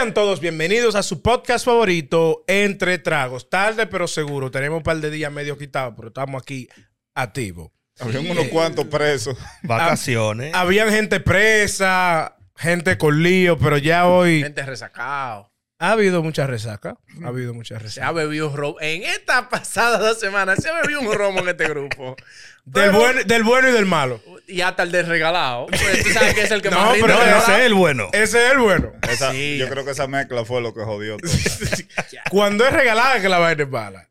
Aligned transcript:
Sean 0.00 0.14
todos 0.14 0.40
bienvenidos 0.40 0.94
a 0.94 1.02
su 1.02 1.20
podcast 1.20 1.66
favorito, 1.66 2.42
Entre 2.46 2.96
Tragos. 2.96 3.50
Tarde 3.50 3.86
pero 3.86 4.08
seguro. 4.08 4.50
Tenemos 4.50 4.78
un 4.78 4.82
par 4.82 4.96
de 4.96 5.10
días 5.10 5.30
medio 5.30 5.58
quitados, 5.58 5.92
pero 5.94 6.08
estamos 6.08 6.40
aquí 6.40 6.68
activos. 7.14 7.70
Habían 7.98 8.30
unos 8.30 8.46
cuantos 8.46 8.86
presos. 8.86 9.36
Vacaciones. 9.62 10.54
Habían 10.54 10.88
gente 10.88 11.20
presa, 11.20 12.38
gente 12.56 12.96
con 12.96 13.22
lío, 13.22 13.58
pero 13.58 13.76
ya 13.76 14.06
hoy 14.06 14.42
Gente 14.42 14.62
resacado. 14.62 15.49
Ha 15.80 15.92
habido 15.92 16.22
mucha 16.22 16.46
resaca. 16.46 16.96
Ha 17.24 17.28
habido 17.28 17.54
mucha 17.54 17.76
Se 17.78 17.82
resaca. 17.84 18.06
ha 18.08 18.12
bebido 18.12 18.54
romo. 18.54 18.76
En 18.80 19.02
esta 19.02 19.48
pasada 19.48 19.98
dos 19.98 20.20
semanas 20.20 20.58
se 20.62 20.68
ha 20.68 20.80
bebido 20.80 21.00
un 21.00 21.12
romo 21.12 21.40
en 21.40 21.48
este 21.48 21.66
grupo. 21.68 22.14
Del, 22.66 22.92
buen- 22.92 23.26
del 23.26 23.42
bueno 23.42 23.70
y 23.70 23.72
del 23.72 23.86
malo. 23.86 24.22
Y 24.46 24.60
hasta 24.60 24.82
el 24.84 24.92
desregalado. 24.92 25.66
Pues 25.66 26.04
tú 26.04 26.10
sabes 26.10 26.34
que 26.34 26.42
es 26.42 26.50
el 26.50 26.60
que 26.62 26.70
No, 26.70 26.76
más 26.78 26.92
rinde. 26.92 27.08
pero 27.08 27.38
ese 27.38 27.52
es 27.60 27.66
el 27.66 27.74
bueno. 27.74 28.08
Ese 28.12 28.46
es 28.46 28.52
el 28.52 28.58
bueno. 28.58 28.92
Esa- 29.10 29.32
Sí. 29.32 29.56
Yo 29.58 29.68
creo 29.68 29.84
que 29.84 29.90
esa 29.92 30.06
mezcla 30.06 30.44
fue 30.44 30.60
lo 30.60 30.72
que 30.74 30.82
jodió 30.82 31.16
todo. 31.16 31.30
Cuando 32.30 32.64
es 32.66 32.72
regalada 32.72 33.20
que 33.20 33.28
la 33.30 33.38
vaina 33.38 33.62
es 33.64 33.68
mala. 33.70 34.08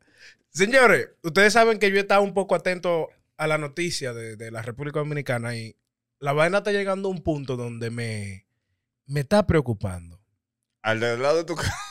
Señores, 0.49 1.09
ustedes 1.21 1.53
saben 1.53 1.77
que 1.79 1.91
yo 1.91 1.97
he 1.97 1.99
estado 2.01 2.21
un 2.23 2.33
poco 2.33 2.55
atento 2.55 3.09
a 3.37 3.45
la 3.47 3.57
noticia 3.59 4.13
de, 4.13 4.35
de 4.35 4.51
la 4.51 4.61
República 4.63 4.99
Dominicana 4.99 5.55
y 5.55 5.75
la 6.19 6.33
vaina 6.33 6.57
está 6.57 6.71
llegando 6.71 7.07
a 7.07 7.11
un 7.11 7.21
punto 7.23 7.55
donde 7.55 7.91
me, 7.91 8.45
me 9.05 9.21
está 9.21 9.45
preocupando. 9.45 10.18
Al 10.81 10.99
del 10.99 11.21
lado 11.21 11.37
de 11.37 11.43
tu 11.45 11.55
casa. 11.55 11.73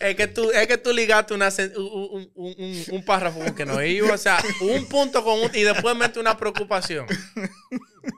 Es 0.00 0.16
que 0.16 0.26
tú, 0.26 0.50
es 0.50 0.66
que 0.66 0.78
tú 0.78 0.92
ligaste 0.92 1.32
una, 1.32 1.48
un, 1.76 1.84
un- 1.84 2.32
un- 2.34 2.54
un- 2.58 2.84
un 2.90 3.04
párrafo 3.04 3.38
con 3.38 3.54
que 3.54 3.64
no 3.64 3.80
iba. 3.84 4.12
O 4.14 4.18
sea, 4.18 4.42
un 4.60 4.88
punto 4.88 5.22
con 5.22 5.38
un. 5.38 5.54
Y 5.54 5.62
después 5.62 5.94
mete 5.94 6.18
una 6.18 6.36
preocupación. 6.36 7.06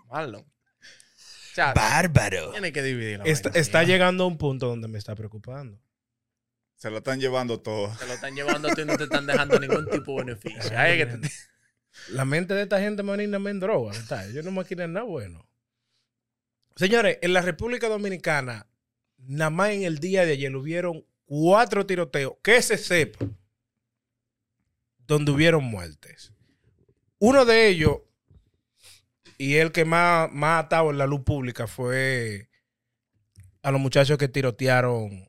Malo. 0.08 0.38
O 0.38 1.54
sea, 1.54 1.74
Bárbaro. 1.74 2.52
tiene 2.52 2.72
que 2.72 2.82
dividir 2.82 3.18
la 3.18 3.24
Está, 3.26 3.50
vaina, 3.50 3.60
está 3.60 3.80
sí. 3.82 3.86
llegando 3.86 4.24
a 4.24 4.26
un 4.28 4.38
punto 4.38 4.66
donde 4.66 4.88
me 4.88 4.96
está 4.96 5.14
preocupando. 5.14 5.78
Se 6.76 6.88
lo 6.88 6.96
están 6.98 7.20
llevando 7.20 7.60
todo. 7.60 7.94
Te 7.98 8.06
lo 8.06 8.14
están 8.14 8.34
llevando 8.34 8.70
ti 8.74 8.80
y 8.80 8.84
no 8.86 8.96
te 8.96 9.04
están 9.04 9.26
dejando 9.26 9.60
ningún 9.60 9.86
tipo 9.90 10.12
de 10.18 10.24
beneficio. 10.24 10.72
Ay, 10.78 10.96
que 10.96 11.04
te- 11.04 11.30
La 12.08 12.24
mente 12.24 12.54
de 12.54 12.62
esta 12.62 12.80
gente 12.80 13.02
marina 13.02 13.38
me 13.38 13.50
en 13.50 13.60
droga. 13.60 13.92
Ellos 14.26 14.42
no 14.42 14.52
me 14.52 14.64
quieren 14.64 14.94
nada 14.94 15.04
bueno. 15.04 15.46
Señores, 16.76 17.18
en 17.20 17.34
la 17.34 17.42
República 17.42 17.90
Dominicana, 17.90 18.66
nada 19.26 19.50
más 19.50 19.70
en 19.70 19.82
el 19.84 19.98
día 19.98 20.24
de 20.26 20.32
ayer 20.32 20.54
hubieron 20.56 21.04
cuatro 21.24 21.86
tiroteos, 21.86 22.34
que 22.42 22.60
se 22.62 22.76
sepa, 22.78 23.26
donde 25.06 25.32
hubieron 25.32 25.64
muertes. 25.64 26.32
Uno 27.18 27.44
de 27.44 27.68
ellos, 27.68 27.98
y 29.38 29.56
el 29.56 29.72
que 29.72 29.84
más, 29.84 30.30
más 30.32 30.60
ha 30.60 30.62
estado 30.64 30.90
en 30.90 30.98
la 30.98 31.06
luz 31.06 31.22
pública, 31.24 31.66
fue 31.66 32.48
a 33.62 33.70
los 33.70 33.80
muchachos 33.80 34.18
que 34.18 34.28
tirotearon 34.28 35.28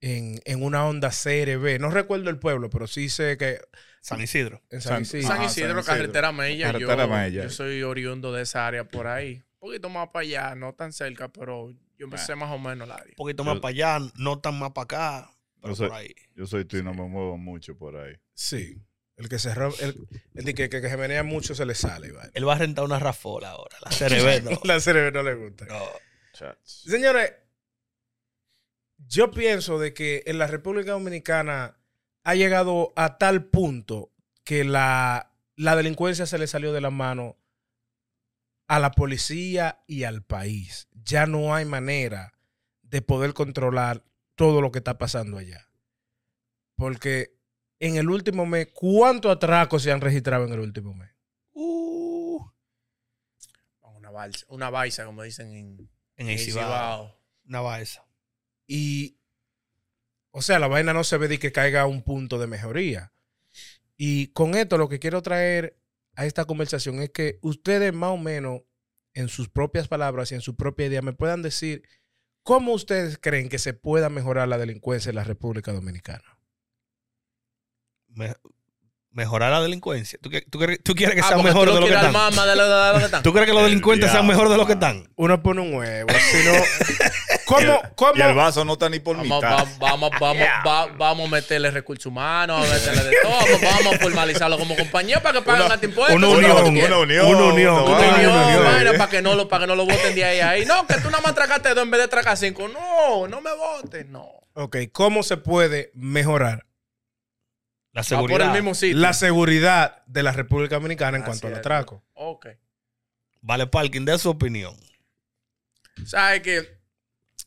en, 0.00 0.40
en 0.44 0.62
una 0.62 0.86
onda 0.86 1.10
CRB. 1.10 1.78
No 1.80 1.90
recuerdo 1.90 2.28
el 2.30 2.38
pueblo, 2.38 2.70
pero 2.70 2.86
sí 2.86 3.08
sé 3.08 3.36
que 3.38 3.60
San 4.00 4.20
Isidro. 4.20 4.62
en 4.70 4.80
San 4.80 4.94
San- 4.94 5.02
Isidro. 5.02 5.28
San 5.28 5.36
Ajá, 5.38 5.44
Isidro, 5.46 5.68
San 5.68 5.78
Isidro. 5.78 5.84
carretera 5.84 6.32
Mella. 6.32 6.66
Carretera 6.72 7.04
yo, 7.06 7.08
Mella. 7.12 7.42
yo 7.44 7.50
soy 7.50 7.82
oriundo 7.82 8.32
de 8.32 8.42
esa 8.42 8.66
área 8.66 8.84
por 8.84 9.06
ahí. 9.06 9.42
Un 9.60 9.68
poquito 9.68 9.88
más 9.88 10.08
para 10.08 10.22
allá, 10.24 10.54
no 10.56 10.74
tan 10.74 10.92
cerca, 10.92 11.28
pero 11.28 11.72
yo 12.10 12.18
sé 12.18 12.34
más 12.36 12.50
o 12.50 12.58
menos 12.58 12.86
la 12.88 12.94
área. 12.96 13.08
Un 13.10 13.14
poquito 13.16 13.44
más 13.44 13.54
Yo- 13.56 13.60
para 13.60 13.70
allá, 13.70 13.98
no 14.16 14.38
tan 14.40 14.58
más 14.58 14.72
para 14.72 14.84
acá. 14.84 15.30
Pero 15.60 15.72
Yo 15.74 15.76
soy- 15.76 15.88
por 15.88 15.96
ahí. 15.98 16.14
Yo 16.34 16.46
soy 16.46 16.64
tú 16.64 16.76
y 16.76 16.82
no 16.82 16.92
me 16.94 17.02
muevo 17.08 17.36
mucho 17.38 17.76
por 17.76 17.96
ahí. 17.96 18.14
Sí. 18.34 18.76
El 19.16 19.28
que 19.28 19.38
se 19.38 19.50
el, 19.52 20.08
el 20.34 20.44
que, 20.54 20.68
que, 20.68 20.80
que 20.80 20.88
se 20.88 20.96
menea 20.96 21.22
mucho 21.22 21.54
se 21.54 21.64
le 21.66 21.74
sale. 21.74 22.10
¿vale? 22.12 22.30
Él 22.34 22.48
va 22.48 22.54
a 22.54 22.58
rentar 22.58 22.84
una 22.84 22.98
rafola 22.98 23.50
ahora. 23.50 23.76
La 23.84 23.90
cerebro. 23.92 24.58
La 24.64 24.80
cerebro 24.80 25.22
no 25.22 25.30
le 25.30 25.34
gusta. 25.36 25.66
No. 25.66 25.78
Señores, 26.64 27.32
yo 29.06 29.30
pienso 29.30 29.78
de 29.78 29.92
que 29.94 30.22
en 30.26 30.38
la 30.38 30.46
República 30.46 30.92
Dominicana 30.92 31.76
ha 32.24 32.34
llegado 32.34 32.92
a 32.96 33.18
tal 33.18 33.44
punto 33.44 34.12
que 34.44 34.64
la, 34.64 35.32
la 35.56 35.76
delincuencia 35.76 36.26
se 36.26 36.38
le 36.38 36.46
salió 36.46 36.72
de 36.72 36.80
la 36.80 36.90
mano 36.90 37.36
a 38.72 38.78
la 38.78 38.92
policía 38.92 39.84
y 39.86 40.04
al 40.04 40.24
país. 40.24 40.88
Ya 41.04 41.26
no 41.26 41.54
hay 41.54 41.66
manera 41.66 42.32
de 42.80 43.02
poder 43.02 43.34
controlar 43.34 44.02
todo 44.34 44.62
lo 44.62 44.72
que 44.72 44.78
está 44.78 44.96
pasando 44.96 45.36
allá. 45.36 45.68
Porque 46.76 47.36
en 47.80 47.96
el 47.96 48.08
último 48.08 48.46
mes, 48.46 48.68
¿cuántos 48.72 49.30
atracos 49.30 49.82
se 49.82 49.92
han 49.92 50.00
registrado 50.00 50.46
en 50.46 50.54
el 50.54 50.60
último 50.60 50.94
mes? 50.94 51.10
Uh, 51.52 52.42
Una 53.82 54.10
balsa, 54.10 54.46
una 54.48 54.70
baisa, 54.70 55.04
como 55.04 55.22
dicen 55.22 55.48
en, 55.52 55.90
en 56.16 56.28
en 56.28 56.28
el 56.30 56.38
Cibao. 56.38 56.64
Cibao. 56.64 57.20
Una 57.44 57.60
baeza. 57.60 58.06
Y, 58.66 59.18
o 60.30 60.40
sea, 60.40 60.58
la 60.58 60.68
vaina 60.68 60.94
no 60.94 61.04
se 61.04 61.18
ve 61.18 61.28
de 61.28 61.38
que 61.38 61.52
caiga 61.52 61.82
a 61.82 61.86
un 61.86 62.00
punto 62.00 62.38
de 62.38 62.46
mejoría. 62.46 63.12
Y 63.98 64.28
con 64.28 64.54
esto 64.54 64.78
lo 64.78 64.88
que 64.88 64.98
quiero 64.98 65.20
traer 65.20 65.81
a 66.14 66.26
esta 66.26 66.44
conversación 66.44 67.00
es 67.00 67.10
que 67.10 67.38
ustedes 67.42 67.92
más 67.92 68.10
o 68.10 68.16
menos, 68.18 68.62
en 69.14 69.28
sus 69.28 69.48
propias 69.48 69.88
palabras 69.88 70.32
y 70.32 70.34
en 70.34 70.40
su 70.40 70.56
propia 70.56 70.86
idea, 70.86 71.02
me 71.02 71.12
puedan 71.12 71.42
decir 71.42 71.82
cómo 72.42 72.72
ustedes 72.72 73.18
creen 73.18 73.48
que 73.48 73.58
se 73.58 73.74
pueda 73.74 74.08
mejorar 74.08 74.48
la 74.48 74.58
delincuencia 74.58 75.10
en 75.10 75.16
la 75.16 75.24
República 75.24 75.72
Dominicana. 75.72 76.38
Me- 78.08 78.34
mejorar 79.12 79.50
la 79.52 79.60
delincuencia. 79.60 80.18
¿Tú, 80.22 80.30
qué- 80.30 80.42
tú 80.42 80.58
quieres- 80.58 80.80
tú 80.82 80.94
quieres 80.94 81.14
que 81.14 81.20
Ah, 81.20 81.28
sean 81.28 81.42
mejor 81.44 81.68
tú 81.68 81.74
de 81.74 81.80
lo 81.80 81.86
que 81.86 81.92
están? 81.92 82.06
al 82.06 82.12
mamá 82.12 82.46
de 82.46 82.56
lo, 82.56 82.68
de 82.68 82.92
lo 82.94 82.98
que 82.98 83.04
están. 83.04 83.22
¿Tú 83.22 83.32
crees 83.32 83.46
que 83.46 83.52
los 83.52 83.62
El 83.62 83.68
delincuentes 83.68 84.10
sean 84.10 84.26
mejor 84.26 84.48
de 84.48 84.56
lo 84.56 84.66
que 84.66 84.72
están? 84.72 85.08
Uno 85.16 85.42
pone 85.42 85.60
un 85.60 85.74
huevo, 85.74 86.08
sino... 86.30 86.52
¿Cómo? 87.44 87.60
Y 87.60 87.94
¿Cómo? 87.96 88.12
el 88.14 88.34
vaso 88.34 88.64
no 88.64 88.74
está 88.74 88.88
ni 88.88 88.98
por 89.00 89.16
Vamos, 89.16 89.42
mitad. 89.42 89.58
va- 89.58 89.66
vamos, 89.78 90.10
vamos, 90.18 90.46
va- 90.66 90.86
vamos 90.96 91.26
a 91.26 91.30
meterle 91.30 91.70
recursos 91.70 92.06
humanos, 92.06 92.66
a 92.66 92.72
meterle 92.72 93.04
de 93.04 93.16
todo. 93.22 93.32
Vamos, 93.32 93.60
vamos 93.60 93.94
a 93.94 93.98
formalizarlo 93.98 94.58
como 94.58 94.76
compañía 94.76 95.22
para 95.22 95.40
que 95.40 95.44
paguen 95.44 95.70
hasta 95.70 95.84
impuestos. 95.84 96.16
una 96.16 96.26
¿Tú 96.28 96.32
unión, 96.34 96.52
una 96.52 96.62
unión. 96.62 96.86
Una 96.86 96.98
unión, 96.98 97.26
una. 97.26 97.44
Unión, 97.44 98.30
Una 98.30 98.46
unión. 98.46 98.64
vaina, 98.64 98.92
para 98.92 99.10
que 99.10 99.20
no 99.20 99.34
lo, 99.34 99.48
para 99.48 99.64
que 99.64 99.66
no 99.66 99.76
lo 99.76 99.84
voten 99.84 100.14
de 100.14 100.24
ahí 100.24 100.40
a 100.40 100.50
ahí. 100.50 100.64
No, 100.64 100.86
que 100.86 100.94
tú 100.94 101.10
nada 101.10 101.20
más 101.22 101.34
tracaste 101.34 101.74
dos 101.74 101.84
en 101.84 101.90
vez 101.90 102.00
de 102.00 102.08
tracar 102.08 102.36
cinco. 102.38 102.68
No, 102.68 103.28
no 103.28 103.40
me 103.42 103.50
votes, 103.54 104.06
no. 104.06 104.26
Ok, 104.54 104.76
¿cómo 104.92 105.22
se 105.22 105.36
puede 105.36 105.90
mejorar 105.94 106.64
La 107.92 108.02
Va 108.12 108.24
por 108.26 108.32
seguridad. 108.32 108.46
el 108.46 108.52
mismo 108.52 108.74
sitio. 108.74 108.96
la 108.98 109.12
seguridad 109.12 110.04
de 110.06 110.22
la 110.22 110.32
República 110.32 110.76
Dominicana 110.76 111.16
en 111.18 111.22
Así 111.22 111.26
cuanto 111.30 111.46
al 111.48 111.54
atraco? 111.54 112.04
Ok. 112.14 112.46
Vale, 113.40 113.66
Parking, 113.66 114.04
de 114.04 114.18
su 114.18 114.30
opinión. 114.30 114.76
¿Sabes 116.04 116.42
que 116.42 116.78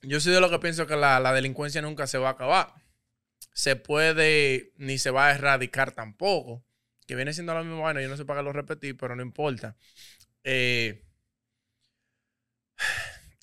Yo 0.02 0.20
soy 0.20 0.34
de 0.34 0.42
lo 0.42 0.50
que 0.50 0.60
pienso 0.60 0.86
que 0.88 0.96
la, 0.96 1.20
la 1.20 1.34
delincuencia 1.34 1.82
nunca 1.82 2.08
se 2.08 2.18
va 2.18 2.30
a 2.30 2.32
acabar. 2.34 2.74
Se 3.54 3.76
puede, 3.76 4.74
ni 4.78 4.98
se 5.00 5.10
va 5.12 5.28
a 5.28 5.32
erradicar 5.36 5.92
tampoco. 5.94 6.64
Que 7.08 7.16
viene 7.16 7.34
siendo 7.34 7.54
lo 7.54 7.64
mismo, 7.64 7.82
bueno, 7.82 8.02
yo 8.02 8.10
no 8.10 8.18
sé 8.18 8.26
para 8.26 8.42
qué 8.42 8.46
lo 8.46 8.54
repetir, 8.54 8.98
pero 8.98 9.16
no 9.16 9.22
importa. 9.24 9.76
Eh, 10.44 11.04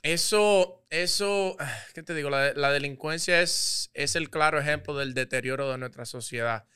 eso, 0.02 0.84
eso, 0.90 1.56
¿qué 1.94 2.02
te 2.02 2.14
digo? 2.14 2.28
La, 2.30 2.52
la 2.54 2.70
delincuencia 2.72 3.40
es, 3.40 3.90
es 3.94 4.16
el 4.16 4.30
claro 4.30 4.58
ejemplo 4.58 4.96
del 4.96 5.14
deterioro 5.14 5.70
de 5.70 5.78
nuestra 5.78 6.04
sociedad. 6.04 6.66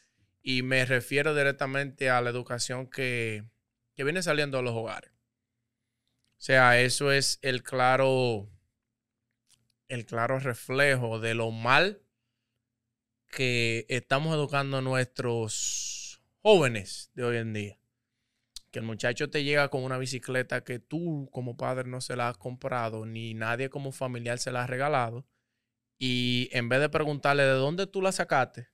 Y 0.49 0.63
me 0.63 0.85
refiero 0.87 1.35
directamente 1.35 2.09
a 2.09 2.21
la 2.21 2.31
educación 2.31 2.87
que, 2.87 3.43
que 3.97 4.05
viene 4.05 4.23
saliendo 4.23 4.59
de 4.59 4.63
los 4.63 4.75
hogares. 4.75 5.11
O 5.11 6.39
sea, 6.39 6.81
eso 6.81 7.11
es 7.11 7.41
el 7.43 7.65
claro, 7.65 8.49
el 9.89 10.07
claro 10.07 10.39
reflejo 10.39 11.19
de 11.19 11.35
lo 11.35 11.51
mal 11.51 12.01
que 13.27 13.87
estamos 13.89 14.37
educando 14.37 14.77
a 14.77 14.83
nuestros 14.83 16.23
jóvenes 16.43 17.11
de 17.15 17.25
hoy 17.25 17.39
en 17.39 17.53
día. 17.53 17.81
Que 18.71 18.79
el 18.79 18.85
muchacho 18.85 19.29
te 19.29 19.43
llega 19.43 19.69
con 19.69 19.83
una 19.83 19.99
bicicleta 19.99 20.63
que 20.63 20.79
tú 20.79 21.29
como 21.33 21.57
padre 21.57 21.89
no 21.89 22.01
se 22.01 22.15
la 22.15 22.29
has 22.29 22.39
comprado, 22.39 23.05
ni 23.05 23.35
nadie 23.35 23.69
como 23.69 23.91
familiar 23.91 24.39
se 24.39 24.53
la 24.53 24.63
ha 24.63 24.69
regalado. 24.69 25.27
Y 25.99 26.51
en 26.53 26.69
vez 26.69 26.79
de 26.79 26.89
preguntarle 26.89 27.43
de 27.43 27.55
dónde 27.55 27.89
tú 27.89 28.01
la 28.01 28.13
sacaste, 28.13 28.69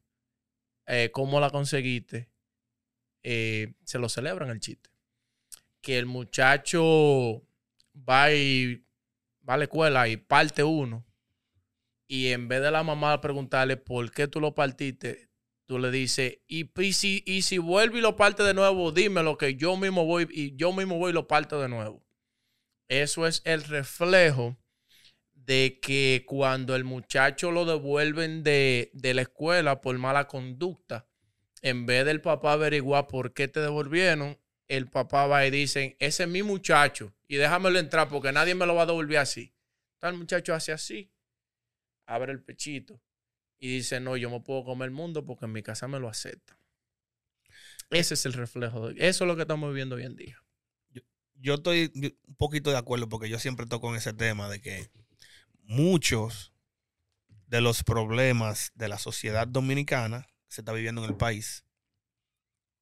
eh, 0.86 1.10
cómo 1.12 1.40
la 1.40 1.50
conseguiste, 1.50 2.28
eh, 3.22 3.74
se 3.84 3.98
lo 3.98 4.08
celebran 4.08 4.50
el 4.50 4.60
chiste. 4.60 4.90
Que 5.80 5.98
el 5.98 6.06
muchacho 6.06 7.42
va 7.96 8.32
y 8.32 8.84
va 9.48 9.54
a 9.54 9.56
la 9.56 9.64
escuela 9.64 10.08
y 10.08 10.16
parte 10.16 10.62
uno. 10.62 11.04
Y 12.06 12.28
en 12.28 12.48
vez 12.48 12.62
de 12.62 12.70
la 12.70 12.82
mamá 12.82 13.20
preguntarle 13.20 13.76
por 13.76 14.10
qué 14.12 14.28
tú 14.28 14.40
lo 14.40 14.54
partiste, 14.54 15.28
tú 15.66 15.78
le 15.78 15.90
dices, 15.90 16.38
y, 16.46 16.68
si, 16.92 17.22
y 17.26 17.42
si 17.42 17.58
vuelve 17.58 17.98
y 17.98 18.02
lo 18.02 18.16
parte 18.16 18.42
de 18.42 18.54
nuevo, 18.54 18.92
dímelo 18.92 19.38
que 19.38 19.56
yo 19.56 19.76
mismo 19.76 20.04
voy 20.04 20.28
y 20.30 20.54
yo 20.56 20.72
mismo 20.72 20.98
voy 20.98 21.10
y 21.10 21.14
lo 21.14 21.26
parto 21.26 21.60
de 21.60 21.68
nuevo. 21.68 22.04
Eso 22.88 23.26
es 23.26 23.40
el 23.44 23.64
reflejo 23.64 24.58
de 25.44 25.80
que 25.80 26.24
cuando 26.26 26.76
el 26.76 26.84
muchacho 26.84 27.50
lo 27.50 27.64
devuelven 27.64 28.42
de, 28.42 28.90
de 28.94 29.14
la 29.14 29.22
escuela 29.22 29.80
por 29.80 29.96
mala 29.98 30.28
conducta, 30.28 31.06
en 31.62 31.86
vez 31.86 32.04
del 32.04 32.20
papá 32.20 32.52
averiguar 32.52 33.06
por 33.06 33.32
qué 33.32 33.48
te 33.48 33.60
devolvieron, 33.60 34.38
el 34.68 34.88
papá 34.88 35.26
va 35.26 35.46
y 35.46 35.50
dice, 35.50 35.96
ese 35.98 36.22
es 36.24 36.28
mi 36.28 36.42
muchacho 36.42 37.14
y 37.28 37.36
déjamelo 37.36 37.78
entrar 37.78 38.08
porque 38.08 38.32
nadie 38.32 38.54
me 38.54 38.66
lo 38.66 38.74
va 38.74 38.82
a 38.82 38.86
devolver 38.86 39.18
así. 39.18 39.54
Entonces 39.94 40.14
el 40.14 40.18
muchacho 40.18 40.54
hace 40.54 40.72
así 40.72 41.12
abre 42.06 42.32
el 42.32 42.42
pechito 42.42 43.00
y 43.58 43.76
dice, 43.76 44.00
no, 44.00 44.16
yo 44.16 44.30
me 44.30 44.40
puedo 44.40 44.64
comer 44.64 44.86
el 44.86 44.92
mundo 44.92 45.24
porque 45.24 45.44
en 45.44 45.52
mi 45.52 45.62
casa 45.62 45.88
me 45.88 46.00
lo 46.00 46.08
aceptan. 46.08 46.56
Ese 47.90 48.14
es 48.14 48.26
el 48.26 48.32
reflejo. 48.32 48.88
De, 48.88 49.08
eso 49.08 49.24
es 49.24 49.28
lo 49.28 49.36
que 49.36 49.42
estamos 49.42 49.70
viviendo 49.70 49.96
hoy 49.96 50.04
en 50.04 50.16
día. 50.16 50.42
Yo 51.34 51.54
estoy 51.54 51.92
un 51.94 52.36
poquito 52.36 52.70
de 52.70 52.78
acuerdo 52.78 53.08
porque 53.08 53.28
yo 53.28 53.38
siempre 53.38 53.66
toco 53.66 53.90
en 53.90 53.96
ese 53.96 54.12
tema 54.12 54.48
de 54.48 54.60
que 54.60 54.88
muchos 55.62 56.52
de 57.46 57.60
los 57.60 57.84
problemas 57.84 58.72
de 58.74 58.88
la 58.88 58.98
sociedad 58.98 59.46
dominicana 59.46 60.26
que 60.46 60.54
se 60.54 60.60
está 60.62 60.72
viviendo 60.72 61.04
en 61.04 61.10
el 61.10 61.16
país 61.16 61.64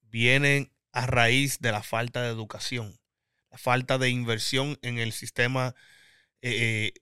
vienen 0.02 0.72
a 0.92 1.06
raíz 1.06 1.60
de 1.60 1.72
la 1.72 1.82
falta 1.82 2.22
de 2.22 2.28
educación, 2.28 3.00
la 3.50 3.58
falta 3.58 3.98
de 3.98 4.10
inversión 4.10 4.78
en 4.82 4.98
el 4.98 5.12
sistema 5.12 5.74
eh, 6.42 6.92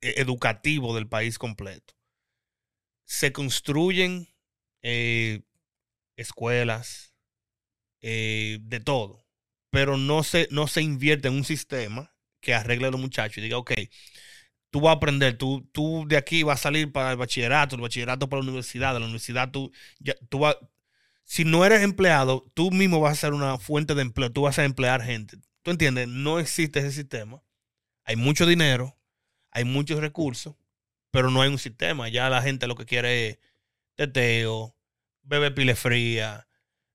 eh, 0.00 0.14
educativo 0.16 0.94
del 0.94 1.08
país 1.08 1.38
completo. 1.38 1.94
Se 3.04 3.32
construyen 3.32 4.28
eh, 4.82 5.42
escuelas, 6.16 7.08
de 8.02 8.82
todo, 8.82 9.26
pero 9.68 9.98
no 9.98 10.22
se, 10.22 10.48
no 10.50 10.68
se 10.68 10.80
invierte 10.80 11.28
en 11.28 11.34
un 11.34 11.44
sistema 11.44 12.16
que 12.40 12.54
arregle 12.54 12.88
a 12.88 12.90
los 12.90 13.00
muchachos 13.00 13.38
y 13.38 13.42
diga, 13.42 13.58
ok, 13.58 13.72
tú 14.70 14.80
vas 14.80 14.90
a 14.90 14.96
aprender, 14.96 15.36
tú, 15.36 15.68
tú 15.72 16.04
de 16.08 16.16
aquí 16.16 16.42
vas 16.42 16.60
a 16.60 16.62
salir 16.64 16.92
para 16.92 17.10
el 17.12 17.16
bachillerato, 17.16 17.76
el 17.76 17.82
bachillerato 17.82 18.28
para 18.28 18.42
la 18.42 18.48
universidad, 18.48 18.94
de 18.94 19.00
la 19.00 19.06
universidad 19.06 19.50
tú, 19.50 19.72
ya, 19.98 20.14
tú 20.28 20.40
vas, 20.40 20.56
si 21.24 21.44
no 21.44 21.64
eres 21.64 21.82
empleado, 21.82 22.50
tú 22.54 22.70
mismo 22.70 23.00
vas 23.00 23.12
a 23.12 23.20
ser 23.20 23.32
una 23.34 23.58
fuente 23.58 23.94
de 23.94 24.02
empleo, 24.02 24.32
tú 24.32 24.42
vas 24.42 24.58
a 24.58 24.64
emplear 24.64 25.02
gente. 25.02 25.36
¿Tú 25.62 25.70
entiendes? 25.70 26.08
No 26.08 26.38
existe 26.40 26.80
ese 26.80 26.92
sistema. 26.92 27.42
Hay 28.04 28.16
mucho 28.16 28.46
dinero, 28.46 28.98
hay 29.50 29.64
muchos 29.64 30.00
recursos, 30.00 30.56
pero 31.10 31.30
no 31.30 31.42
hay 31.42 31.50
un 31.50 31.58
sistema. 31.58 32.08
Ya 32.08 32.28
la 32.30 32.42
gente 32.42 32.66
lo 32.66 32.74
que 32.76 32.86
quiere 32.86 33.28
es 33.28 33.38
teteo, 33.94 34.76
beber 35.22 35.54
pile 35.54 35.76
fría, 35.76 36.48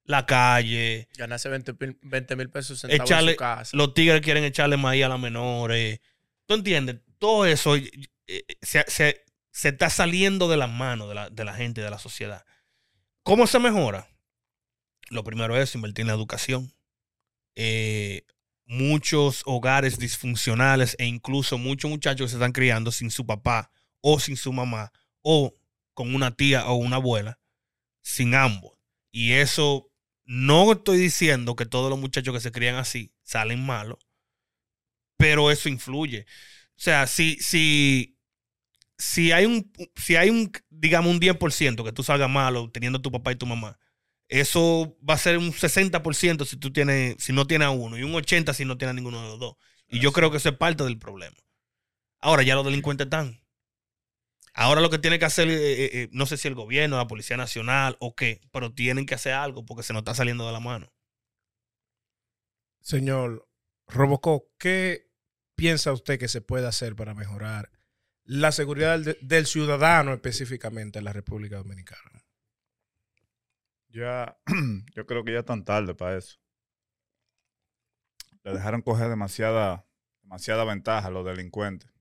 la 0.06 0.26
calle. 0.26 1.08
Ganarse 1.18 1.50
20 1.50 2.36
mil 2.36 2.50
pesos 2.50 2.84
Echarle, 2.86 3.32
en 3.32 3.36
su 3.36 3.40
casa. 3.40 3.78
Los 3.78 3.94
tigres 3.94 4.22
quieren 4.22 4.44
echarle 4.44 4.78
maíz 4.78 5.04
a 5.04 5.10
las 5.10 5.20
menores. 5.20 6.00
¿Tú 6.46 6.54
entiendes? 6.54 6.98
Todo 7.18 7.46
eso 7.46 7.76
eh, 7.76 7.92
se, 8.62 8.84
se, 8.88 9.24
se, 9.52 9.70
está 9.70 9.90
saliendo 9.90 10.48
de 10.48 10.58
las 10.58 10.70
manos 10.70 11.10
de 11.10 11.16
la, 11.16 11.30
de 11.30 11.44
la 11.44 11.54
gente, 11.54 11.82
de 11.82 11.90
la 11.90 12.00
sociedad. 12.00 12.46
¿Cómo 13.24 13.48
se 13.48 13.60
mejora? 13.60 14.08
Lo 15.10 15.24
primero 15.24 15.60
es 15.60 15.74
invertir 15.76 16.04
en 16.04 16.08
la 16.08 16.14
educación. 16.14 16.74
Eh, 17.56 18.24
muchos 18.66 19.44
hogares 19.46 19.98
disfuncionales 19.98 20.96
e 21.00 21.06
incluso 21.06 21.58
muchos 21.58 21.90
muchachos 21.90 22.26
que 22.26 22.30
se 22.30 22.36
están 22.36 22.52
criando 22.52 22.92
sin 22.92 23.12
su 23.12 23.26
papá 23.26 23.72
o 24.02 24.20
sin 24.20 24.38
su 24.38 24.52
mamá 24.52 24.92
o 25.22 25.54
con 25.94 26.14
una 26.14 26.36
tía 26.36 26.68
o 26.68 26.76
una 26.76 26.98
abuela, 26.98 27.40
sin 28.02 28.36
ambos. 28.36 28.78
Y 29.12 29.34
eso 29.34 29.90
no 30.26 30.72
estoy 30.72 30.98
diciendo 30.98 31.56
que 31.56 31.66
todos 31.66 31.90
los 31.90 32.00
muchachos 32.00 32.34
que 32.34 32.40
se 32.42 32.52
crían 32.52 32.76
así 32.76 33.14
salen 33.24 33.66
malos, 33.66 34.00
pero 35.18 35.52
eso 35.52 35.70
influye. 35.70 36.26
O 36.72 36.82
sea, 36.82 37.08
si, 37.08 37.38
si, 37.38 38.18
si 38.98 39.32
hay 39.32 39.46
un, 39.46 39.72
si 39.96 40.16
hay 40.16 40.30
un, 40.30 40.52
digamos, 40.70 41.12
un 41.12 41.20
10% 41.20 41.84
que 41.84 41.92
tú 41.92 42.04
salgas 42.04 42.30
malo 42.30 42.70
teniendo 42.72 43.02
tu 43.02 43.12
papá 43.12 43.32
y 43.32 43.36
tu 43.36 43.46
mamá, 43.46 43.80
eso 44.28 44.98
va 45.08 45.14
a 45.14 45.18
ser 45.18 45.38
un 45.38 45.54
60% 45.54 46.46
si 46.46 46.58
tú 46.58 46.74
tienes, 46.74 47.16
si 47.20 47.32
no 47.32 47.48
tienes 47.48 47.68
a 47.68 47.72
uno, 47.72 47.98
y 47.98 48.04
un 48.04 48.14
80% 48.14 48.54
si 48.54 48.66
no 48.66 48.78
tienes 48.78 48.92
a 48.92 48.96
ninguno 48.96 49.22
de 49.22 49.30
los 49.30 49.40
dos. 49.40 49.56
Y 49.88 50.00
yo 50.00 50.12
creo 50.12 50.32
que 50.32 50.38
eso 50.38 50.50
es 50.50 50.58
parte 50.58 50.84
del 50.84 50.98
problema. 50.98 51.38
Ahora 52.20 52.44
ya 52.44 52.56
los 52.56 52.66
delincuentes 52.66 53.06
están. 53.06 53.40
Ahora 54.58 54.80
lo 54.80 54.90
que 54.90 55.00
tiene 55.00 55.20
que 55.20 55.26
hacer, 55.26 55.50
eh, 55.50 55.86
eh, 56.04 56.10
no 56.14 56.26
sé 56.26 56.38
si 56.38 56.48
el 56.48 56.56
gobierno, 56.56 56.96
la 56.96 57.08
Policía 57.08 57.36
Nacional 57.36 57.98
o 58.00 58.16
qué, 58.16 58.40
pero 58.54 58.74
tienen 58.74 59.06
que 59.06 59.14
hacer 59.14 59.34
algo 59.34 59.66
porque 59.66 59.84
se 59.84 59.92
nos 59.92 60.00
está 60.00 60.16
saliendo 60.16 60.48
de 60.48 60.54
la 60.54 60.62
mano. 60.62 60.94
Señor 62.80 63.50
Robocop, 63.88 64.46
¿qué 64.58 65.12
piensa 65.56 65.92
usted 65.92 66.18
que 66.18 66.30
se 66.30 66.40
puede 66.40 66.68
hacer 66.68 66.96
para 66.96 67.14
mejorar 67.14 67.70
la 68.24 68.54
seguridad 68.54 68.98
del, 68.98 69.18
del 69.22 69.46
ciudadano 69.46 70.14
específicamente 70.14 71.00
en 71.00 71.06
la 71.06 71.12
República 71.12 71.58
Dominicana? 71.58 72.26
Ya, 73.90 74.38
yo 74.96 75.06
creo 75.06 75.26
que 75.26 75.34
ya 75.34 75.40
están 75.40 75.66
tarde 75.66 75.96
para 75.96 76.18
eso. 76.18 76.38
Le 78.44 78.54
dejaron 78.54 78.82
coger 78.82 79.10
demasiada, 79.10 79.86
demasiada 80.22 80.64
ventaja 80.64 81.10
a 81.10 81.12
los 81.12 81.26
delincuentes. 81.26 81.95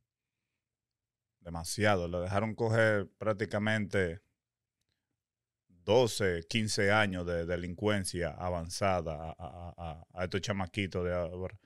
Demasiado. 1.45 2.09
Le 2.09 2.19
dejaron 2.19 2.55
coger 2.55 3.09
prácticamente 3.19 4.23
12, 5.69 6.47
15 6.49 6.91
años 6.91 7.27
de 7.27 7.45
delincuencia 7.45 8.31
avanzada 8.31 9.35
a, 9.39 10.07
estos 10.25 10.41
chamaquitos 10.41 11.05
de 11.05 11.15
ahora. 11.15 11.59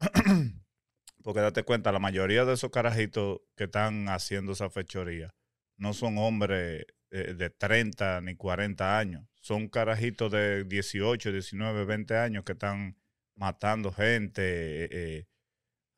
Porque 1.22 1.40
date 1.40 1.62
cuenta, 1.62 1.92
la 1.92 1.98
mayoría 1.98 2.44
de 2.44 2.54
esos 2.54 2.70
carajitos 2.70 3.40
que 3.54 3.64
están 3.64 4.08
haciendo 4.08 4.52
esa 4.52 4.70
fechoría 4.70 5.32
no 5.76 5.94
son 5.94 6.18
hombres 6.18 6.86
de, 7.10 7.34
de 7.34 7.50
30 7.50 8.22
ni 8.22 8.34
40 8.34 8.98
años. 8.98 9.24
Son 9.40 9.68
carajitos 9.68 10.32
de 10.32 10.64
18, 10.64 11.30
19, 11.32 11.84
20 11.84 12.16
años 12.16 12.44
que 12.44 12.52
están 12.52 12.96
matando 13.36 13.92
gente, 13.92 14.42
eh, 14.42 14.88
eh, 14.90 15.26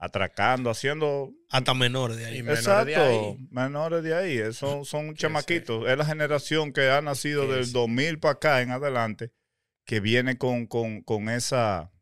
atracando, 0.03 0.69
haciendo... 0.69 1.33
Hasta 1.49 1.75
menores 1.75 2.17
de 2.17 2.27
ahí. 2.27 2.39
Y 2.39 2.43
menores 2.43 2.67
Exacto, 2.67 2.87
de 2.87 2.97
ahí. 2.97 3.49
menores 3.53 4.03
de 4.03 4.15
ahí. 4.17 4.53
Son, 4.53 4.85
son 4.85 5.15
chamaquitos. 5.15 5.89
Es 5.89 5.97
la 5.97 6.05
generación 6.05 6.73
que 6.73 6.91
ha 6.91 7.01
nacido 7.01 7.47
del 7.47 7.67
sí. 7.67 7.73
2000 7.73 8.19
para 8.19 8.33
acá 8.33 8.63
en 8.63 8.73
adelante, 8.73 9.31
que 9.87 10.01
viene 10.01 10.39
con, 10.39 10.67
con, 10.67 11.03
con 11.03 11.29
esa, 11.29 11.93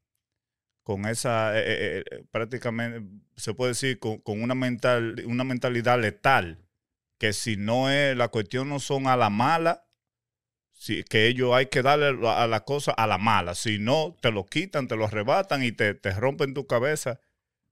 con 0.82 1.04
esa, 1.04 1.58
eh, 1.58 1.62
eh, 1.66 2.04
eh, 2.10 2.24
prácticamente, 2.30 3.06
se 3.36 3.52
puede 3.52 3.72
decir, 3.72 3.98
con, 3.98 4.16
con 4.20 4.40
una, 4.40 4.54
mental, 4.54 5.22
una 5.26 5.44
mentalidad 5.44 6.00
letal, 6.00 6.64
que 7.18 7.34
si 7.34 7.58
no 7.58 7.90
es, 7.90 8.16
la 8.16 8.28
cuestión 8.28 8.70
no 8.70 8.80
son 8.80 9.08
a 9.08 9.16
la 9.18 9.28
mala, 9.28 9.84
si, 10.72 11.04
que 11.04 11.26
ellos 11.26 11.52
hay 11.52 11.66
que 11.66 11.82
darle 11.82 12.26
a 12.26 12.46
la 12.46 12.64
cosa 12.64 12.92
a 12.92 13.06
la 13.06 13.18
mala, 13.18 13.54
si 13.54 13.78
no, 13.78 14.16
te 14.22 14.32
lo 14.32 14.46
quitan, 14.46 14.88
te 14.88 14.96
lo 14.96 15.04
arrebatan 15.04 15.62
y 15.62 15.72
te, 15.72 15.92
te 15.92 16.12
rompen 16.12 16.54
tu 16.54 16.66
cabeza, 16.66 17.20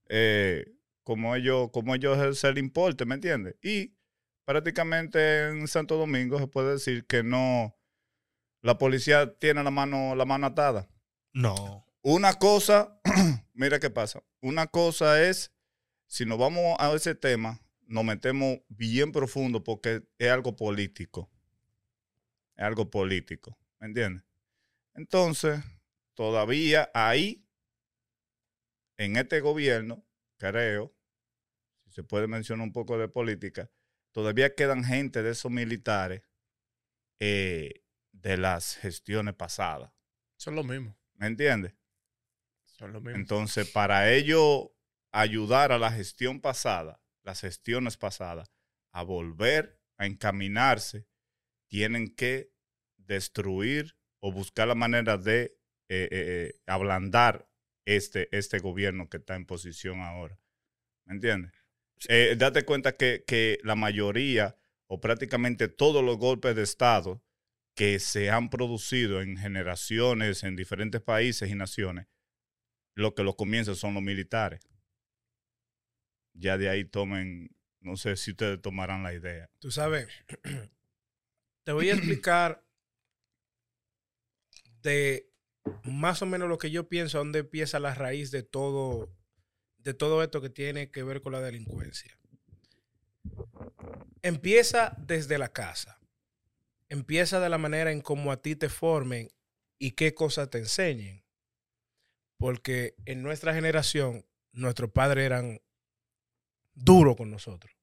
eh, 0.09 0.65
como 1.03 1.35
ellos, 1.35 1.69
como 1.71 1.95
ellos 1.95 2.37
se 2.37 2.51
le 2.51 2.59
importe, 2.59 3.05
¿me 3.05 3.15
entiendes? 3.15 3.55
Y 3.63 3.95
prácticamente 4.45 5.47
en 5.47 5.67
Santo 5.67 5.95
Domingo 5.95 6.39
se 6.39 6.47
puede 6.47 6.73
decir 6.73 7.05
que 7.05 7.23
no, 7.23 7.77
la 8.61 8.77
policía 8.77 9.33
tiene 9.37 9.63
la 9.63 9.71
mano, 9.71 10.15
la 10.15 10.25
mano 10.25 10.47
atada. 10.47 10.89
No. 11.33 11.85
Una 12.01 12.33
cosa, 12.33 12.99
mira 13.53 13.79
qué 13.79 13.89
pasa. 13.89 14.23
Una 14.41 14.67
cosa 14.67 15.23
es, 15.23 15.51
si 16.07 16.25
nos 16.25 16.37
vamos 16.37 16.75
a 16.79 16.93
ese 16.93 17.15
tema, 17.15 17.61
nos 17.85 18.03
metemos 18.03 18.59
bien 18.67 19.11
profundo 19.11 19.63
porque 19.63 20.03
es 20.17 20.29
algo 20.29 20.55
político. 20.55 21.29
Es 22.55 22.63
algo 22.63 22.89
político. 22.89 23.57
¿Me 23.79 23.87
entiendes? 23.87 24.23
Entonces, 24.93 25.59
todavía 26.13 26.89
ahí, 26.93 27.45
en 28.99 29.15
este 29.15 29.39
gobierno, 29.39 30.05
creo, 30.37 30.93
si 31.85 31.91
se 31.91 32.03
puede 32.03 32.27
mencionar 32.27 32.65
un 32.65 32.73
poco 32.73 32.97
de 32.97 33.07
política, 33.07 33.71
todavía 34.11 34.53
quedan 34.55 34.83
gente 34.83 35.23
de 35.23 35.31
esos 35.31 35.49
militares 35.49 36.21
eh, 37.19 37.85
de 38.11 38.37
las 38.37 38.75
gestiones 38.75 39.35
pasadas. 39.35 39.93
Son 40.35 40.53
lo 40.55 40.65
mismo. 40.65 40.97
¿Me 41.15 41.27
entiendes? 41.27 41.73
Son 42.65 42.91
lo 42.91 42.99
mismo. 42.99 43.17
Entonces, 43.17 43.71
para 43.71 44.11
ello 44.11 44.75
ayudar 45.13 45.71
a 45.71 45.79
la 45.79 45.91
gestión 45.93 46.41
pasada, 46.41 47.01
las 47.23 47.39
gestiones 47.39 47.95
pasadas, 47.95 48.51
a 48.91 49.03
volver 49.03 49.81
a 49.97 50.07
encaminarse, 50.07 51.07
tienen 51.67 52.13
que 52.13 52.51
destruir 52.97 53.95
o 54.19 54.33
buscar 54.33 54.67
la 54.67 54.75
manera 54.75 55.17
de 55.17 55.57
eh, 55.87 56.09
eh, 56.11 56.61
ablandar 56.65 57.48
este, 57.85 58.35
este 58.35 58.59
gobierno 58.59 59.09
que 59.09 59.17
está 59.17 59.35
en 59.35 59.45
posición 59.45 60.01
ahora. 60.01 60.39
¿Me 61.05 61.15
entiendes? 61.15 61.51
Eh, 62.07 62.35
date 62.37 62.63
cuenta 62.63 62.95
que, 62.95 63.23
que 63.25 63.59
la 63.63 63.75
mayoría 63.75 64.57
o 64.87 65.01
prácticamente 65.01 65.67
todos 65.67 66.03
los 66.03 66.17
golpes 66.17 66.55
de 66.55 66.63
Estado 66.63 67.21
que 67.75 67.99
se 67.99 68.29
han 68.29 68.49
producido 68.49 69.21
en 69.21 69.37
generaciones 69.37 70.43
en 70.43 70.55
diferentes 70.55 71.01
países 71.01 71.49
y 71.49 71.55
naciones, 71.55 72.07
lo 72.95 73.15
que 73.15 73.23
los 73.23 73.35
comienza 73.35 73.75
son 73.75 73.93
los 73.93 74.03
militares. 74.03 74.59
Ya 76.33 76.57
de 76.57 76.69
ahí 76.69 76.85
tomen, 76.85 77.55
no 77.79 77.95
sé 77.95 78.15
si 78.17 78.31
ustedes 78.31 78.61
tomarán 78.61 79.03
la 79.03 79.13
idea. 79.13 79.49
Tú 79.59 79.71
sabes, 79.71 80.07
te 81.63 81.71
voy 81.71 81.89
a 81.89 81.93
explicar 81.95 82.65
de 84.81 85.28
más 85.83 86.21
o 86.21 86.25
menos 86.25 86.49
lo 86.49 86.57
que 86.57 86.71
yo 86.71 86.87
pienso, 86.87 87.17
dónde 87.17 87.39
empieza 87.39 87.79
la 87.79 87.93
raíz 87.93 88.31
de 88.31 88.43
todo, 88.43 89.09
de 89.77 89.93
todo 89.93 90.23
esto 90.23 90.41
que 90.41 90.49
tiene 90.49 90.91
que 90.91 91.03
ver 91.03 91.21
con 91.21 91.33
la 91.33 91.41
delincuencia. 91.41 92.17
empieza 94.21 94.95
desde 94.97 95.37
la 95.37 95.49
casa. 95.49 95.99
Empieza 96.89 97.39
de 97.39 97.49
la 97.49 97.57
manera 97.57 97.91
en 97.91 98.01
cómo 98.01 98.31
a 98.31 98.41
ti 98.41 98.55
te 98.55 98.69
formen 98.69 99.29
y 99.77 99.91
qué 99.91 100.13
cosas 100.13 100.49
te 100.49 100.57
enseñen. 100.57 101.23
Porque 102.37 102.95
en 103.05 103.21
nuestra 103.21 103.53
generación, 103.53 104.25
nuestros 104.51 104.91
padres 104.91 105.25
eran 105.25 105.61
duros 106.73 107.15
con 107.15 107.29
nosotros. 107.29 107.73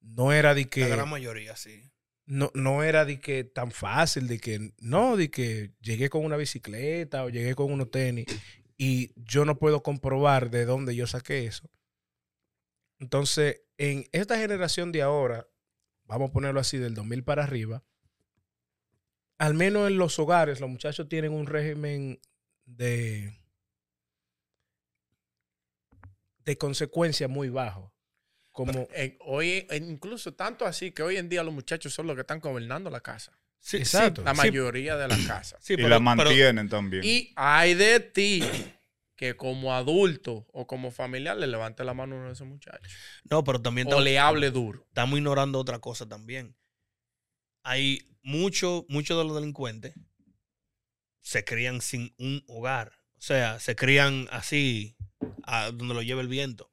No 0.00 0.32
era 0.32 0.54
de 0.54 0.68
que. 0.68 0.80
La 0.80 0.96
gran 0.96 1.08
mayoría, 1.08 1.56
sí. 1.56 1.90
No, 2.26 2.50
no 2.54 2.82
era 2.82 3.04
de 3.04 3.20
que 3.20 3.44
tan 3.44 3.70
fácil, 3.70 4.28
de 4.28 4.38
que 4.38 4.72
no, 4.78 5.16
de 5.16 5.30
que 5.30 5.72
llegué 5.80 6.08
con 6.08 6.24
una 6.24 6.36
bicicleta 6.36 7.24
o 7.24 7.28
llegué 7.28 7.54
con 7.54 7.72
unos 7.72 7.90
tenis 7.90 8.26
y 8.76 9.12
yo 9.16 9.44
no 9.44 9.58
puedo 9.58 9.82
comprobar 9.82 10.50
de 10.50 10.64
dónde 10.64 10.96
yo 10.96 11.06
saqué 11.06 11.46
eso. 11.46 11.70
Entonces, 12.98 13.62
en 13.78 14.06
esta 14.12 14.38
generación 14.38 14.92
de 14.92 15.02
ahora, 15.02 15.46
vamos 16.04 16.30
a 16.30 16.32
ponerlo 16.32 16.60
así, 16.60 16.78
del 16.78 16.94
2000 16.94 17.24
para 17.24 17.44
arriba, 17.44 17.84
al 19.38 19.54
menos 19.54 19.88
en 19.88 19.98
los 19.98 20.18
hogares, 20.18 20.60
los 20.60 20.70
muchachos 20.70 21.08
tienen 21.08 21.32
un 21.32 21.46
régimen 21.46 22.20
de, 22.64 23.36
de 26.44 26.56
consecuencia 26.56 27.28
muy 27.28 27.48
bajo. 27.48 27.93
Como, 28.54 28.86
hoy, 29.26 29.66
incluso 29.80 30.32
tanto 30.32 30.64
así 30.64 30.92
que 30.92 31.02
hoy 31.02 31.16
en 31.16 31.28
día 31.28 31.42
los 31.42 31.52
muchachos 31.52 31.92
son 31.92 32.06
los 32.06 32.14
que 32.14 32.20
están 32.20 32.38
gobernando 32.38 32.88
la 32.88 33.00
casa. 33.00 33.36
Sí, 33.58 33.78
Exacto. 33.78 34.20
sí, 34.20 34.24
La 34.26 34.30
sí, 34.32 34.36
mayoría 34.38 34.96
de 34.96 35.08
la 35.08 35.18
casa. 35.26 35.56
sí, 35.60 35.72
y 35.72 35.76
pero- 35.76 35.88
la 35.88 35.96
pero- 35.96 36.00
mantienen 36.02 36.68
también. 36.68 37.02
Y 37.04 37.32
hay 37.34 37.74
de 37.74 37.98
ti 37.98 38.44
que 39.16 39.34
como 39.36 39.74
adulto 39.74 40.46
o 40.52 40.68
como 40.68 40.92
familiar 40.92 41.36
le 41.36 41.48
levante 41.48 41.82
la 41.82 41.94
mano 41.94 42.14
a 42.14 42.18
uno 42.18 42.26
de 42.28 42.34
esos 42.34 42.46
muchachos. 42.46 42.92
no, 43.28 43.42
pero 43.42 43.60
también 43.60 43.88
O 43.88 43.90
estamos, 43.90 44.04
le 44.04 44.18
hable 44.20 44.50
duro. 44.52 44.84
estamos 44.86 45.18
ignorando 45.18 45.58
otra 45.58 45.80
cosa 45.80 46.08
también. 46.08 46.54
Hay 47.64 48.06
muchos 48.22 48.84
muchos 48.88 49.18
de 49.18 49.24
los 49.24 49.34
delincuentes 49.34 49.94
se 51.22 51.42
crían 51.44 51.80
sin 51.80 52.14
un 52.18 52.44
hogar. 52.46 52.92
O 53.18 53.20
sea, 53.20 53.58
se 53.58 53.74
crían 53.74 54.28
así, 54.30 54.96
a 55.42 55.70
donde 55.72 55.94
lo 55.94 56.02
lleva 56.02 56.20
el 56.20 56.28
viento. 56.28 56.70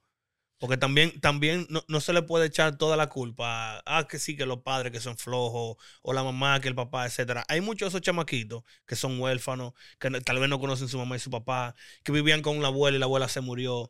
Porque 0.61 0.77
también, 0.77 1.19
también 1.19 1.65
no, 1.69 1.83
no 1.87 1.99
se 1.99 2.13
le 2.13 2.21
puede 2.21 2.45
echar 2.45 2.77
toda 2.77 2.95
la 2.95 3.09
culpa 3.09 3.79
a 3.79 3.83
ah, 3.97 4.07
que 4.07 4.19
sí, 4.19 4.37
que 4.37 4.45
los 4.45 4.59
padres 4.61 4.91
que 4.93 4.99
son 4.99 5.17
flojos, 5.17 5.75
o 6.03 6.13
la 6.13 6.23
mamá, 6.23 6.61
que 6.61 6.67
el 6.67 6.75
papá, 6.75 7.05
etcétera. 7.07 7.43
Hay 7.49 7.61
muchos 7.61 7.87
de 7.87 7.89
esos 7.97 8.01
chamaquitos 8.01 8.63
que 8.85 8.95
son 8.95 9.19
huérfanos, 9.19 9.73
que 9.99 10.11
no- 10.11 10.21
tal 10.21 10.39
vez 10.39 10.47
no 10.49 10.59
conocen 10.59 10.87
su 10.87 10.99
mamá 10.99 11.15
y 11.15 11.19
su 11.19 11.31
papá, 11.31 11.73
que 12.03 12.11
vivían 12.11 12.43
con 12.43 12.61
la 12.61 12.67
abuela 12.67 12.95
y 12.95 12.99
la 12.99 13.05
abuela 13.07 13.27
se 13.27 13.41
murió. 13.41 13.89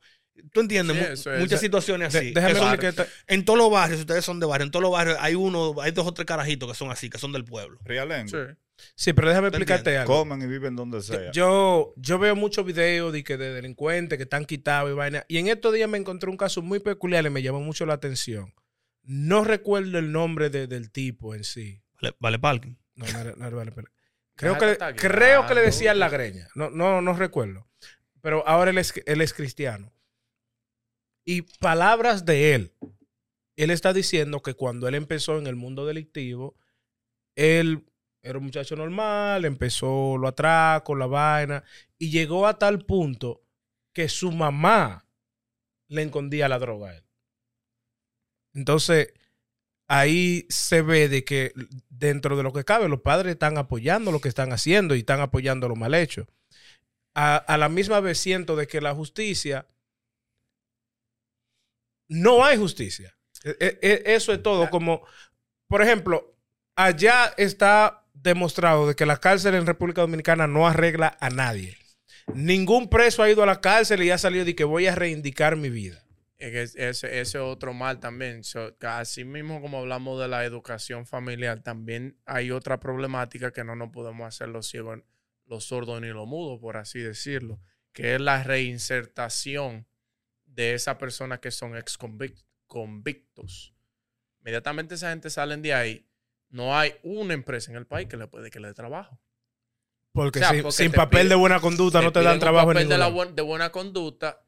¿Tú 0.53 0.61
entiendes? 0.61 0.97
Sí, 0.97 1.03
eso. 1.27 1.29
Muchas 1.31 1.59
De- 1.59 1.65
situaciones 1.67 2.13
de- 2.13 2.19
así. 2.19 2.31
déjame 2.31 2.77
que 2.79 2.93
en 3.27 3.43
todos 3.43 3.59
los 3.59 3.69
barrios, 3.69 3.97
si 3.97 4.01
ustedes 4.03 4.23
son 4.23 4.39
de 4.39 4.45
barrio, 4.45 4.63
en 4.65 4.71
todos 4.71 4.81
los 4.81 4.91
barrios 4.93 5.17
hay 5.19 5.35
uno, 5.35 5.75
hay 5.81 5.91
dos 5.91 6.07
o 6.07 6.13
tres 6.13 6.25
carajitos 6.25 6.69
que 6.71 6.75
son 6.75 6.89
así, 6.89 7.09
que 7.09 7.17
son 7.17 7.33
del 7.33 7.43
pueblo. 7.43 7.79
Realengo. 7.83 8.29
Sí. 8.29 8.37
Sí, 8.95 9.13
pero 9.13 9.29
déjame 9.29 9.51
¿Te 9.51 9.57
explicarte 9.57 9.97
algo. 9.97 10.13
Comen 10.13 10.41
y 10.41 10.47
viven 10.47 10.75
donde 10.75 11.01
sea. 11.01 11.31
Yo, 11.31 11.93
yo 11.97 12.19
veo 12.19 12.35
muchos 12.35 12.65
videos 12.65 13.13
de, 13.13 13.23
que 13.23 13.37
de 13.37 13.53
delincuentes 13.53 14.17
que 14.17 14.23
están 14.23 14.45
quitados 14.45 14.91
y 14.91 14.93
vaina. 14.93 15.25
Y 15.27 15.37
en 15.37 15.47
estos 15.47 15.73
días 15.73 15.89
me 15.89 15.97
encontré 15.97 16.29
un 16.29 16.37
caso 16.37 16.61
muy 16.61 16.79
peculiar 16.79 17.25
y 17.25 17.29
me 17.29 17.41
llamó 17.41 17.59
mucho 17.61 17.85
la 17.85 17.93
atención. 17.93 18.53
No 19.03 19.43
recuerdo 19.43 19.97
el 19.97 20.11
nombre 20.11 20.49
de- 20.49 20.67
del 20.67 20.91
tipo 20.91 21.33
en 21.35 21.43
sí. 21.43 21.81
Vale, 22.01 22.15
vale 22.19 22.39
parking. 22.39 22.75
No, 22.95 23.05
no 23.35 23.49
no 23.49 23.55
Vale. 23.55 23.71
Creo, 24.35 24.57
que, 24.57 24.77
creo 24.95 25.45
que 25.45 25.53
le 25.53 25.61
decían 25.61 25.99
la 25.99 26.09
greña. 26.09 26.47
No, 26.55 26.71
no, 26.71 26.99
no 27.01 27.13
recuerdo. 27.13 27.67
Pero 28.21 28.47
ahora 28.47 28.71
él 28.71 28.77
es, 28.79 28.93
él 29.05 29.21
es 29.21 29.33
cristiano. 29.33 29.93
Y 31.25 31.43
palabras 31.59 32.25
de 32.25 32.55
él. 32.55 32.73
Él 33.55 33.69
está 33.69 33.93
diciendo 33.93 34.41
que 34.41 34.55
cuando 34.55 34.87
él 34.87 34.95
empezó 34.95 35.37
en 35.37 35.45
el 35.45 35.55
mundo 35.55 35.85
delictivo, 35.85 36.55
él 37.35 37.85
era 38.21 38.37
un 38.37 38.45
muchacho 38.45 38.75
normal, 38.75 39.45
empezó 39.45 40.17
lo 40.17 40.27
atraco, 40.27 40.95
la 40.95 41.07
vaina, 41.07 41.63
y 41.97 42.09
llegó 42.11 42.47
a 42.47 42.57
tal 42.59 42.85
punto 42.85 43.41
que 43.93 44.07
su 44.09 44.31
mamá 44.31 45.05
le 45.87 46.03
escondía 46.03 46.47
la 46.47 46.59
droga 46.59 46.89
a 46.89 46.97
él. 46.97 47.03
Entonces, 48.53 49.13
ahí 49.87 50.45
se 50.49 50.81
ve 50.81 51.09
de 51.09 51.23
que 51.23 51.53
dentro 51.89 52.37
de 52.37 52.43
lo 52.43 52.53
que 52.53 52.63
cabe, 52.63 52.87
los 52.87 53.01
padres 53.01 53.33
están 53.33 53.57
apoyando 53.57 54.11
lo 54.11 54.21
que 54.21 54.29
están 54.29 54.53
haciendo 54.53 54.95
y 54.95 54.99
están 54.99 55.19
apoyando 55.19 55.67
lo 55.67 55.75
mal 55.75 55.93
hecho. 55.93 56.27
A, 57.13 57.57
la 57.57 57.67
misma 57.67 57.99
vez 57.99 58.17
siento 58.19 58.55
de 58.55 58.67
que 58.67 58.79
la 58.79 58.93
justicia, 58.95 59.67
no 62.07 62.43
hay 62.43 62.57
justicia. 62.57 63.17
E- 63.43 63.57
e- 63.59 63.79
e- 63.81 64.15
Eso 64.15 64.31
es 64.31 64.41
todo. 64.41 64.69
Como, 64.69 65.05
por 65.67 65.81
ejemplo, 65.81 66.35
allá 66.75 67.33
está 67.37 68.00
demostrado 68.21 68.87
de 68.87 68.95
que 68.95 69.05
la 69.05 69.17
cárcel 69.17 69.55
en 69.55 69.65
República 69.65 70.01
Dominicana 70.01 70.47
no 70.47 70.67
arregla 70.67 71.17
a 71.19 71.29
nadie. 71.29 71.77
Ningún 72.33 72.89
preso 72.89 73.23
ha 73.23 73.29
ido 73.29 73.43
a 73.43 73.45
la 73.45 73.61
cárcel 73.61 74.03
y 74.03 74.11
ha 74.11 74.17
salido 74.17 74.45
de 74.45 74.55
que 74.55 74.63
voy 74.63 74.87
a 74.87 74.95
reivindicar 74.95 75.55
mi 75.55 75.69
vida. 75.69 76.03
Ese, 76.37 77.19
es 77.19 77.35
otro 77.35 77.73
mal 77.73 77.99
también. 77.99 78.43
So, 78.43 78.75
así 78.81 79.23
mismo 79.23 79.61
como 79.61 79.79
hablamos 79.79 80.19
de 80.19 80.27
la 80.27 80.43
educación 80.43 81.05
familiar, 81.05 81.61
también 81.61 82.17
hay 82.25 82.49
otra 82.49 82.79
problemática 82.79 83.51
que 83.51 83.63
no 83.63 83.75
nos 83.75 83.91
podemos 83.91 84.27
hacer 84.27 84.49
los 84.49 84.67
ciegos, 84.67 84.99
los 85.45 85.65
sordos 85.65 86.01
ni 86.01 86.07
los 86.07 86.27
mudos, 86.27 86.59
por 86.59 86.77
así 86.77 86.99
decirlo, 86.99 87.59
que 87.93 88.15
es 88.15 88.21
la 88.21 88.41
reinsertación 88.43 89.87
de 90.45 90.73
esas 90.73 90.95
personas 90.95 91.39
que 91.39 91.51
son 91.51 91.77
ex 91.77 91.97
convictos. 92.65 93.75
Inmediatamente 94.39 94.95
esa 94.95 95.11
gente 95.11 95.29
salen 95.29 95.61
de 95.61 95.75
ahí, 95.75 96.07
no 96.51 96.77
hay 96.77 96.93
una 97.03 97.33
empresa 97.33 97.71
en 97.71 97.77
el 97.77 97.87
país 97.87 98.07
que 98.07 98.17
le 98.17 98.27
puede 98.27 98.49
que 98.51 98.59
le 98.59 98.69
dé 98.69 98.73
trabajo. 98.73 99.19
Porque, 100.13 100.39
O 100.39 100.41
sea, 100.41 100.51
sin, 100.51 100.61
porque 100.63 100.75
sin 100.75 100.91
te 100.91 100.97
papel 100.97 101.25
piden- 101.27 101.29
de 101.29 101.35
buena 101.35 101.59
conducta 101.59 102.01
no 102.01 102.11
te 102.11 102.21
dan 102.21 102.39
trabajo 102.39 102.71
en 102.71 102.89
de, 102.89 102.97
la 102.97 103.09
de 103.33 103.41
buena 103.41 103.71
conducta, 103.71 104.43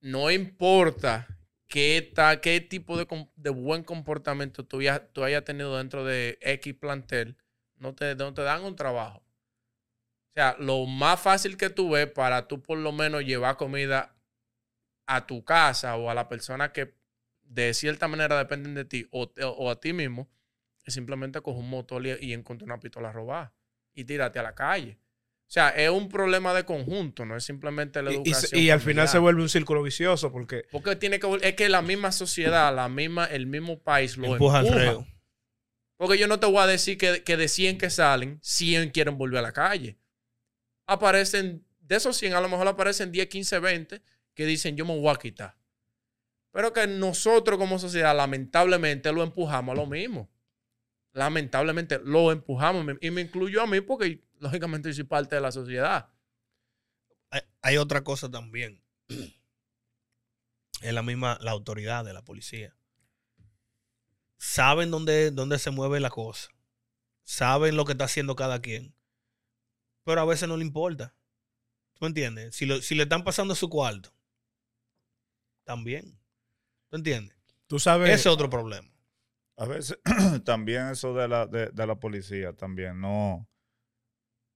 no 0.00 0.30
importa 0.30 1.26
qué, 1.66 2.12
ta- 2.14 2.40
qué 2.40 2.60
tipo 2.60 2.96
de, 2.96 3.06
de 3.36 3.50
buen 3.50 3.82
comportamiento 3.82 4.64
tú, 4.64 4.80
ya- 4.80 5.06
tú 5.12 5.24
hayas 5.24 5.44
tenido 5.44 5.76
dentro 5.76 6.04
de 6.04 6.38
X 6.40 6.74
plantel, 6.74 7.36
no 7.76 7.94
te, 7.94 8.14
no 8.14 8.32
te 8.32 8.42
dan 8.42 8.62
un 8.64 8.76
trabajo. 8.76 9.18
O 9.18 10.34
sea, 10.34 10.56
lo 10.60 10.86
más 10.86 11.20
fácil 11.20 11.56
que 11.56 11.68
tú 11.68 11.90
ves 11.90 12.06
para 12.10 12.46
tú 12.46 12.62
por 12.62 12.78
lo 12.78 12.92
menos 12.92 13.24
llevar 13.24 13.56
comida 13.56 14.14
a 15.06 15.26
tu 15.26 15.44
casa 15.44 15.96
o 15.96 16.10
a 16.10 16.14
la 16.14 16.28
persona 16.28 16.72
que 16.72 16.94
de 17.42 17.74
cierta 17.74 18.06
manera 18.06 18.38
dependen 18.38 18.74
de 18.74 18.84
ti 18.84 19.08
o, 19.10 19.32
o 19.42 19.70
a 19.70 19.80
ti 19.80 19.92
mismo, 19.92 20.28
es 20.88 20.94
simplemente 20.94 21.40
coger 21.40 21.60
un 21.62 21.70
motor 21.70 22.04
y, 22.06 22.16
y 22.20 22.32
encontrar 22.32 22.66
una 22.66 22.80
pistola 22.80 23.12
robada 23.12 23.52
y 23.94 24.04
tírate 24.04 24.38
a 24.38 24.42
la 24.42 24.54
calle. 24.54 24.98
O 25.00 25.50
sea, 25.50 25.70
es 25.70 25.88
un 25.88 26.08
problema 26.10 26.52
de 26.52 26.64
conjunto, 26.64 27.24
no 27.24 27.34
es 27.36 27.44
simplemente 27.44 28.02
la 28.02 28.10
Y- 28.10 28.14
y, 28.14 28.16
educación. 28.18 28.60
y 28.60 28.70
al 28.70 28.80
final 28.80 29.08
se 29.08 29.18
vuelve 29.18 29.40
un 29.40 29.48
círculo 29.48 29.82
vicioso 29.82 30.30
porque 30.30 30.64
Porque 30.70 30.94
tiene 30.96 31.18
que 31.18 31.38
es 31.42 31.54
que 31.54 31.68
la 31.70 31.80
misma 31.80 32.12
sociedad, 32.12 32.74
la 32.74 32.88
misma, 32.90 33.24
el 33.26 33.46
mismo 33.46 33.78
país 33.82 34.16
lo 34.18 34.26
Empuja 34.32 34.58
empuja. 34.60 34.74
al 34.74 34.80
reo. 34.80 35.06
Porque 35.96 36.18
yo 36.18 36.28
no 36.28 36.38
te 36.38 36.46
voy 36.46 36.58
a 36.58 36.66
decir 36.66 36.96
que, 36.98 37.24
que 37.24 37.36
de 37.38 37.48
100 37.48 37.78
que 37.78 37.88
salen, 37.90 38.38
100 38.42 38.90
quieren 38.90 39.16
volver 39.16 39.38
a 39.38 39.42
la 39.42 39.52
calle. 39.52 39.98
Aparecen, 40.86 41.66
de 41.80 41.96
esos 41.96 42.16
100 42.16 42.34
a 42.34 42.40
lo 42.40 42.48
mejor 42.48 42.68
aparecen 42.68 43.10
10, 43.10 43.26
15, 43.28 43.58
20 43.58 44.02
que 44.34 44.46
dicen 44.46 44.76
yo 44.76 44.84
me 44.84 44.96
voy 44.98 45.08
a 45.08 45.16
quitar. 45.16 45.56
Pero 46.52 46.72
que 46.72 46.86
nosotros 46.86 47.58
como 47.58 47.78
sociedad 47.78 48.16
lamentablemente 48.16 49.12
lo 49.12 49.22
empujamos 49.22 49.72
a 49.72 49.76
lo 49.80 49.86
mismo. 49.86 50.30
Lamentablemente 51.18 51.98
lo 52.04 52.30
empujamos 52.30 52.86
y 53.00 53.10
me 53.10 53.20
incluyo 53.22 53.60
a 53.60 53.66
mí 53.66 53.80
porque 53.80 54.24
lógicamente 54.38 54.88
yo 54.88 54.94
soy 54.94 55.04
parte 55.04 55.34
de 55.34 55.40
la 55.40 55.50
sociedad. 55.50 56.10
Hay, 57.30 57.40
hay 57.60 57.76
otra 57.76 58.04
cosa 58.04 58.30
también. 58.30 58.80
Es 60.80 60.92
la 60.94 61.02
misma, 61.02 61.38
la 61.40 61.50
autoridad 61.50 62.04
de 62.04 62.12
la 62.12 62.24
policía. 62.24 62.76
Saben 64.36 64.92
dónde, 64.92 65.32
dónde 65.32 65.58
se 65.58 65.72
mueve 65.72 65.98
la 65.98 66.08
cosa. 66.08 66.50
Saben 67.24 67.76
lo 67.76 67.84
que 67.84 67.92
está 67.92 68.04
haciendo 68.04 68.36
cada 68.36 68.60
quien. 68.60 68.94
Pero 70.04 70.20
a 70.20 70.24
veces 70.24 70.48
no 70.48 70.56
le 70.56 70.64
importa. 70.64 71.16
¿Tú 71.94 72.04
me 72.04 72.06
entiendes? 72.08 72.54
Si, 72.54 72.64
lo- 72.64 72.80
si 72.80 72.94
le 72.94 73.02
están 73.02 73.24
pasando 73.24 73.56
su 73.56 73.68
cuarto, 73.68 74.14
también. 75.64 76.16
¿Tú 76.90 76.96
entiendes? 76.96 77.36
tú 77.66 77.80
sabes, 77.80 78.08
Ese 78.10 78.20
es 78.20 78.26
otro 78.32 78.48
problema. 78.48 78.88
A 79.58 79.66
veces 79.66 79.98
también 80.46 80.88
eso 80.88 81.12
de 81.12 81.28
la, 81.28 81.46
de, 81.46 81.66
de 81.66 81.86
la 81.86 81.96
policía 82.00 82.54
también, 82.54 82.98
no. 83.00 83.46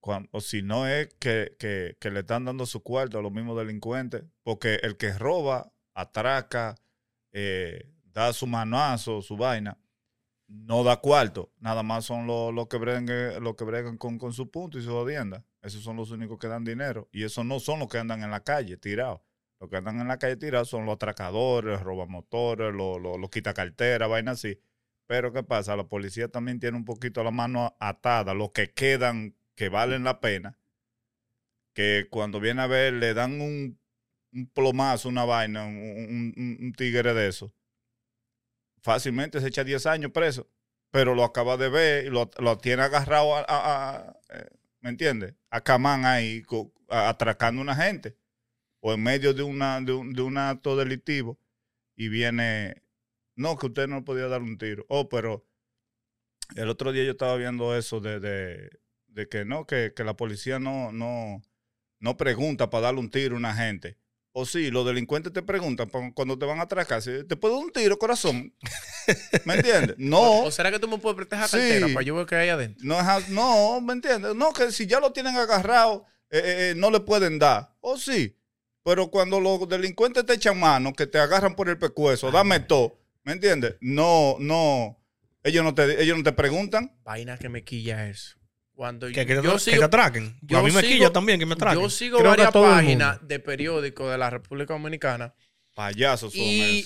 cuan- 0.00 0.28
o 0.32 0.40
si 0.40 0.62
no 0.62 0.87
es 0.87 1.14
que, 1.21 1.56
que- 1.59 1.97
que 2.00 2.11
le 2.11 2.21
están 2.21 2.44
dando 2.44 2.66
su 2.66 2.82
cuarto 2.82 3.18
a 3.18 3.23
los 3.23 3.32
mismos 3.32 3.56
delincuentes, 3.59 4.25
porque 4.42 4.76
el 4.82 4.97
que 4.97 5.12
roba, 5.12 5.73
atraca, 5.94 6.75
eh, 7.32 7.90
da 8.04 8.32
su 8.32 8.47
manazo, 8.47 9.23
su 9.23 9.37
vaina, 9.37 9.78
no 10.49 10.85
da 10.85 10.99
cuarto. 10.99 11.52
Nada 11.59 11.82
más 11.82 12.04
son 12.06 12.26
los 12.26 12.54
los 12.54 12.68
que 12.68 12.78
bregan, 12.78 13.06
los 13.42 13.56
que 13.56 13.64
bregan 13.64 13.99
con, 13.99 14.18
con 14.18 14.32
su 14.32 14.50
punto 14.50 14.78
y 14.78 14.82
su 14.82 14.90
jodienda. 14.90 15.44
Esos 15.62 15.82
son 15.85 15.97
los 15.97 16.11
únicos 16.12 16.38
que 16.38 16.49
dan 16.49 16.64
dinero. 16.64 17.09
Y 17.12 17.25
esos 17.25 17.44
no 17.47 17.61
son 17.61 17.80
los 17.80 17.88
que 17.88 17.99
andan 17.99 18.23
en 18.23 18.30
la 18.30 18.42
calle 18.44 18.76
tirados. 18.78 19.21
Los 19.61 19.71
que 19.71 19.76
andan 19.78 20.00
en 20.00 20.09
la 20.09 20.18
calle 20.18 20.37
tirados 20.37 20.68
son 20.71 20.87
los 20.87 20.94
atracadores, 20.97 21.80
robamotores, 21.82 22.75
los, 22.75 23.00
los, 23.00 23.18
los 23.18 23.30
quitacarteras, 23.30 24.09
vainas 24.11 24.38
así. 24.40 24.59
Pero 25.12 25.31
¿qué 25.31 25.42
pasa? 25.42 25.76
La 25.76 25.85
policía 25.85 26.28
también 26.28 26.59
tiene 26.59 26.75
un 26.78 26.87
poquito 26.87 27.23
la 27.23 27.31
mano 27.31 27.76
atada, 27.81 28.33
los 28.33 28.50
que 28.52 28.73
quedan, 28.73 29.37
que 29.54 29.69
valen 29.69 30.04
la 30.04 30.21
pena, 30.21 30.57
que 31.75 32.07
cuando 32.09 32.40
viene 32.40 32.62
a 32.62 32.66
ver 32.66 32.95
le 32.95 33.12
dan 33.12 33.38
un, 33.42 33.78
plomazo, 34.54 35.11
una 35.11 35.26
vaina, 35.26 35.66
un, 35.66 36.73
tigre 36.78 37.12
de 37.12 37.28
eso. 37.28 37.52
Fácilmente 38.81 39.38
se 39.42 39.49
echa 39.49 39.64
10 39.64 39.85
años 39.85 40.12
preso, 40.12 40.49
pero 40.90 41.14
lo 41.14 41.25
acaba 41.25 41.59
de 41.59 41.69
ver 41.69 42.07
y 42.07 42.09
lo, 42.09 42.31
lo 42.38 42.57
tiene 42.57 42.85
agarrado 42.85 43.35
a, 43.37 44.19
eh, 44.31 44.49
¿me 44.81 44.88
entiendes? 44.88 45.35
A 45.50 45.61
Camán 45.61 46.07
ahí, 46.07 46.42
atracando 46.88 47.61
a 47.61 47.64
una 47.64 47.76
gente, 47.76 48.16
o 48.81 48.95
en 48.95 49.02
medio 49.02 49.35
de, 49.35 49.42
una, 49.42 49.78
de, 49.83 49.92
un, 49.92 50.14
de 50.14 50.23
un 50.23 50.38
acto 50.38 50.75
delictivo, 50.75 51.38
y 51.97 52.09
viene, 52.09 52.83
no, 53.37 53.57
que 53.59 53.67
usted 53.67 53.89
no 53.89 54.05
podía 54.05 54.27
dar 54.29 54.43
un 54.43 54.59
tiro. 54.59 54.85
Oh, 54.89 55.09
pero 55.09 55.47
el 56.57 56.69
otro 56.69 56.93
día 56.93 57.05
yo 57.05 57.12
estaba 57.12 57.37
viendo 57.37 57.77
eso 57.77 58.01
de, 58.01 58.21
de, 58.21 58.71
de 59.09 59.29
que 59.29 59.45
no, 59.45 59.67
que, 59.67 59.93
que 59.95 60.05
la 60.05 60.17
policía 60.17 60.59
no, 60.59 60.93
no, 60.93 61.43
no 61.99 62.17
pregunta 62.17 62.71
para 62.71 62.87
darle 62.87 63.01
un 63.01 63.11
tiro 63.11 63.35
a 63.35 63.39
una 63.39 63.55
gente. 63.55 63.99
O 64.35 64.47
sí, 64.47 64.71
los 64.71 64.87
delincuentes 64.87 65.31
te 65.33 65.43
preguntan 65.43 65.91
cuando 66.15 66.39
te 66.39 66.47
van 66.47 66.59
a 66.59 66.62
atracar, 66.62 67.03
¿te 67.03 67.37
puedo 67.37 67.55
dar 67.57 67.65
un 67.67 67.71
tiro, 67.73 67.99
corazón? 67.99 68.55
¿Me 69.45 69.55
entiendes? 69.57 69.97
No, 69.99 70.45
o 70.45 70.51
será 70.51 70.71
que 70.71 70.79
tú 70.79 70.89
me 70.89 70.97
puedes 70.97 71.17
prestar 71.17 71.47
Sí. 71.49 71.59
cartera 71.59 71.89
para 71.89 72.03
yo 72.03 72.15
ver 72.15 72.27
qué 72.27 72.37
hay 72.37 72.49
adentro? 72.49 72.83
no, 72.83 72.99
no, 73.29 73.81
¿me 73.83 73.93
entiendes? 73.93 74.35
No, 74.35 74.55
que 74.55 74.73
si 74.73 74.87
ya 74.87 75.01
lo 75.01 75.12
tienen 75.12 75.37
agarrado, 75.37 76.07
eh, 76.31 76.39
eh, 76.39 76.71
eh, 76.71 76.75
no 76.75 76.91
le 76.91 77.01
pueden 77.01 77.39
dar. 77.39 77.75
O 77.81 77.99
sí, 77.99 78.35
pero 78.83 79.11
cuando 79.11 79.39
los 79.39 79.69
delincuentes 79.69 80.25
te 80.25 80.33
echan 80.33 80.59
mano, 80.59 80.95
que 80.95 81.07
te 81.07 81.19
agarran 81.19 81.55
por 81.55 81.69
el 81.69 81.77
pescuezo, 81.77 82.31
dame 82.31 82.61
todo, 82.61 83.01
¿me 83.25 83.33
entiendes? 83.33 83.76
No, 83.81 84.37
no, 84.38 84.99
ellos 85.43 85.64
no 85.64 85.75
te, 85.75 86.02
ellos 86.02 86.17
no 86.19 86.25
te 86.25 86.33
preguntan. 86.33 86.99
Vaina 87.05 87.38
que 87.38 87.49
me 87.49 87.64
quilla 87.64 88.09
eso. 88.09 88.37
Cuando 88.75 89.07
Que, 89.09 89.26
que, 89.26 89.35
yo 89.35 89.43
te, 89.43 89.49
que 89.49 89.59
sigo, 89.59 89.79
te 89.79 89.85
atraquen. 89.85 90.38
yo 90.41 90.59
a 90.59 90.62
mí 90.62 90.71
me 90.73 90.81
sigo- 90.81 90.88
quilla 90.93 91.12
también 91.12 91.38
que 91.38 91.47
me 91.47 91.55
atraquen. 91.55 91.81
yo 91.81 91.91
sigo 91.91 92.19
Creo 92.19 92.35
que 92.35 92.43
varias 92.43 92.52
páginas 92.52 93.19
de 93.29 93.38
periódicos 93.38 94.11
de 94.11 94.19
la 94.19 94.31
República 94.31 94.73
Dominicana. 94.75 95.35
Payasos 95.75 96.33
son 96.33 96.43
Y-. 96.43 96.85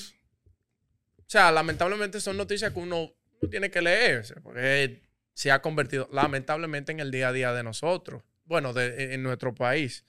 O 1.19 1.25
sea, 1.29 1.51
lamentablemente 1.51 2.21
son 2.21 2.37
noticias 2.37 2.73
que 2.73 2.79
uno, 2.79 3.03
uno 3.41 3.51
tiene 3.51 3.71
que 3.71 3.81
leer, 3.83 4.25
porque 4.43 5.03
se 5.33 5.51
ha 5.51 5.61
convertido 5.61 6.09
lamentablemente 6.13 6.93
en 6.93 7.01
el 7.01 7.11
día 7.11 7.29
a 7.29 7.33
día 7.33 7.53
de 7.53 7.63
nosotros. 7.63 8.23
Bueno, 8.45 8.73
de, 8.73 9.15
en 9.15 9.23
nuestro 9.23 9.55
país. 9.55 10.05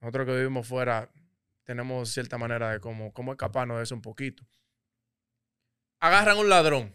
Nosotros 0.00 0.26
que 0.26 0.32
vivimos 0.36 0.66
fuera 0.66 1.10
tenemos 1.64 2.10
cierta 2.10 2.36
manera 2.38 2.72
de 2.72 2.80
cómo, 2.80 3.12
cómo 3.12 3.32
escaparnos 3.32 3.76
de 3.78 3.84
eso 3.84 3.94
un 3.94 4.02
poquito. 4.02 4.44
Agarran 6.00 6.38
un 6.38 6.48
ladrón, 6.48 6.94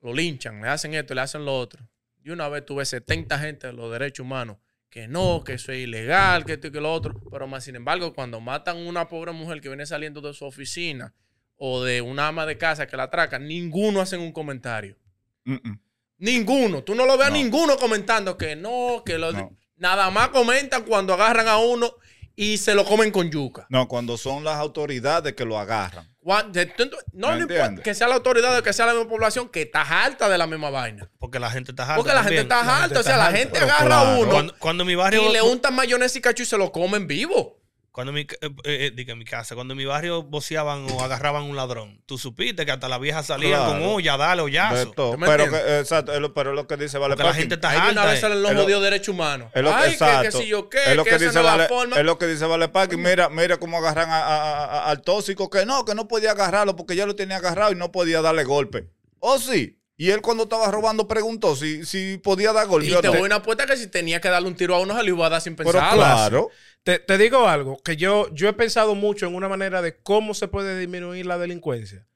lo 0.00 0.14
linchan, 0.14 0.62
le 0.62 0.68
hacen 0.68 0.94
esto, 0.94 1.14
le 1.14 1.20
hacen 1.20 1.44
lo 1.44 1.58
otro. 1.58 1.86
Y 2.22 2.30
una 2.30 2.48
vez 2.48 2.64
tuve 2.64 2.84
70 2.84 3.38
gente 3.38 3.66
de 3.68 3.72
los 3.72 3.90
derechos 3.90 4.24
humanos 4.24 4.58
que 4.90 5.06
no, 5.06 5.44
que 5.44 5.54
eso 5.54 5.72
es 5.72 5.78
ilegal, 5.78 6.44
que 6.44 6.54
esto 6.54 6.66
y 6.66 6.72
que 6.72 6.80
lo 6.80 6.92
otro. 6.92 7.14
Pero 7.30 7.46
más 7.46 7.64
sin 7.64 7.76
embargo, 7.76 8.12
cuando 8.12 8.40
matan 8.40 8.76
a 8.76 8.80
una 8.80 9.08
pobre 9.08 9.32
mujer 9.32 9.60
que 9.60 9.68
viene 9.68 9.86
saliendo 9.86 10.20
de 10.20 10.34
su 10.34 10.44
oficina 10.44 11.14
o 11.56 11.82
de 11.82 12.02
una 12.02 12.28
ama 12.28 12.44
de 12.44 12.58
casa 12.58 12.86
que 12.86 12.96
la 12.96 13.04
atracan, 13.04 13.46
ninguno 13.46 14.00
hacen 14.00 14.20
un 14.20 14.32
comentario. 14.32 14.96
Mm, 15.44 15.54
mm. 15.62 15.80
Ninguno. 16.18 16.82
Tú 16.82 16.94
no 16.94 17.06
lo 17.06 17.16
ves 17.16 17.28
a 17.28 17.30
No. 17.30 17.36
ninguno 17.36 17.76
comentando 17.76 18.36
que 18.36 18.56
no, 18.56 19.02
que 19.04 19.16
lo... 19.16 19.32
No. 19.32 19.56
Nada 19.76 20.10
más 20.10 20.28
comentan 20.28 20.84
cuando 20.84 21.14
agarran 21.14 21.48
a 21.48 21.56
uno 21.56 21.94
y 22.36 22.58
se 22.58 22.74
lo 22.74 22.84
comen 22.84 23.10
con 23.10 23.30
yuca. 23.30 23.66
No, 23.70 23.88
cuando 23.88 24.18
son 24.18 24.44
las 24.44 24.56
autoridades 24.56 25.32
que 25.32 25.46
lo 25.46 25.58
agarran. 25.58 26.09
No 26.22 27.28
¿Me 27.28 27.36
le 27.36 27.40
importa 27.42 27.82
que 27.82 27.94
sea 27.94 28.06
la 28.06 28.16
autoridad 28.16 28.56
o 28.58 28.62
que 28.62 28.72
sea 28.72 28.86
la 28.86 28.92
misma 28.92 29.08
población 29.08 29.48
que 29.48 29.62
está 29.62 29.80
harta 29.80 30.28
de 30.28 30.36
la 30.36 30.46
misma 30.46 30.68
vaina. 30.68 31.08
Porque 31.18 31.38
la 31.38 31.50
gente 31.50 31.72
está 31.72 31.84
harta 31.84 31.96
Porque 31.96 32.12
la 32.12 32.22
gente 32.22 32.40
está 32.40 32.82
harta. 32.82 33.00
O 33.00 33.02
sea, 33.02 33.16
la 33.16 33.32
gente 33.32 33.58
agarra 33.58 33.82
a 33.82 33.86
claro. 33.86 34.20
uno 34.20 34.30
Cuando, 34.30 34.54
cuando 34.58 34.84
mi 34.84 34.94
barrio... 34.94 35.28
y 35.28 35.32
le 35.32 35.40
untan 35.40 35.74
mayonesa 35.74 36.18
y 36.18 36.20
cacho 36.20 36.42
y 36.42 36.46
se 36.46 36.58
lo 36.58 36.72
comen 36.72 37.06
vivo. 37.06 37.59
Cuando 37.92 38.12
mi, 38.12 38.20
eh, 38.20 38.26
eh, 38.64 38.92
eh, 38.96 39.14
mi 39.16 39.24
casa, 39.24 39.56
cuando 39.56 39.72
en 39.72 39.78
mi 39.78 39.84
barrio 39.84 40.22
boceaban 40.22 40.86
o 40.92 41.02
agarraban 41.02 41.42
un 41.42 41.56
ladrón, 41.56 42.00
tú 42.06 42.18
supiste 42.18 42.64
que 42.64 42.70
hasta 42.70 42.88
las 42.88 43.00
viejas 43.00 43.26
salían 43.26 43.60
Claro. 43.64 43.72
con 43.72 43.82
olla, 43.94 44.16
dale, 44.16 44.42
De 44.42 44.46
hoyazo. 44.46 44.92
todo. 44.92 45.10
¿Tú 45.12 45.18
me 45.18 45.26
Pero, 45.26 45.50
que, 45.50 45.80
exacto, 45.80 46.12
es 46.14 46.20
lo, 46.20 46.32
pero 46.32 46.50
es 46.50 46.56
lo 46.56 46.68
que 46.68 46.76
dice 46.76 46.98
Vale 46.98 47.16
Porque 47.16 47.28
la 47.28 47.34
gente 47.34 47.56
está 47.56 47.70
de 47.72 47.78
una 47.78 47.86
harta. 47.88 48.04
vez 48.06 48.18
eh. 48.18 48.20
salen 48.20 48.42
los 48.42 48.50
Es 48.52 48.56
lo- 48.56 48.62
jodidos 48.62 48.82
derechos 48.84 49.08
humanos. 49.08 49.50
Es 49.52 49.62
lo, 49.64 49.74
Ay, 49.74 49.82
que, 49.88 49.90
exacto. 49.94 50.22
que 50.22 50.32
si 50.44 50.46
yo 50.48 50.68
qué, 50.68 50.78
es 50.86 50.96
lo 50.96 51.02
que, 51.02 51.10
que, 51.10 51.18
dice 51.18 51.24
no 51.34 51.40
es 51.40 51.44
la 51.46 51.50
Vale, 51.56 51.68
forma. 51.68 51.96
es 51.98 52.04
lo 52.04 52.16
que 52.16 52.26
dice 52.28 52.44
Vale 52.46 52.68
Parking. 52.68 52.98
Mira, 52.98 53.28
mira 53.28 53.56
cómo 53.56 53.78
agarran 53.78 54.08
a- 54.08 54.20
a- 54.20 54.64
a- 54.66 54.90
al 54.90 55.02
tóxico 55.02 55.50
que 55.50 55.66
no, 55.66 55.84
que 55.84 55.96
no 55.96 56.06
podía 56.06 56.30
agarrarlo 56.30 56.76
porque 56.76 56.94
ya 56.94 57.06
lo 57.06 57.16
tenía 57.16 57.38
agarrado 57.38 57.72
y 57.72 57.74
no 57.74 57.90
podía 57.90 58.22
darle 58.22 58.44
golpe. 58.44 58.88
¿O 59.18 59.38
sí? 59.40 59.79
Y 60.00 60.10
él 60.12 60.22
cuando 60.22 60.44
estaba 60.44 60.70
robando 60.70 61.06
preguntó 61.06 61.54
si, 61.54 61.84
si 61.84 62.16
podía 62.16 62.54
dar 62.54 62.66
golpe. 62.66 62.88
Y 62.88 62.90
te 62.94 63.02
te- 63.02 63.08
voy 63.08 63.18
a 63.18 63.22
una 63.24 63.34
apuesta 63.36 63.66
que 63.66 63.76
si 63.76 63.86
tenía 63.86 64.18
que 64.18 64.30
darle 64.30 64.48
un 64.48 64.54
tiro 64.56 64.74
a 64.74 64.80
uno, 64.80 64.96
se 64.96 65.02
lo 65.02 65.08
iba 65.10 65.26
a 65.26 65.28
dar 65.28 65.42
sin 65.42 65.56
pero 65.56 65.72
pensar. 65.72 65.92
claro. 65.94 66.48
Te, 66.82 66.98
te 67.00 67.18
digo 67.18 67.46
algo, 67.46 67.76
que 67.82 67.96
yo, 67.98 68.32
yo 68.32 68.48
he 68.48 68.54
pensado 68.54 68.94
mucho 68.94 69.26
en 69.26 69.34
una 69.34 69.46
manera 69.46 69.82
de 69.82 69.98
cómo 70.02 70.32
se 70.32 70.48
puede 70.48 70.78
disminuir 70.78 71.26
la 71.26 71.36
delincuencia. 71.36 72.06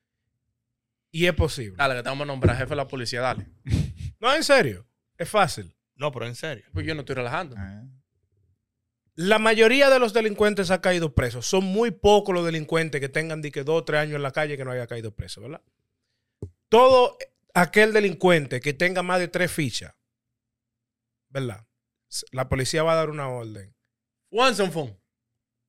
Y 1.11 1.27
es 1.27 1.35
posible. 1.35 1.77
Dale, 1.77 1.97
que 1.97 2.03
te 2.03 2.09
vamos 2.09 2.23
a 2.23 2.27
nombrar 2.29 2.57
jefe 2.57 2.71
de 2.71 2.77
la 2.77 2.89
policía, 2.89 3.21
dale. 3.21 3.47
No, 4.19 4.35
en 4.35 4.43
serio. 4.45 4.87
Es 5.19 5.29
fácil. 5.29 5.77
No, 5.97 6.11
pero 6.11 6.27
en 6.27 6.35
serio. 6.37 6.65
Pues 6.73 6.87
yo 6.87 6.95
no 6.95 7.01
estoy 7.03 7.17
relajando. 7.17 7.55
Eh, 7.57 7.83
La 9.17 9.39
mayoría 9.39 9.91
de 9.91 9.99
los 9.99 10.15
delincuentes 10.15 10.71
ha 10.71 10.81
caído 10.81 11.15
presos. 11.15 11.47
Son 11.47 11.63
muy 11.65 11.91
pocos 11.91 12.35
los 12.35 12.47
delincuentes 12.47 12.99
que 13.03 13.11
tengan 13.11 13.43
de 13.43 13.53
que 13.53 13.63
dos 13.63 13.83
o 13.83 13.85
tres 13.85 14.01
años 14.01 14.17
en 14.17 14.23
la 14.23 14.31
calle 14.31 14.57
que 14.57 14.65
no 14.65 14.71
haya 14.71 14.87
caído 14.87 15.15
preso, 15.15 15.43
¿verdad? 15.43 15.61
Todo 16.71 17.19
aquel 17.55 17.93
delincuente 17.93 18.61
que 18.61 18.75
tenga 18.75 19.03
más 19.03 19.21
de 19.21 19.29
tres 19.29 19.51
fichas, 19.51 19.95
¿verdad? 21.29 21.67
La 22.33 22.49
policía 22.49 22.83
va 22.83 22.93
a 22.93 22.97
dar 22.97 23.11
una 23.11 23.29
orden. 23.29 23.75
And 24.61 24.73
phone. 24.73 25.01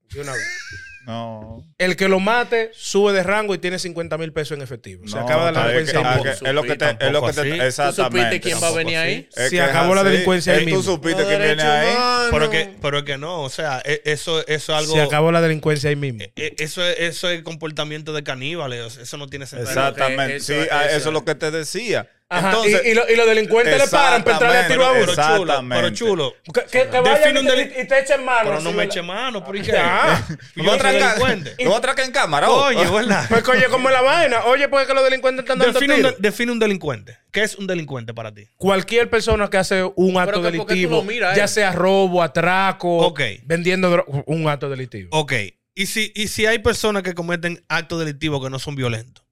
De 0.02 0.22
una 0.22 0.34
vez. 0.34 0.85
No. 1.06 1.64
El 1.78 1.96
que 1.96 2.08
lo 2.08 2.20
mate 2.20 2.72
sube 2.74 3.14
de 3.14 3.22
rango 3.24 3.54
y 3.54 3.58
tiene 3.58 3.80
50 3.80 4.18
mil 4.18 4.34
pesos 4.34 4.58
en 4.58 4.64
efectivo. 4.64 5.08
Se 5.08 5.16
no, 5.16 5.22
acaba 5.24 5.52
la 5.52 5.68
delincuencia. 5.68 6.00
que- 6.02 6.06
ah, 6.08 6.12
mismo. 6.12 6.24
que 6.24 6.30
es 6.30 6.54
lo 6.54 6.64
que 6.64 6.76
te, 6.76 6.86
es 7.06 7.12
lo 7.12 7.26
que 7.26 7.34
te- 7.34 7.42
así. 7.42 7.50
¿Tú 7.52 7.62
exactamente. 7.62 8.18
supiste 8.20 8.42
quién 8.42 8.64
va 8.64 8.68
a 8.68 8.72
venir 8.72 8.98
ahí? 8.98 9.30
Es 9.36 9.44
Se 9.46 9.50
que 9.52 9.56
es 9.58 9.62
acabó 9.62 9.94
la 9.96 10.02
así. 10.02 10.10
delincuencia 10.12 10.54
ahí 10.54 10.60
Eh, 10.60 10.62
Tú 10.64 10.76
mismo. 10.78 10.84
supiste 10.84 11.24
quién 11.26 11.42
viene 11.42 11.62
ahí. 11.64 11.96
Pero 12.32 12.50
que, 12.50 12.70
pero 12.82 13.06
que 13.06 13.18
no, 13.18 13.42
o 13.44 13.50
sea, 13.50 13.82
e- 13.86 14.02
eso, 14.06 14.40
eso 14.48 14.72
es 14.74 14.78
algo... 14.80 14.94
Se 14.94 15.02
acabó 15.02 15.32
la 15.32 15.42
delincuencia 15.42 15.90
ahí 15.90 15.96
mismo. 15.96 16.22
e- 16.36 16.56
Eso 16.58 16.84
es, 16.86 17.00
eso 17.00 17.30
es 17.30 17.42
comportamiento 17.44 18.14
de 18.14 18.24
caníbales, 18.24 18.98
eso 18.98 19.18
no 19.18 19.28
tiene 19.28 19.46
sentido. 19.46 19.70
Exactamente. 19.70 20.38
eso- 20.38 20.54
sí, 20.54 20.68
ah, 20.72 20.86
eso, 20.86 20.98
eso 20.98 21.10
es 21.10 21.14
lo 21.14 21.24
que 21.26 21.36
te 21.36 21.52
decía. 21.52 22.10
Ajá, 22.28 22.50
Entonces, 22.50 22.82
y, 22.86 22.90
y 22.90 22.94
lo- 22.96 23.08
y 23.08 23.16
los 23.16 23.28
delincuentes 23.28 23.78
le 23.78 23.88
paran 23.88 24.24
para 24.24 24.34
entrarle 24.38 24.58
a 24.58 24.68
tiro 24.68 24.84
a 24.86 24.92
Pero 24.94 25.04
uno. 25.04 25.12
Exactamente. 25.12 25.94
chulo, 25.94 26.34
pero 26.44 26.54
chulo. 26.54 26.54
Que, 26.54 26.62
que, 26.64 26.90
que 26.90 27.00
vayan 27.00 27.34
Define 27.36 27.40
y 27.40 27.64
un 27.76 27.82
y 27.82 27.88
te 27.88 28.00
echen 28.00 28.26
mano. 28.26 28.50
Pero 28.50 28.56
no 28.62 28.72
me 28.72 28.78
¿verdad? 28.78 28.86
eche 28.86 29.02
mano, 29.04 29.44
¿por 29.46 29.62
qué? 29.62 29.74
Ah. 29.78 30.28
Lo 30.56 30.64
voy 30.64 30.74
a 30.74 30.76
atracar- 30.76 32.00
en 32.04 32.12
cámara. 32.12 32.50
Oye, 32.50 32.90
¿verdad? 32.90 33.26
Pues 33.30 33.44
coño, 33.44 33.62
¿cómo 33.70 33.90
es 33.90 33.94
la 33.94 34.02
vaina? 34.02 34.44
Oye, 34.46 34.68
pues 34.70 34.88
que 34.88 34.96
los 34.96 35.04
delincuentes 35.04 35.44
están 35.44 35.60
dando 35.60 35.74
Define 35.74 35.94
un, 35.94 36.00
tiros. 36.00 36.16
de- 36.16 36.22
define 36.30 36.52
un 36.52 36.60
delincuente. 36.60 37.18
¿Qué 37.32 37.44
es 37.44 37.56
un 37.58 37.68
delincuente 37.68 38.12
para 38.16 38.34
ti? 38.34 38.48
Cualquier 38.58 39.08
persona 39.08 39.48
que 39.48 39.58
hace 39.58 39.84
un 39.96 40.18
acto 40.18 40.42
que, 40.42 40.50
¿por 40.50 40.52
qué 40.52 40.58
tú 40.58 40.66
delictivo, 40.66 40.96
lo 40.98 41.04
miras, 41.04 41.38
ya 41.38 41.44
eh? 41.44 41.48
sea 41.48 41.74
robo, 41.74 42.24
atraco, 42.24 42.98
Ok. 43.06 43.22
vendiendo 43.44 44.04
un 44.26 44.50
acto 44.50 44.68
delictivo. 44.68 45.10
Ok. 45.12 45.34
¿Y 45.76 45.86
si, 45.86 46.12
y 46.16 46.30
si 46.30 46.48
hay 46.48 46.58
personas 46.60 47.04
que 47.04 47.14
cometen 47.14 47.64
actos 47.70 48.00
delictivos 48.00 48.44
que 48.44 48.50
no 48.50 48.58
son 48.58 48.76
violentos? 48.76 49.24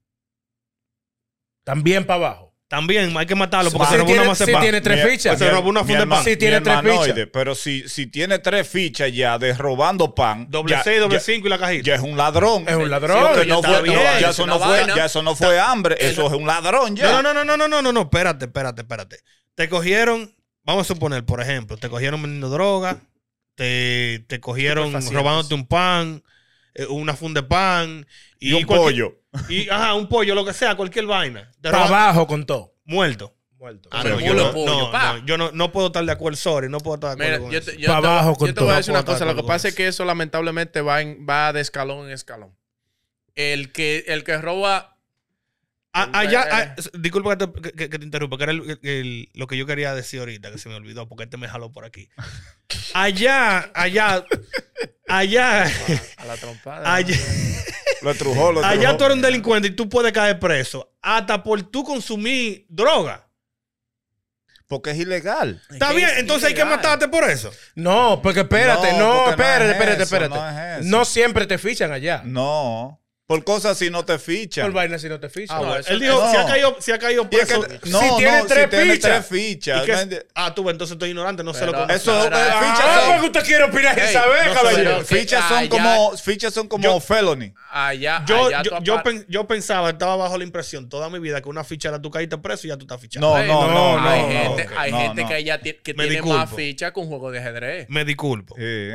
También 1.63 2.05
para 2.05 2.17
abajo. 2.27 2.52
También 2.73 3.15
hay 3.15 3.25
que 3.27 3.35
matarlo 3.35 3.69
porque 3.69 3.87
se 3.87 3.97
robó 3.97 4.07
tiene- 4.07 4.21
una 4.21 4.29
masa 4.29 4.45
de 4.45 4.49
si 4.49 4.53
pan. 4.53 4.61
tiene 4.63 4.81
tres 4.81 5.05
Mi- 5.05 5.11
fichas. 5.11 5.37
Se 5.37 5.47
robó 5.51 5.69
una 5.69 5.81
mi 5.83 5.87
funda 5.89 5.99
de 5.99 6.07
pan. 6.07 6.23
Si 6.23 6.37
tiene 6.37 6.59
tres 6.59 6.79
fichas. 6.81 7.27
Pero 7.31 7.53
si, 7.53 7.87
si 7.87 8.07
tiene 8.07 8.39
tres 8.39 8.67
fichas 8.67 9.13
ya 9.13 9.37
de 9.37 9.53
robando 9.53 10.15
pan. 10.15 10.47
Doble 10.49 10.71
ya, 10.71 10.81
6, 10.81 10.99
doble 10.99 11.17
ya- 11.17 11.19
5 11.23 11.45
y 11.45 11.49
la 11.51 11.59
cajita. 11.59 11.83
ya 11.83 11.93
es 11.93 12.01
un 12.01 12.17
ladrón. 12.17 12.65
Es 12.67 12.75
un 12.75 12.89
ladrón. 12.89 13.25
porque 13.27 13.43
Sí, 13.43 13.47
no 13.49 13.55
está 13.57 13.69
fue- 13.69 13.81
bien, 13.83 13.95
no, 13.95 14.01
ya 14.01 14.17
es 14.17 14.23
eso 14.31 14.47
no 14.47 14.59
fue, 14.59 14.87
ya 14.95 15.05
eso 15.05 15.21
no 15.21 15.35
fue 15.35 15.59
hambre, 15.59 15.97
eso 15.99 16.25
es 16.25 16.33
un 16.33 16.47
ladrón 16.47 16.95
ya. 16.95 17.11
No, 17.11 17.21
no, 17.21 17.31
no, 17.31 17.45
no, 17.45 17.55
no, 17.57 17.67
no, 17.67 17.81
no, 17.83 17.93
no, 17.93 18.01
espérate, 18.01 18.45
espérate, 18.45 18.81
espérate. 18.81 19.17
Te 19.53 19.69
cogieron, 19.69 20.35
vamos 20.63 20.89
a 20.89 20.93
suponer, 20.95 21.23
por 21.25 21.41
ejemplo, 21.41 21.77
te 21.77 21.89
cogieron 21.89 22.23
vendiendo 22.23 22.49
droga, 22.49 22.97
te, 23.53 24.25
te 24.27 24.39
cogieron 24.39 24.93
robándote 25.11 25.53
un 25.53 25.67
pan, 25.67 26.23
eh, 26.75 26.85
una 26.87 27.15
funda 27.15 27.41
de 27.41 27.47
pan 27.47 28.05
Y 28.39 28.53
un 28.53 28.63
cualquier- 28.63 28.79
pollo. 28.79 29.19
Y, 29.49 29.69
ajá, 29.69 29.93
un 29.95 30.07
pollo, 30.07 30.35
lo 30.35 30.45
que 30.45 30.53
sea, 30.53 30.75
cualquier 30.75 31.05
vaina. 31.05 31.51
Te 31.61 31.71
Para 31.71 31.85
abajo 31.85 32.27
con 32.27 32.45
todo. 32.45 32.75
muerto. 32.85 33.35
Muerto. 33.57 33.87
Ah, 33.93 34.03
no, 34.03 34.19
yo 34.19 34.27
yo, 34.27 34.33
no- 34.33 34.43
no, 34.47 34.51
pollo, 34.53 34.77
no, 34.79 34.91
pa. 34.91 35.13
no, 35.13 35.25
yo 35.25 35.37
no, 35.37 35.51
no 35.53 35.71
puedo 35.71 35.87
estar 35.87 36.03
de 36.03 36.11
acuerdo, 36.11 36.35
sorry, 36.35 36.67
no 36.69 36.79
puedo 36.79 36.95
estar 36.95 37.15
de 37.17 37.23
Mira, 37.23 37.35
acuerdo 37.37 37.45
con 37.45 37.51
yo 37.53 37.59
eso. 37.59 37.71
te, 37.71 37.77
yo 37.77 37.87
Pa' 37.87 38.01
te- 38.01 38.07
abajo 38.07 38.35
con 38.35 38.47
yo 38.49 38.53
te 38.53 38.59
voy 38.59 38.67
a 38.67 38.71
todo. 38.71 38.77
decir 38.77 38.91
una 38.91 39.05
cosa. 39.05 39.23
Lo 39.25 39.35
que 39.35 39.41
de 39.41 39.47
pasa 39.47 39.67
es 39.69 39.75
que 39.75 39.87
eso 39.87 40.03
lamentablemente 40.03 40.81
va, 40.81 41.01
en- 41.01 41.25
va 41.27 41.53
de 41.53 41.61
escalón 41.61 42.07
en 42.07 42.11
escalón. 42.11 42.57
El 43.35 43.71
que, 43.71 44.03
el 44.07 44.23
que 44.25 44.37
roba. 44.37 44.92
Ah, 45.95 46.09
allá, 46.13 46.43
Eh, 46.43 46.49
ah, 46.51 46.75
s- 46.77 46.89
disculpa 46.97 47.37
que 47.37 47.45
te, 47.47 47.75
que- 47.89 47.99
te 47.99 48.03
interrumpa, 48.03 48.37
que 48.37 48.43
era 48.43 48.51
el- 48.51 48.79
el- 48.81 49.29
lo 49.33 49.45
que 49.45 49.57
yo 49.57 49.65
quería 49.67 49.93
decir 49.93 50.19
ahorita, 50.21 50.51
que 50.51 50.57
se 50.57 50.67
me 50.67 50.75
olvidó, 50.75 51.07
porque 51.07 51.25
este 51.25 51.37
me 51.37 51.47
jaló 51.47 51.71
por 51.71 51.85
aquí. 51.85 52.09
Allá, 52.95 53.69
allá, 53.75 54.25
allá, 55.07 55.71
A 56.17 56.25
la 56.25 56.37
trompada. 56.37 56.95
allá, 56.95 57.15
Lo 58.01 58.11
estrujó, 58.11 58.51
lo 58.51 58.59
Allá 58.65 58.73
estrujó. 58.73 58.97
tú 58.97 59.03
eres 59.05 59.15
un 59.17 59.21
delincuente 59.21 59.67
y 59.69 59.71
tú 59.71 59.87
puedes 59.87 60.11
caer 60.11 60.39
preso. 60.39 60.91
Hasta 61.01 61.41
por 61.43 61.61
tú 61.63 61.83
consumir 61.83 62.65
droga. 62.69 63.27
Porque 64.67 64.91
es 64.91 64.97
ilegal. 64.97 65.61
Está 65.69 65.91
bien, 65.93 66.09
es 66.09 66.17
entonces 66.17 66.49
hay 66.49 66.55
que 66.55 66.65
matarte 66.65 67.07
por 67.07 67.23
eso. 67.29 67.51
No, 67.75 68.19
porque 68.23 68.39
espérate, 68.41 68.93
No, 68.93 68.99
no, 68.99 69.13
porque 69.25 69.25
no 69.25 69.29
espérate, 69.43 69.65
es 69.65 69.71
espérate, 69.71 69.93
eso, 70.03 70.03
espérate. 70.03 70.35
no 70.35 70.49
es 70.49 70.79
eso. 70.79 70.89
No 70.89 71.05
siempre 71.05 71.45
te 71.45 71.57
fichan 71.59 71.91
allá. 71.91 72.21
No. 72.25 72.99
Por 73.25 73.41
cosas 73.45 73.77
si 73.77 73.89
no 73.89 74.03
te 74.03 74.19
fichan. 74.19 74.65
Por 74.65 74.73
vaina 74.73 74.99
si 74.99 75.07
no 75.07 75.17
te 75.17 75.29
fichan. 75.29 75.55
Ah, 75.57 75.59
bueno. 75.61 75.85
Él 75.87 75.99
dijo, 76.01 76.21
no. 76.21 76.29
si 76.29 76.35
ha 76.37 76.45
caído, 76.45 76.75
si 76.81 76.91
ha 76.91 76.99
caído 76.99 77.23
es 77.23 77.29
que- 77.29 77.37
preso. 77.45 77.65
no, 77.85 77.99
Si 78.01 78.05
no, 78.07 78.17
tiene 78.17 78.43
tres 78.49 78.69
tiene 78.69 78.93
fichas. 78.95 79.11
tres 79.11 79.25
fichas. 79.27 79.83
¿y 79.83 79.85
qué- 79.85 79.93
¿me 79.95 80.01
entiendes? 80.01 80.25
ah, 80.35 80.53
tú, 80.53 80.69
entonces 80.69 80.93
estoy 80.95 81.09
ignorante, 81.09 81.41
no 81.41 81.53
sé 81.53 81.65
lo 81.65 81.71
Pero- 81.71 81.87
que. 81.87 81.93
Eso 81.93 82.11
Pero- 82.21 82.35
eh, 82.37 82.41
Ah, 82.51 82.59
fichas 82.59 82.85
Ah, 82.85 82.99
son- 83.01 83.11
porque 83.21 83.25
usted 83.27 83.43
quiere 83.45 83.63
opinar 83.63 83.97
y 83.97 84.01
saber, 84.13 84.45
no 84.47 84.53
sé, 84.53 84.59
caballero. 84.59 84.83
pero- 84.97 85.07
que 85.07 85.15
fichas 85.15 85.47
son 85.47 85.57
allá- 85.57 85.69
como 85.69 86.17
fichas 86.17 86.53
son 86.53 86.67
como 86.67 86.83
Yo- 86.83 86.99
felony. 86.99 87.53
Allá, 87.71 88.23
Yo, 88.27 88.45
allá 88.47 88.61
yo, 88.61 88.79
yo, 88.81 89.01
pen- 89.03 89.25
yo 89.29 89.47
pensaba, 89.47 89.89
estaba 89.91 90.17
bajo 90.17 90.37
la 90.37 90.43
impresión 90.43 90.89
toda 90.89 91.09
mi 91.09 91.19
vida 91.19 91.41
que 91.41 91.47
una 91.47 91.63
ficha 91.63 91.87
era 91.89 92.01
tú 92.01 92.11
caíste 92.11 92.37
preso 92.37 92.67
y 92.67 92.71
ya 92.71 92.77
tú 92.77 92.83
estás 92.83 92.99
fichado. 92.99 93.25
No, 93.37 93.43
no, 93.45 93.67
no, 93.71 93.99
no, 94.01 94.09
hay 94.09 94.21
gente, 94.33 94.67
hay 94.77 94.91
que 95.27 95.43
ya 95.45 95.57
ti- 95.59 95.77
que 95.81 95.93
tiene 95.93 96.21
más 96.23 96.53
ficha 96.53 96.91
que 96.91 96.99
un 96.99 97.07
juego 97.07 97.31
de 97.31 97.39
ajedrez. 97.39 97.85
Me 97.89 98.03
disculpo. 98.03 98.53
Oye, 98.55 98.93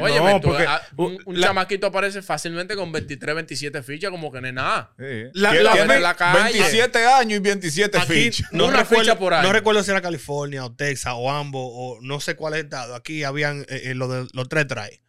ah, 0.69 0.83
un, 0.97 1.41
chamaquito 1.41 1.87
aparece 1.87 2.21
fácilmente 2.21 2.77
con 2.77 2.93
23, 2.93 3.35
27 3.35 3.83
fichas, 3.83 4.11
como 4.11 4.28
que 4.33 4.41
no 4.41 4.49
es 4.49 4.55
nada. 4.55 4.93
Sí. 4.99 5.05
La- 5.35 5.51
Tiene- 5.51 5.65
la- 5.65 5.73
tiene 5.73 5.95
en 5.97 6.03
la 6.03 6.15
calle. 6.15 6.43
27 6.45 7.07
años 7.07 7.39
y 7.39 7.41
27 7.43 7.99
Aquí 7.99 8.13
fichas. 8.13 8.53
no, 8.53 8.67
Una 8.67 8.79
recuerdo, 8.81 9.03
ficha 9.05 9.19
por 9.19 9.35
año. 9.35 9.47
no 9.47 9.53
recuerdo 9.53 9.83
si 9.83 9.91
era 9.91 10.01
California 10.01 10.65
o 10.65 10.75
Texas 10.75 11.15
o 11.17 11.31
ambos 11.31 11.63
o 11.65 11.99
no 12.03 12.21
sé 12.21 12.37
cuál 12.37 12.55
estado. 12.55 12.95
Aquí 12.95 13.25
habían 13.25 13.63
eh, 13.69 13.83
eh, 13.91 13.95
lo 13.95 14.09
de, 14.09 14.29
los 14.33 14.49
tres 14.49 14.67
tries. 14.67 15.01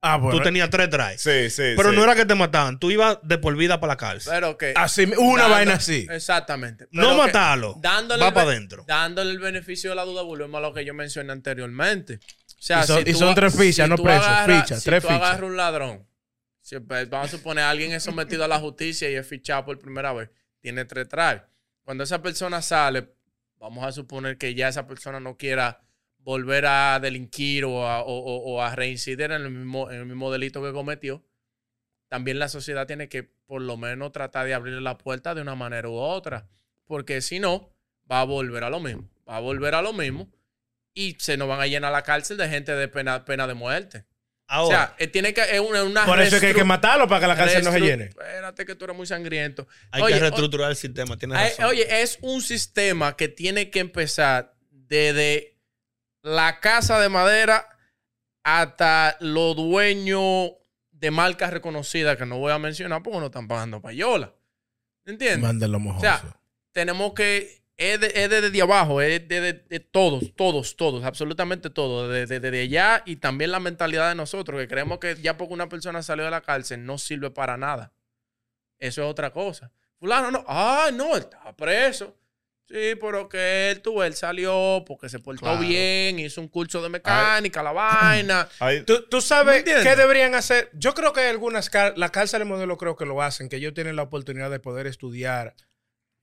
Ah, 0.00 0.16
bueno. 0.16 0.38
Tú 0.38 0.44
tenías 0.44 0.70
tres 0.70 0.90
tries. 0.90 1.20
Sí, 1.20 1.50
sí. 1.50 1.74
Pero 1.76 1.90
sí. 1.90 1.96
no 1.96 2.04
era 2.04 2.14
que 2.14 2.24
te 2.24 2.36
mataban. 2.36 2.78
Tú 2.78 2.88
ibas 2.92 3.18
de 3.24 3.36
por 3.36 3.56
vida 3.56 3.80
para 3.80 3.94
la 3.94 3.96
cárcel. 3.96 4.32
Pero 4.32 4.56
que. 4.56 4.72
Así, 4.76 5.02
una 5.16 5.42
dando- 5.42 5.56
vaina 5.56 5.74
así. 5.74 6.06
Exactamente. 6.08 6.86
no 6.92 7.02
Pero 7.02 7.16
matarlo. 7.16 7.74
Dándole 7.80 8.22
Va 8.24 8.32
para 8.32 8.48
adentro. 8.50 8.84
Dándole 8.86 9.32
el 9.32 9.40
beneficio 9.40 9.90
de 9.90 9.96
la 9.96 10.04
duda, 10.04 10.22
volvemos 10.22 10.56
a 10.58 10.60
lo 10.60 10.72
que 10.72 10.84
yo 10.84 10.94
mencioné 10.94 11.32
anteriormente. 11.32 12.20
O 12.22 12.60
sea, 12.62 12.84
Y 12.84 12.86
son- 12.86 13.02
si 13.04 13.10
y 13.10 13.12
tú 13.12 13.18
son 13.18 13.28
a- 13.30 13.34
tres 13.34 13.56
fichas, 13.56 13.88
no 13.88 13.96
tú 13.96 14.04
presos, 14.04 14.26
fichas, 14.46 14.78
si 14.82 14.84
tres 14.88 15.02
tú 15.02 15.08
fichas. 15.08 15.20
agarras 15.22 15.42
un 15.42 15.56
ladrón, 15.56 16.06
vamos 17.08 17.28
a 17.32 17.36
suponer 17.36 17.64
alguien 17.64 17.92
es 17.92 18.02
sometido 18.02 18.44
a 18.44 18.48
la 18.48 18.58
justicia 18.58 19.10
y 19.10 19.14
es 19.14 19.26
fichado 19.26 19.64
por 19.64 19.78
primera 19.78 20.12
vez, 20.12 20.30
tiene 20.60 20.84
tres 20.84 21.08
trajes. 21.08 21.42
Cuando 21.82 22.04
esa 22.04 22.20
persona 22.22 22.60
sale, 22.62 23.14
vamos 23.58 23.84
a 23.84 23.92
suponer 23.92 24.36
que 24.38 24.54
ya 24.54 24.68
esa 24.68 24.86
persona 24.86 25.20
no 25.20 25.36
quiera 25.36 25.80
volver 26.18 26.66
a 26.66 26.98
delinquir 27.00 27.64
o 27.64 27.86
a, 27.86 28.02
o- 28.02 28.12
o 28.54 28.62
a 28.62 28.74
reincidir 28.76 29.26
en 29.32 29.32
el, 29.42 29.50
mismo, 29.50 29.90
en 29.90 30.00
el 30.00 30.06
mismo 30.06 30.30
delito 30.30 30.62
que 30.62 30.72
cometió, 30.72 31.24
también 32.08 32.38
la 32.38 32.48
sociedad 32.48 32.86
tiene 32.86 33.08
que 33.08 33.22
por 33.22 33.62
lo 33.62 33.76
menos 33.76 34.12
tratar 34.12 34.46
de 34.46 34.54
abrirle 34.54 34.80
la 34.80 34.98
puerta 34.98 35.34
de 35.34 35.42
una 35.42 35.54
manera 35.54 35.88
u 35.88 35.94
otra. 35.94 36.48
Porque 36.84 37.20
si 37.20 37.38
no, 37.38 37.70
va 38.10 38.20
a 38.20 38.24
volver 38.24 38.64
a 38.64 38.70
lo 38.70 38.80
mismo. 38.80 39.08
Va 39.28 39.36
a 39.36 39.40
volver 39.40 39.74
a 39.74 39.82
lo 39.82 39.92
mismo 39.92 40.30
y 40.94 41.16
se 41.18 41.36
nos 41.36 41.48
van 41.48 41.60
a 41.60 41.66
llenar 41.66 41.92
la 41.92 42.02
cárcel 42.02 42.36
de 42.38 42.48
gente 42.48 42.74
de 42.74 42.88
pena, 42.88 43.24
pena 43.24 43.46
de 43.46 43.54
muerte. 43.54 44.04
Ahora, 44.50 44.66
o 44.66 44.70
sea, 44.70 44.94
eh, 44.98 45.06
tiene 45.08 45.34
que 45.34 45.42
es 45.42 45.60
una, 45.60 45.84
una 45.84 46.06
Por 46.06 46.18
eso 46.20 46.36
es 46.36 46.40
que 46.40 46.48
hay 46.48 46.54
que 46.54 46.64
matarlo 46.64 47.06
para 47.06 47.20
que 47.20 47.26
la 47.26 47.36
cárcel 47.36 47.62
no 47.64 47.70
se 47.70 47.80
llene. 47.80 48.04
Espérate 48.04 48.64
que 48.64 48.74
tú 48.74 48.86
eres 48.86 48.96
muy 48.96 49.06
sangriento. 49.06 49.68
hay 49.90 50.02
oye, 50.02 50.14
que 50.14 50.18
o- 50.18 50.22
reestructurar 50.22 50.70
el 50.70 50.76
sistema. 50.76 51.16
Tienes 51.18 51.38
razón. 51.38 51.66
Oye, 51.66 52.02
es 52.02 52.18
un 52.22 52.40
sistema 52.40 53.14
que 53.14 53.28
tiene 53.28 53.68
que 53.70 53.80
empezar 53.80 54.54
desde 54.70 55.58
la 56.22 56.60
casa 56.60 56.98
de 56.98 57.10
madera 57.10 57.68
hasta 58.42 59.16
los 59.20 59.54
dueños 59.54 60.52
de 60.92 61.10
marcas 61.10 61.52
reconocidas 61.52 62.16
que 62.16 62.24
no 62.26 62.38
voy 62.38 62.50
a 62.52 62.58
mencionar 62.58 63.02
porque 63.02 63.20
no 63.20 63.26
están 63.26 63.46
pagando 63.48 63.80
payola. 63.82 64.32
¿Entiendes? 65.04 65.40
Mándenlo 65.40 65.76
O 65.76 65.80
mojoso. 65.80 66.00
sea, 66.00 66.40
tenemos 66.72 67.12
que. 67.12 67.57
Es 67.78 68.00
de, 68.00 68.08
es 68.12 68.28
de 68.28 68.40
desde 68.40 68.60
abajo, 68.60 69.00
es 69.00 69.28
de, 69.28 69.40
de- 69.40 69.52
de 69.52 69.78
todos, 69.80 70.34
todos, 70.34 70.76
todos, 70.76 71.04
absolutamente 71.04 71.70
todos. 71.70 72.10
Desde 72.12 72.40
de, 72.40 72.50
de 72.50 72.60
allá 72.62 73.02
y 73.06 73.16
también 73.16 73.52
la 73.52 73.60
mentalidad 73.60 74.08
de 74.08 74.16
nosotros, 74.16 74.60
que 74.60 74.66
creemos 74.66 74.98
que 74.98 75.14
ya 75.22 75.36
porque 75.36 75.54
una 75.54 75.68
persona 75.68 76.02
salió 76.02 76.24
de 76.24 76.32
la 76.32 76.40
cárcel 76.40 76.84
no 76.84 76.98
sirve 76.98 77.30
para 77.30 77.56
nada. 77.56 77.92
Eso 78.80 79.02
es 79.04 79.08
otra 79.08 79.30
cosa. 79.30 79.70
Fulano, 80.00 80.30
no. 80.32 80.44
Ah, 80.48 80.90
no, 80.92 81.14
él 81.14 81.22
está 81.22 81.54
preso. 81.56 82.16
Sí, 82.66 82.96
pero 83.00 83.28
que 83.28 83.70
él, 83.70 83.80
tú, 83.80 84.02
él 84.02 84.12
salió 84.14 84.84
porque 84.86 85.08
se 85.08 85.20
portó 85.20 85.40
Claro. 85.42 85.60
bien, 85.60 86.18
hizo 86.18 86.40
un 86.40 86.48
curso 86.48 86.82
de 86.82 86.88
mecánica, 86.90 87.62
la 87.62 87.72
vaina. 87.72 88.46
Ahí- 88.58 88.82
¿Tú, 88.82 89.04
tú 89.08 89.16
¿Me 89.18 89.22
sabes 89.22 89.62
qué 89.64 89.96
deberían 89.96 90.34
hacer? 90.34 90.68
Yo 90.74 90.92
creo 90.94 91.12
que 91.12 91.20
hay 91.20 91.28
algunas, 91.30 91.70
las 91.96 92.10
cárceles 92.10 92.46
modelo 92.46 92.76
creo 92.76 92.94
que 92.96 93.06
lo 93.06 93.22
hacen, 93.22 93.48
que 93.48 93.56
ellos 93.56 93.72
tienen 93.72 93.96
la 93.96 94.02
oportunidad 94.02 94.50
de 94.50 94.58
poder 94.60 94.86
estudiar 94.86 95.54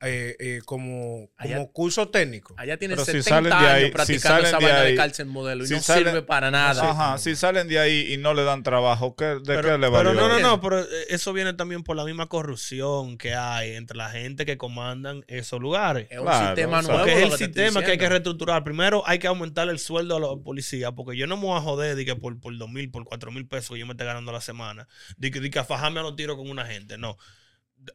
eh, 0.02 0.36
eh, 0.40 0.62
como, 0.66 1.30
Allá- 1.38 1.56
como 1.56 1.72
curso 1.72 2.10
técnico. 2.10 2.54
Allá 2.58 2.78
tiene 2.78 2.96
Pero 2.96 3.06
si 3.06 3.12
70 3.24 3.30
salen 3.30 3.50
de 3.50 3.56
años 3.56 3.70
ahí- 3.72 3.86
si 3.86 3.92
practicando 3.92 4.28
salen 4.28 4.46
esa 4.48 4.58
de 4.58 4.64
vaina 4.66 4.80
de 4.82 4.88
ahí- 4.88 4.96
cárcel 4.96 5.26
modelo 5.28 5.64
y 5.64 5.68
si 5.68 5.74
no 5.74 5.80
salen- 5.82 6.04
sirve 6.06 6.22
para 6.22 6.52
nada. 6.52 6.92
Ajá, 6.92 7.18
si 7.18 7.36
salen 7.36 7.68
de 7.68 7.80
ahí 7.80 8.14
y 8.14 8.18
no 8.18 8.34
le 8.34 8.44
dan 8.44 8.62
trabajo, 8.64 9.16
¿qué, 9.16 9.26
¿de 9.26 9.42
pero, 9.46 9.62
qué 9.62 9.68
le 9.78 9.78
pero 9.80 9.92
valió? 9.92 10.14
no, 10.14 10.28
no, 10.28 10.40
no, 10.40 10.62
pero 10.62 10.82
eh, 10.82 10.86
eso 11.10 11.32
viene 11.34 11.54
también 11.54 11.84
por 11.84 11.96
la 11.96 12.04
misma 12.04 12.28
corrupción 12.28 13.18
que 13.18 13.34
hay 13.36 13.72
entre 13.76 13.98
la 13.98 14.10
gente 14.10 14.46
que 14.46 14.58
comandan 14.58 15.24
esos 15.28 15.60
lugares. 15.62 16.08
Es 16.12 16.20
un 16.20 16.26
Claro, 16.26 16.46
sistema 16.48 16.82
nuevo. 16.82 16.98
Porque 17.00 17.14
es 17.14 17.32
el 17.32 17.38
sistema 17.38 17.82
que 17.84 17.92
hay 17.92 17.98
que 17.98 18.10
reestructurar. 18.10 18.64
Primero 18.64 19.02
hay 19.08 19.20
que 19.20 19.28
aumentar 19.28 19.70
el 19.70 19.80
sueldo 19.80 20.18
a 20.18 20.20
los 20.20 20.40
policías, 20.40 20.92
porque 20.96 21.18
yo 21.18 21.26
no 21.26 21.38
me 21.38 21.44
voy 21.44 21.58
a 21.58 21.62
joder 21.62 21.96
de 21.96 22.06
que 22.06 22.16
por, 22.16 22.40
por 22.40 22.56
dos 22.58 22.70
mil, 22.70 22.92
por 22.92 23.06
cuatro 23.06 23.32
mil 23.32 23.48
pesos 23.48 23.72
que 23.72 23.80
yo 23.80 23.86
me 23.86 23.94
esté 23.94 24.04
ganando 24.06 24.32
a 24.32 24.34
la 24.36 24.42
semana, 24.42 24.88
de 25.18 25.32
que, 25.32 25.40
de 25.40 25.50
que 25.50 25.60
a 25.60 25.64
fajarme 25.64 26.02
a 26.02 26.04
los 26.04 26.16
tiros 26.16 26.36
con 26.36 26.50
una 26.50 26.66
gente. 26.66 26.98
No. 26.98 27.18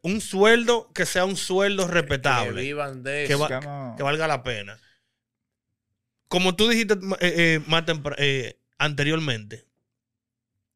Un 0.02 0.20
sueldo 0.20 0.90
que 0.94 1.06
sea 1.06 1.24
un 1.24 1.36
sueldo 1.36 1.86
Que 1.86 1.92
respetable, 1.94 2.62
vivan 2.62 3.02
de 3.02 3.24
que 3.26 3.32
eso. 3.34 3.38
va- 3.40 3.48
Que 3.48 3.66
no- 3.66 3.94
que 3.96 4.02
valga 4.02 4.26
la 4.28 4.42
pena. 4.42 4.78
Como 6.28 6.54
tú 6.54 6.68
dijiste 6.68 6.94
eh, 7.20 7.34
eh, 7.36 7.60
más 7.66 7.84
eh, 8.18 8.58
anteriormente, 8.78 9.66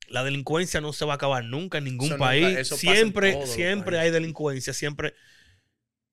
la 0.08 0.24
delincuencia 0.24 0.80
no 0.80 0.92
se 0.92 1.04
va 1.04 1.12
a 1.12 1.16
acabar 1.16 1.44
nunca 1.44 1.78
en 1.78 1.84
ningún 1.84 2.08
Eso 2.08 2.18
país. 2.18 2.56
en 2.72 2.78
siempre 2.78 3.46
siempre 3.46 3.98
hay 3.98 4.10
delincuencia, 4.10 4.72
siempre. 4.72 5.14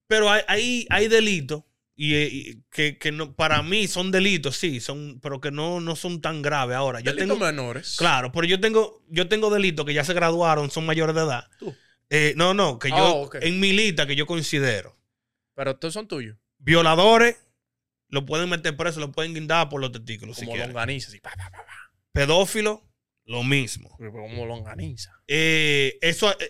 Pero 0.07 0.29
hay, 0.29 0.41
hay, 0.47 0.87
hay 0.89 1.07
delitos 1.07 1.63
y, 1.95 2.15
y 2.15 2.63
que, 2.71 2.97
que 2.97 3.11
no, 3.11 3.33
para 3.35 3.61
mí 3.63 3.87
son 3.87 4.11
delitos, 4.11 4.57
sí, 4.57 4.79
son, 4.79 5.19
pero 5.21 5.39
que 5.41 5.51
no, 5.51 5.79
no 5.81 5.95
son 5.95 6.21
tan 6.21 6.41
graves. 6.41 6.75
Ahora, 6.75 6.99
yo 6.99 7.13
Delitos 7.13 7.37
tengo, 7.37 7.45
menores. 7.45 7.95
claro, 7.97 8.31
pero 8.31 8.45
yo 8.45 8.59
tengo, 8.59 9.03
yo 9.09 9.27
tengo 9.27 9.49
delitos 9.49 9.85
que 9.85 9.93
ya 9.93 10.03
se 10.03 10.13
graduaron, 10.13 10.69
son 10.71 10.85
mayores 10.85 11.15
de 11.15 11.21
edad. 11.21 11.47
Tú. 11.59 11.75
Eh, 12.13 12.33
no, 12.35 12.53
no, 12.53 12.77
que 12.77 12.89
yo, 12.89 12.97
Oh, 13.15 13.21
ok. 13.27 13.35
en 13.41 13.59
mi 13.61 13.71
lista 13.71 14.05
que 14.05 14.15
yo 14.17 14.25
considero 14.25 14.97
Pero 15.55 15.77
todos 15.77 15.93
son 15.93 16.07
tuyos. 16.07 16.37
violadores 16.57 17.37
lo 18.09 18.25
pueden 18.25 18.49
meter 18.49 18.75
preso, 18.75 18.99
lo 18.99 19.11
pueden 19.13 19.33
guindar 19.33 19.69
por 19.69 19.79
los 19.79 19.91
testículos 19.93 20.35
si 20.35 20.41
Como 20.43 20.55
quieren. 20.55 20.73
longaniza. 20.73 21.07
así, 21.07 21.19
pa, 21.21 21.31
pa, 21.31 21.49
pa, 21.49 21.65
pa. 21.65 21.91
Pedófilos, 22.11 22.79
lo 23.23 23.43
mismo. 23.43 23.89
Como 23.97 24.45
longaniza. 24.45 25.11
Eh, 25.27 25.97
eso, 26.01 26.31
eh, 26.37 26.49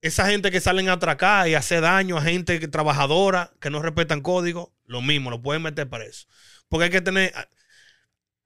esa 0.00 0.26
gente 0.28 0.50
que 0.50 0.60
salen 0.60 0.88
a 0.88 0.94
atracar 0.94 1.48
y 1.48 1.54
hacer 1.54 1.82
daño 1.82 2.16
a 2.16 2.22
gente 2.22 2.58
que- 2.58 2.66
trabajadora 2.66 3.52
que 3.60 3.70
no 3.70 3.80
respetan 3.82 4.20
código, 4.20 4.74
lo 4.84 5.00
mismo, 5.02 5.30
lo 5.30 5.40
pueden 5.40 5.62
meter 5.62 5.88
preso. 5.88 6.26
Porque 6.68 6.84
hay 6.86 6.90
que 6.90 7.00
tener, 7.00 7.32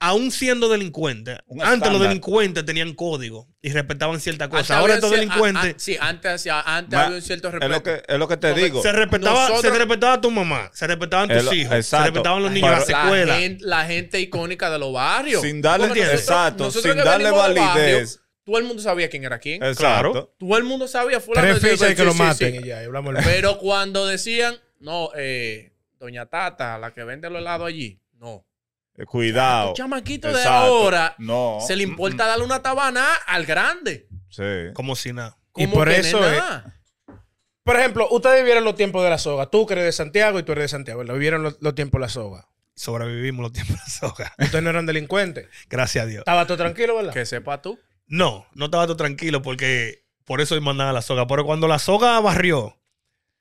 aún 0.00 0.30
siendo 0.30 0.68
delincuentes, 0.68 1.38
Un 1.46 1.62
antes 1.62 1.92
los 1.92 2.00
delincuentes 2.00 2.64
tenían 2.64 2.94
código 2.94 3.46
y 3.62 3.70
respetaban 3.70 4.18
ciertas 4.18 4.46
Antes 4.46 4.60
cosas. 4.62 4.76
Ahora 4.78 4.94
estos 4.94 5.10
delincuentes 5.10 5.62
a- 5.74 5.76
a- 5.76 5.78
sí, 5.78 5.96
antes, 6.00 6.30
hacía- 6.32 6.60
antes 6.62 6.96
Ma- 6.96 7.04
había 7.04 7.16
un 7.16 7.22
cierto 7.22 7.48
es, 7.48 7.54
respeto. 7.54 7.72
lo 7.74 7.82
que, 7.82 8.02
es 8.08 8.18
lo 8.18 8.26
que 8.28 8.36
te 8.38 8.48
Porque 8.48 8.64
digo. 8.64 8.82
se 8.82 8.92
respetaba, 8.92 9.48
Nosotros- 9.48 9.60
se 9.72 9.78
respetaba 9.78 10.12
a 10.14 10.20
tu 10.20 10.30
mamá, 10.30 10.70
se 10.72 10.86
respetaban 10.86 11.30
Es 11.30 11.36
tus 11.36 11.46
lo- 11.46 11.54
hijos, 11.54 11.70
se 11.72 11.76
exacto. 11.78 12.04
respetaban 12.06 12.42
los 12.42 12.50
niños, 12.52 12.88
escuelas. 12.88 13.26
La 13.28 13.34
gente, 13.38 13.64
la 13.64 13.84
gente 13.86 14.20
icónica 14.20 14.70
de 14.70 14.78
los 14.78 14.92
barrios. 14.92 15.42
Sin 15.42 15.60
darle, 15.60 15.88
nosotros- 15.88 16.12
exacto, 16.14 16.64
nosotros 16.64 16.94
sin 16.94 17.04
darle 17.04 17.24
de 17.26 17.30
barrio, 17.30 17.62
validez. 17.62 18.20
todo 18.44 18.58
el 18.58 18.64
mundo 18.64 18.82
sabía 18.82 19.08
quién 19.10 19.24
era 19.24 19.38
quién. 19.38 19.62
Exacto. 19.62 20.34
Todo 20.38 20.56
el 20.56 20.64
mundo 20.64 20.88
sabía. 20.88 21.20
fulano 21.20 21.46
Tres 21.58 21.72
fichas 21.72 21.90
y 21.92 21.94
que 21.94 22.00
sí, 22.02 22.06
lo 22.06 22.14
maten 22.14 22.52
sí. 22.52 22.58
y 22.64 22.68
ya, 22.68 22.82
y 22.82 22.86
hablamos 22.86 23.14
el- 23.16 23.22
Pero 23.24 23.58
cuando 23.58 24.06
decían, 24.06 24.56
no, 24.78 25.10
eh, 25.14 25.72
doña 25.98 26.24
Tata, 26.24 26.78
la 26.78 26.94
que 26.94 27.04
vende 27.04 27.28
los 27.28 27.40
helados 27.42 27.68
allí, 27.68 28.00
no. 28.18 28.46
Eh, 29.00 29.06
Cuidado. 29.06 29.68
Los 29.70 29.76
chamaquitos 29.78 30.32
de 30.32 30.38
Exacto. 30.38 30.58
ahora 30.66 31.14
No. 31.18 31.58
se 31.66 31.74
le 31.76 31.82
importa 31.84 32.26
darle 32.26 32.44
una 32.44 32.62
tabana 32.62 33.06
al 33.26 33.46
grande. 33.46 34.08
Sí. 34.28 34.42
Como 34.74 34.94
si 34.96 35.12
nada. 35.12 35.36
Y 35.56 35.64
Como 35.64 35.76
por 35.76 35.88
eso. 35.88 36.20
Por 37.64 37.76
ejemplo, 37.76 38.08
ustedes 38.10 38.40
vivieron 38.40 38.64
los 38.64 38.74
tiempos 38.74 39.02
de 39.04 39.10
la 39.10 39.18
soga. 39.18 39.46
Tú 39.46 39.66
que 39.66 39.74
eres 39.74 39.84
de 39.84 39.92
Santiago 39.92 40.38
y 40.38 40.42
tú 40.42 40.52
eres 40.52 40.64
de 40.64 40.68
Santiago. 40.68 40.98
¿verdad? 41.00 41.14
Vivieron 41.14 41.42
los, 41.42 41.56
los 41.60 41.74
tiempos 41.74 41.98
de 41.98 42.02
la 42.02 42.08
soga. 42.08 42.48
Sobrevivimos 42.74 43.42
los 43.42 43.52
tiempos 43.52 43.76
de 43.84 43.90
soga. 43.90 44.32
Ustedes 44.38 44.62
no 44.64 44.70
eran 44.70 44.86
delincuentes. 44.86 45.46
Gracias 45.68 46.04
a 46.04 46.06
Dios. 46.06 46.20
Estaba 46.20 46.46
todo 46.46 46.56
tranquilo, 46.56 46.96
¿verdad? 46.96 47.12
Que 47.12 47.26
sepa 47.26 47.60
tú. 47.62 47.78
No, 48.06 48.46
no 48.54 48.64
estaba 48.66 48.86
todo 48.86 48.96
tranquilo 48.96 49.42
porque 49.42 50.04
por 50.24 50.40
eso 50.40 50.58
mandaban 50.60 50.90
a 50.90 50.94
la 50.94 51.02
soga. 51.02 51.26
Pero 51.26 51.44
cuando 51.44 51.68
la 51.68 51.78
soga 51.78 52.18
barrió, 52.20 52.79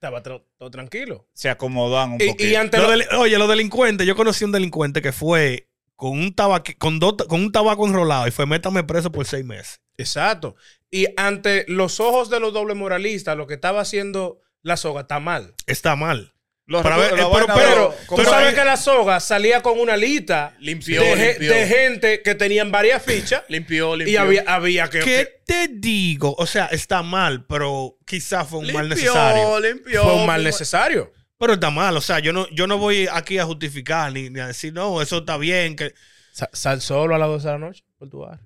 Estaba 0.01 0.23
todo 0.23 0.71
tranquilo. 0.71 1.27
Se 1.33 1.49
acomodan 1.49 2.11
un 2.13 2.21
Y, 2.21 2.27
poquito. 2.29 2.49
y 2.49 2.55
antes 2.55 2.79
lo 2.79 2.85
lo- 2.85 2.91
del- 2.97 3.05
oye, 3.17 3.37
los 3.37 3.49
delincuentes, 3.49 4.07
yo 4.07 4.15
conocí 4.15 4.45
un 4.45 4.53
delincuente 4.53 5.01
que 5.01 5.11
fue 5.11 5.67
con 5.97 6.11
un 6.17 6.33
tabaco, 6.33 6.71
con 6.77 6.99
dos, 6.99 7.15
con 7.27 7.41
un 7.41 7.51
tabaco 7.51 7.85
enrolado 7.85 8.25
y 8.25 8.31
fue 8.31 8.45
métame 8.45 8.85
preso 8.85 9.11
por 9.11 9.25
seis 9.25 9.43
meses. 9.43 9.81
Exacto. 9.97 10.55
Y 10.89 11.07
ante 11.17 11.65
los 11.67 11.99
ojos 11.99 12.29
de 12.29 12.39
los 12.39 12.53
doble 12.53 12.75
moralistas, 12.75 13.35
lo 13.35 13.45
que 13.45 13.55
estaba 13.55 13.81
haciendo 13.81 14.39
la 14.61 14.77
soga 14.77 15.01
está 15.01 15.19
mal. 15.19 15.53
Está 15.67 15.97
mal. 15.97 16.33
Los 16.69 16.83
Pero 16.83 16.97
ver, 16.99 17.13
eh, 17.13 17.15
pero- 17.17 17.45
Pero 17.55 17.89
de- 17.89 17.97
tú 17.97 18.05
¿cómo 18.05 18.23
sabes 18.25 18.49
es? 18.49 18.53
que 18.59 18.63
la 18.63 18.77
soga 18.77 19.19
salía 19.19 19.63
con 19.63 19.79
una 19.79 19.97
lista 19.97 20.53
Limpió, 20.59 21.01
de, 21.01 21.15
ge- 21.15 21.27
limpió. 21.39 21.51
de 21.53 21.67
gente 21.67 22.21
que 22.21 22.35
tenían 22.35 22.71
varias 22.71 23.01
fichas 23.03 23.41
Limpió, 23.49 23.95
limpió. 23.97 24.13
y 24.13 24.17
había, 24.17 24.43
había 24.47 24.87
que... 24.87 24.99
¿Qué 24.99 25.41
te 25.47 25.67
digo? 25.67 26.35
O 26.37 26.45
sea, 26.45 26.67
está 26.67 27.01
mal, 27.01 27.43
pero 27.47 27.97
quizás 28.05 28.47
fue 28.47 28.59
un 28.59 28.71
mal 28.71 28.87
necesario. 28.87 29.59
limpió. 29.59 30.03
fue 30.03 30.13
un 30.13 30.27
mal 30.27 30.43
necesario. 30.43 31.11
Pero 31.39 31.53
está 31.53 31.71
mal, 31.71 31.97
o 31.97 32.01
sea, 32.01 32.19
yo 32.19 32.33
no, 32.33 32.47
yo 32.51 32.67
no 32.67 32.77
voy 32.77 33.07
aquí 33.11 33.39
a 33.39 33.45
justificar 33.45 34.11
ni, 34.13 34.29
ni 34.29 34.39
a 34.39 34.47
decir, 34.47 34.71
no, 34.71 35.01
eso 35.01 35.17
está 35.19 35.37
bien. 35.37 35.75
Que... 35.75 35.93
Sal 36.53 36.81
solo 36.81 37.15
a 37.15 37.17
las 37.17 37.29
12 37.29 37.47
de 37.47 37.53
la 37.53 37.57
noche 37.59 37.83
por 37.97 38.09
tu 38.11 38.19
barrio. 38.19 38.45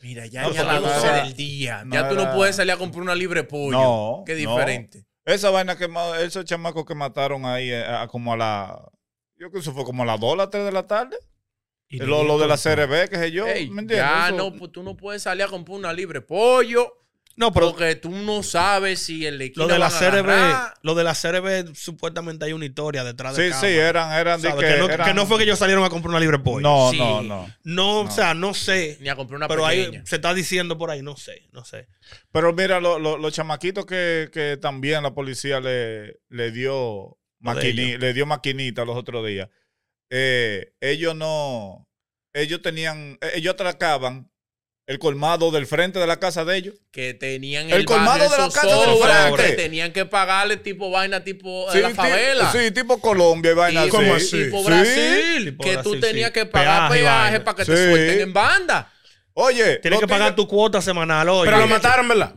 Mira, 0.00 0.26
ya 0.26 0.42
No, 0.42 0.50
es 0.50 0.58
a 0.60 0.62
las 0.64 0.80
no 0.80 0.88
12 0.88 1.06
era- 1.08 1.24
del 1.24 1.34
día. 1.34 1.82
no 1.84 1.94
ya 1.94 2.08
tú 2.08 2.14
no 2.14 2.32
puedes 2.34 2.54
salir 2.54 2.72
a 2.72 2.76
comprar 2.76 3.02
una 3.02 3.14
libre 3.16 3.42
pollo. 3.42 3.72
No, 3.80 4.22
Qué 4.24 4.34
no. 4.34 4.38
diferente. 4.54 5.04
Esa 5.24 5.50
vaina 5.50 5.76
que 5.76 5.88
esos 6.20 6.44
chamacos 6.44 6.84
que 6.84 6.94
mataron 6.94 7.44
ahí 7.46 7.70
eh, 7.70 7.84
a- 7.84 8.08
como 8.08 8.32
a 8.32 8.36
la. 8.36 8.90
Yo 9.36 9.48
creo 9.48 9.52
que 9.52 9.58
eso 9.60 9.72
fue 9.72 9.84
como 9.84 10.02
a 10.02 10.06
las 10.06 10.18
2 10.20 10.32
o 10.32 10.36
las 10.36 10.50
3 10.50 10.64
de 10.64 10.72
la 10.72 10.86
tarde. 10.86 11.16
Y 11.88 11.98
Lo, 11.98 12.24
lo 12.24 12.38
de 12.38 12.48
la 12.48 12.56
CRB, 12.56 13.08
que 13.10 13.16
sé 13.16 13.30
yo. 13.32 13.46
Ey, 13.46 13.68
¿Me 13.68 13.82
entiendes? 13.82 13.98
ya 13.98 14.28
Eso- 14.28 14.36
no, 14.36 14.54
pues 14.56 14.72
tú 14.72 14.82
no 14.82 14.96
puedes 14.96 15.22
salir 15.22 15.44
a 15.44 15.48
comprar 15.48 15.76
una 15.78 15.92
libre 15.92 16.20
pollo. 16.22 16.90
No, 17.36 17.52
pero 17.52 17.70
Porque 17.70 17.96
tú 17.96 18.10
no 18.10 18.42
sabes 18.42 19.00
si 19.00 19.24
el 19.24 19.40
equipo 19.40 19.60
lo 19.60 19.66
de 19.68 19.78
la 19.78 19.88
CRB, 19.90 20.74
lo 20.82 20.94
de 20.94 21.02
la 21.04 21.14
CRB, 21.14 21.74
supuestamente 21.74 22.44
hay 22.44 22.52
una 22.52 22.66
historia 22.66 23.04
detrás 23.04 23.34
de 23.36 23.44
Sí, 23.46 23.50
cámara. 23.50 23.68
sí, 23.68 23.74
eran, 23.78 24.12
eran, 24.12 24.40
de 24.42 24.48
que, 24.50 24.56
que, 24.58 24.76
no, 24.78 24.84
eran- 24.90 25.06
que 25.08 25.14
no 25.14 25.26
fue 25.26 25.38
que 25.38 25.44
ellos 25.44 25.58
salieron 25.58 25.82
a 25.84 25.88
comprar 25.90 26.10
una 26.10 26.20
libre 26.20 26.38
pollo. 26.38 26.60
No, 26.60 26.90
Sí. 26.90 26.98
no, 26.98 27.22
no. 27.22 27.46
No, 27.64 28.00
o 28.00 28.10
sea, 28.10 28.34
no 28.34 28.52
sé. 28.54 28.98
Ni 29.00 29.08
a 29.08 29.16
comprar 29.16 29.36
una 29.38 29.48
Pero 29.48 29.64
ahí 29.64 30.02
se 30.04 30.16
está 30.16 30.34
diciendo 30.34 30.76
por 30.76 30.90
ahí, 30.90 31.02
no 31.02 31.16
sé, 31.16 31.48
no 31.52 31.64
sé. 31.64 31.88
Pero 32.32 32.52
mira, 32.52 32.80
lo- 32.80 32.98
lo- 32.98 33.16
los 33.16 33.32
chamaquitos 33.32 33.86
que, 33.86 34.28
que 34.32 34.58
también 34.60 35.02
la 35.02 35.14
policía 35.14 35.60
le, 35.60 36.20
le 36.28 36.50
dio 36.50 37.18
maquini- 37.40 37.98
le 37.98 38.12
dio 38.12 38.26
maquinita 38.26 38.84
los 38.84 38.96
otros 38.96 39.26
días. 39.26 39.48
Eh, 40.10 40.74
ellos 40.80 41.14
no, 41.16 41.88
ellos 42.34 42.60
tenían, 42.62 43.18
eh, 43.20 43.32
ellos 43.36 43.54
atracaban 43.54 44.30
el 44.86 44.98
colmado 44.98 45.50
del 45.52 45.66
frente 45.66 45.98
de 45.98 46.06
la 46.06 46.18
casa 46.18 46.44
de 46.44 46.56
ellos. 46.56 46.74
que 46.90 47.14
tenían 47.14 47.66
El 47.70 47.80
el, 47.80 47.84
colmado 47.84 48.24
de 48.28 48.36
la 48.36 48.48
casa 48.50 48.66
del 48.66 48.98
frente. 49.32 49.46
que 49.46 49.52
tenían 49.62 49.92
que 49.92 50.04
pagarle 50.06 50.56
tipo 50.56 50.90
vaina 50.90 51.22
tipo 51.22 51.66
de 51.66 51.72
Sí, 51.72 51.80
la 51.80 51.90
favela. 51.90 52.50
Sí, 52.52 52.70
tipo 52.72 53.00
Colombia 53.00 53.52
y 53.52 53.54
vaina 53.54 53.84
Tipo, 53.84 53.96
así. 53.98 54.04
¿Cómo 54.06 54.14
así? 54.16 54.44
tipo 54.44 54.58
Sí. 54.58 54.64
Brasil, 54.66 55.44
Tipo 55.44 55.64
que 55.64 55.72
Brasil, 55.74 55.92
tú 55.92 56.00
tenías 56.00 56.28
sí. 56.28 56.32
que 56.34 56.46
pagar 56.46 56.90
Peaje 56.90 57.40
para 57.40 57.56
que 57.56 57.64
te 57.64 57.76
suelten 57.76 58.20
en 58.20 58.32
banda. 58.32 58.92
Oye, 59.34 59.76
Tienes 59.76 60.00
que 60.00 60.06
pagar 60.08 60.34
tu 60.34 60.46
cuota 60.46 60.82
semanal 60.82 61.28
hoy. 61.28 61.46
Pero 61.46 61.58
lo 61.58 61.68
mataron, 61.68 62.06
¿verdad? 62.08 62.34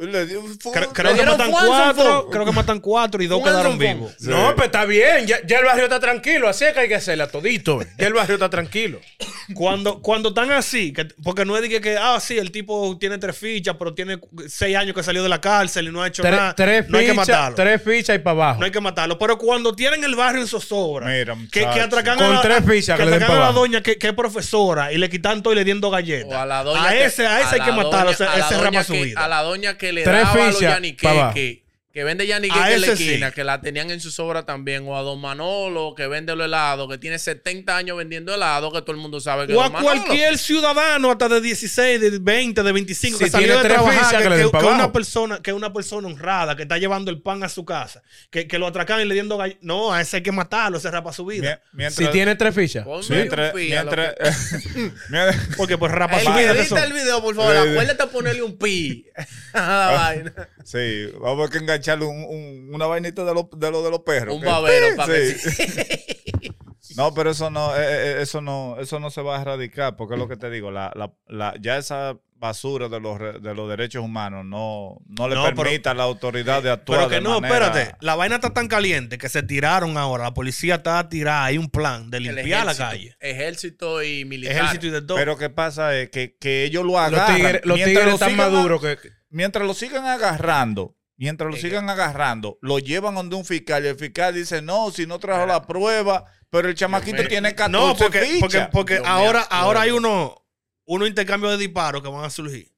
Le 0.00 0.26
dio- 0.26 0.42
fue- 0.60 0.72
Creo, 0.92 1.12
le 1.12 1.18
que 1.20 1.26
matan 1.26 1.50
cuatro, 1.50 2.28
creo 2.30 2.44
que 2.44 2.52
matan 2.52 2.80
cuatro 2.80 3.22
y 3.22 3.26
dos 3.26 3.42
quedaron 3.42 3.78
vivos. 3.78 4.12
Sí. 4.18 4.28
No, 4.28 4.54
pues 4.54 4.66
está 4.66 4.84
bien. 4.84 5.26
Ya, 5.26 5.38
ya 5.46 5.58
el 5.58 5.64
barrio 5.64 5.84
está 5.84 6.00
tranquilo. 6.00 6.48
Así 6.48 6.64
es 6.64 6.72
que 6.72 6.80
hay 6.80 6.88
que 6.88 6.94
hacerla 6.96 7.26
todito. 7.28 7.80
Ya 7.98 8.06
el 8.06 8.12
barrio 8.14 8.34
está 8.36 8.48
tranquilo. 8.50 9.00
Cuando, 9.54 10.00
cuando 10.00 10.28
están 10.28 10.50
así, 10.52 10.92
que- 10.92 11.06
porque 11.24 11.44
no 11.44 11.56
es 11.56 11.62
de 11.62 11.68
que, 11.68 11.80
que, 11.80 11.96
ah, 11.98 12.20
sí, 12.20 12.38
el 12.38 12.52
tipo 12.52 12.96
tiene 13.00 13.18
tres 13.18 13.36
fichas, 13.36 13.74
pero 13.78 13.94
tiene 13.94 14.20
seis 14.46 14.76
años 14.76 14.94
que 14.94 15.02
salió 15.02 15.24
de 15.24 15.28
la 15.28 15.40
cárcel 15.40 15.88
y 15.88 15.90
no 15.90 16.02
ha 16.02 16.06
hecho 16.06 16.22
Tres, 16.22 16.36
nada. 16.36 16.54
tres 16.54 16.88
no 16.88 16.98
hay 16.98 17.06
que 17.06 17.10
fichas, 17.12 17.28
matarlo. 17.28 17.56
tres 17.56 17.82
fichas 17.82 18.14
y 18.16 18.18
para 18.20 18.30
abajo. 18.32 18.60
No 18.60 18.66
hay 18.66 18.70
que 18.70 18.80
matarlo. 18.80 19.18
Pero 19.18 19.38
cuando 19.38 19.74
tienen 19.74 20.04
el 20.04 20.14
barrio 20.14 20.40
en 20.42 20.46
zozobra, 20.46 21.06
Mira, 21.08 21.36
que, 21.50 21.60
que 21.60 21.80
atracan 21.80 22.16
Con 22.16 22.26
a 22.26 22.34
la, 22.34 22.40
tres 22.42 22.58
fichas 22.64 22.96
que 22.96 23.04
que 23.06 23.14
atracan 23.14 23.36
a 23.36 23.40
la 23.40 23.52
doña 23.52 23.82
que, 23.82 23.98
que 23.98 24.06
es 24.08 24.14
profesora 24.14 24.92
y 24.92 24.98
le 24.98 25.10
quitan 25.10 25.42
todo 25.42 25.52
y 25.52 25.56
le 25.56 25.64
den 25.64 25.80
dos 25.80 25.90
galletas. 25.90 26.30
O 26.32 26.38
a 26.38 26.46
la 26.46 26.62
doña 26.62 26.86
a 26.88 26.90
que- 26.92 27.04
ese, 27.06 27.26
a 27.26 27.40
ese 27.40 27.46
a 27.46 27.50
hay 27.50 27.58
la 27.58 27.64
que 27.64 27.72
matarlo. 27.72 28.10
ese 28.12 28.24
rama 28.60 28.84
su 28.84 28.92
que- 28.92 29.02
vida. 29.02 29.24
A 29.24 29.26
la 29.28 29.42
doña 29.42 29.76
que 29.76 29.89
Tres 29.94 30.04
daba 30.06 30.32
a 30.32 30.46
los 30.46 30.58
fichas 30.58 31.32
que, 31.34 31.62
que 31.92 32.04
vende 32.04 32.32
A 32.32 32.36
en 32.36 32.48
la 32.48 32.70
ese 32.70 32.96
sí. 32.96 33.08
esquina, 33.08 33.30
que 33.32 33.42
la 33.42 33.60
tenían 33.60 33.90
en 33.90 34.00
su 34.00 34.10
sobra 34.12 34.44
también. 34.46 34.86
O 34.86 34.96
a 34.96 35.02
don 35.02 35.20
Manolo, 35.20 35.94
que 35.96 36.06
vende 36.06 36.36
los 36.36 36.46
helados, 36.46 36.88
que 36.88 36.98
tiene 36.98 37.18
70 37.18 37.76
años 37.76 37.96
vendiendo 37.96 38.32
helado, 38.32 38.70
que 38.72 38.80
todo 38.82 38.92
el 38.92 38.98
mundo 38.98 39.18
sabe 39.20 39.46
que 39.48 39.54
O 39.54 39.60
a 39.60 39.64
don 39.64 39.72
Manolo. 39.72 40.02
cualquier 40.04 40.38
ciudadano 40.38 41.10
hasta 41.10 41.28
de 41.28 41.40
16, 41.40 42.00
de 42.00 42.18
20, 42.20 42.62
de 42.62 42.72
25 42.72 43.18
Si 43.18 43.24
que 43.24 43.30
salió 43.30 43.46
tiene 43.48 43.62
de 43.62 43.68
tres 43.68 43.74
trabajar, 43.74 44.04
fichas, 44.04 44.22
que, 44.22 44.28
que 44.50 44.58
que- 44.58 44.66
una 44.66 44.92
persona, 44.92 45.40
que 45.42 45.52
una 45.52 45.72
persona 45.72 46.06
honrada, 46.06 46.54
que 46.56 46.62
está 46.62 46.78
llevando 46.78 47.10
el 47.10 47.20
pan 47.20 47.42
a 47.42 47.48
su 47.48 47.64
casa, 47.64 48.02
que, 48.30 48.46
que 48.46 48.58
lo 48.58 48.68
atracan 48.68 49.00
y 49.00 49.04
le 49.06 49.14
diendo 49.14 49.36
gall- 49.36 49.58
No, 49.60 49.92
a 49.92 50.00
ese 50.00 50.18
hay 50.18 50.22
que 50.22 50.32
matarlo, 50.32 50.78
ese 50.78 50.90
rapa 50.92 51.12
su 51.12 51.24
vida. 51.26 51.60
Mie- 51.72 51.90
Mientras, 51.90 52.06
Si 52.06 52.12
tiene 52.12 52.36
tres 52.36 52.54
fichas. 52.54 52.86
Sí. 53.02 53.12
mientras, 53.14 53.50
a 53.50 53.52
lo 53.52 53.58
mientras, 53.58 54.14
que- 54.16 54.70
mientras- 55.10 55.56
Porque 55.56 55.76
pues 55.76 55.90
rapa 55.90 56.18
El 56.20 56.26
su 56.26 56.32
vida. 56.34 56.50
edita 56.52 56.84
el 56.84 56.92
video, 56.92 57.20
por 57.20 57.34
favor, 57.34 57.56
acuérdate 57.56 58.02
de 58.04 58.08
ponerle 58.08 58.42
un 58.42 58.56
pi 58.56 59.06
a 59.54 59.60
la 59.60 59.86
vaina. 59.92 60.48
Sí, 60.64 61.06
vamos 61.20 61.48
a 61.48 61.52
que 61.52 61.58
engancharle 61.80 62.04
un- 62.04 62.24
un- 62.24 62.74
una 62.74 62.86
vainita 62.86 63.24
de 63.24 63.34
los 63.34 63.46
de, 63.56 63.70
lo 63.70 63.82
de 63.82 63.90
los 63.90 64.00
perros. 64.00 64.34
Un 64.36 64.42
babero 64.44 64.96
para 64.96 65.12
que 65.12 65.34
Sí. 65.34 66.94
No, 66.96 67.14
pero 67.14 67.30
eso 67.30 67.50
no, 67.50 67.74
eh, 67.76 67.78
eh, 67.78 68.16
eso 68.22 68.40
no, 68.40 68.76
eso 68.80 68.98
no 68.98 69.10
se 69.10 69.22
va 69.22 69.38
a 69.38 69.42
erradicar, 69.42 69.94
porque 69.96 70.14
es 70.14 70.18
lo 70.20 70.26
que 70.28 70.36
te 70.36 70.50
digo, 70.50 70.70
la, 70.72 70.90
la, 70.96 71.12
la- 71.28 71.54
ya 71.60 71.76
esa 71.78 72.16
basura 72.34 72.88
de 72.88 72.98
los, 72.98 73.18
de 73.20 73.54
los 73.54 73.68
derechos 73.68 74.02
humanos 74.02 74.44
no, 74.44 74.96
no 75.06 75.28
le 75.28 75.34
No, 75.36 75.44
pero- 75.44 75.56
permite 75.56 75.88
a 75.90 75.94
la 75.94 76.02
autoridad 76.04 76.62
de 76.62 76.70
actuar. 76.70 77.00
Pero 77.00 77.08
que 77.10 77.14
de 77.16 77.20
no, 77.20 77.40
manera- 77.40 77.66
espérate. 77.66 77.96
La 78.00 78.16
vaina 78.16 78.36
está 78.36 78.50
tan 78.52 78.66
caliente 78.66 79.18
que 79.18 79.28
se 79.28 79.42
tiraron 79.44 79.96
ahora. 79.98 80.24
La 80.24 80.34
policía 80.34 80.76
está 80.76 81.06
tirada. 81.08 81.44
Hay 81.44 81.58
un 81.58 81.68
plan 81.70 82.10
de 82.10 82.20
limpiar 82.20 82.64
la 82.64 82.72
ejército, 82.72 82.88
calle. 82.90 83.16
Ejército 83.20 84.02
y 84.02 84.24
militar. 84.24 84.56
Ejército 84.56 84.86
y 84.86 84.90
de 84.90 85.02
todo. 85.02 85.16
Pero 85.18 85.36
que 85.36 85.50
pasa 85.50 85.96
es 85.96 86.10
que, 86.10 86.36
que 86.40 86.64
ellos 86.64 86.82
lo 86.84 86.92
Los 86.92 87.00
agarran. 87.00 87.36
tigres, 87.36 87.60
los 87.64 87.76
tigres 87.76 88.14
están 88.14 88.30
sigan 88.30 88.36
más 88.52 88.58
a- 88.58 88.62
duros 88.62 88.80
que. 88.80 88.96
Mientras 89.28 89.64
lo 89.66 89.74
sigan 89.74 90.06
agarrando, 90.06 90.96
mientras 91.20 91.48
lo 91.50 91.54
Ey, 91.56 91.62
sigan 91.62 91.88
agarrando, 91.90 92.58
lo 92.62 92.78
llevan 92.78 93.14
donde 93.14 93.36
un 93.36 93.44
fiscal 93.44 93.84
y 93.84 93.88
el 93.88 93.96
fiscal 93.96 94.34
dice, 94.34 94.62
no, 94.62 94.90
si 94.90 95.06
no 95.06 95.18
trajo 95.18 95.46
la 95.46 95.64
prueba, 95.66 96.24
pero 96.50 96.68
el 96.68 96.74
chamaquito 96.74 97.22
tiene 97.28 97.54
14 97.54 97.70
no, 97.70 97.96
porque, 97.96 98.20
fichas. 98.22 98.40
porque, 98.40 98.68
porque 98.72 99.02
ahora, 99.04 99.42
ahora 99.42 99.82
hay 99.82 99.90
acuerdo. 99.90 100.08
uno, 100.08 100.46
unos 100.86 101.08
intercambios 101.08 101.52
de 101.52 101.58
disparos 101.58 102.02
que 102.02 102.08
van 102.08 102.24
a 102.24 102.30
surgir. 102.30 102.72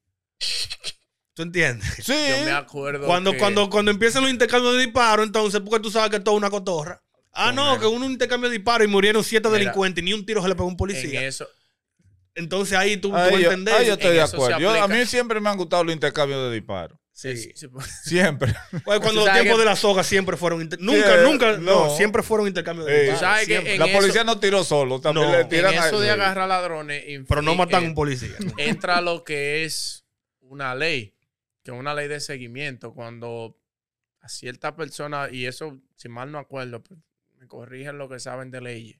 ¿Tú 1.33 1.41
entiendes? 1.41 1.87
Sí. 2.03 2.13
Yo 2.29 2.45
me 2.45 2.51
acuerdo. 2.51 3.07
Cuando, 3.07 3.31
que- 3.31 3.37
cuando, 3.39 3.69
cuando 3.69 3.89
empiezan 3.91 4.21
los 4.23 4.31
intercambios 4.31 4.75
de 4.75 4.81
disparos, 4.83 5.25
entonces, 5.25 5.61
porque 5.61 5.81
tú 5.81 5.89
sabes 5.89 6.09
que 6.11 6.17
es 6.17 6.23
toda 6.23 6.37
una 6.37 6.49
cotorra. 6.49 7.01
Ah, 7.31 7.51
no, 7.51 7.79
que 7.79 7.87
uno 7.87 8.05
intercambio 8.05 8.49
de 8.49 8.57
disparos 8.57 8.85
y 8.85 8.89
murieron 8.91 9.23
siete 9.23 9.47
Mira, 9.47 9.57
delincuentes 9.57 10.03
y 10.03 10.05
ni 10.05 10.13
un 10.13 10.23
tiro 10.23 10.41
se 10.43 10.47
le 10.47 10.53
pegó 10.53 10.65
a 10.65 10.67
un 10.67 10.73
en 10.73 10.77
policía. 10.77 11.25
eso, 11.25 11.47
Entonces 12.35 12.77
ahí 12.77 12.97
tú, 12.97 13.09
tú 13.09 13.15
Ahí 13.15 13.31
yo, 13.41 13.49
entendés. 13.51 13.73
ahí 13.73 13.87
yo 13.87 13.93
estoy 13.93 14.09
en 14.09 14.15
de 14.17 14.21
acuerdo. 14.21 14.59
Yo- 14.59 14.83
a 14.83 14.87
mí 14.87 15.03
siempre 15.07 15.39
me 15.39 15.49
han 15.49 15.57
gustado 15.57 15.83
los 15.83 15.93
intercambios 15.95 16.49
de 16.49 16.55
disparos. 16.55 16.99
Sí. 17.15 17.37
sí, 17.37 17.51
sí, 17.55 17.67
Siempre. 18.03 18.53
Cuando 18.83 19.11
los 19.13 19.31
tiempos 19.31 19.53
que- 19.55 19.59
de 19.59 19.65
la 19.65 19.75
soga 19.75 20.03
siempre 20.03 20.35
fueron. 20.35 20.61
inter- 20.63 20.79
Nunca, 20.81 21.17
nunca, 21.23 21.57
no. 21.57 21.85
no. 21.87 21.95
siempre 21.95 22.23
fueron 22.23 22.47
intercambios 22.47 22.87
de. 22.87 23.11
Tú 23.11 23.17
sabes 23.17 23.47
que 23.47 23.77
la 23.77 23.85
eso- 23.85 23.93
policía 23.99 24.23
no 24.23 24.39
tiró 24.39 24.63
solo, 24.63 24.99
también 24.99 25.29
No. 25.31 25.37
le 25.37 25.45
tiran 25.45 25.73
en 25.75 25.79
a- 25.79 25.87
eso 25.87 25.99
de 25.99 26.07
sí. 26.07 26.11
agarrar 26.11 26.47
ladrones. 26.49 27.03
Pero 27.27 27.41
no 27.43 27.53
matan 27.55 27.83
a 27.83 27.85
eh, 27.85 27.89
un 27.89 27.95
policía. 27.95 28.31
entra 28.57 28.99
lo 29.01 29.23
que 29.23 29.63
es 29.63 30.05
una 30.41 30.73
ley, 30.73 31.13
que 31.63 31.69
es 31.71 31.77
una 31.77 31.93
ley 31.93 32.07
de 32.07 32.19
seguimiento. 32.19 32.93
Cuando 32.93 33.57
a 34.21 34.27
cierta 34.27 34.75
persona, 34.75 35.27
y 35.31 35.45
eso, 35.45 35.79
si 35.95 36.09
mal 36.09 36.31
no 36.31 36.39
acuerdo, 36.39 36.81
pues, 36.81 36.99
me 37.37 37.47
corrigen 37.47 37.97
lo 37.99 38.09
que 38.09 38.19
saben 38.19 38.49
de 38.49 38.59
leyes. 38.61 38.97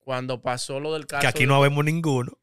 Cuando 0.00 0.40
pasó 0.42 0.80
lo 0.80 0.94
del 0.94 1.06
caso. 1.06 1.20
Que 1.20 1.26
aquí 1.28 1.40
de- 1.40 1.48
no 1.48 1.60
vemos 1.60 1.84
ninguno. 1.84 2.36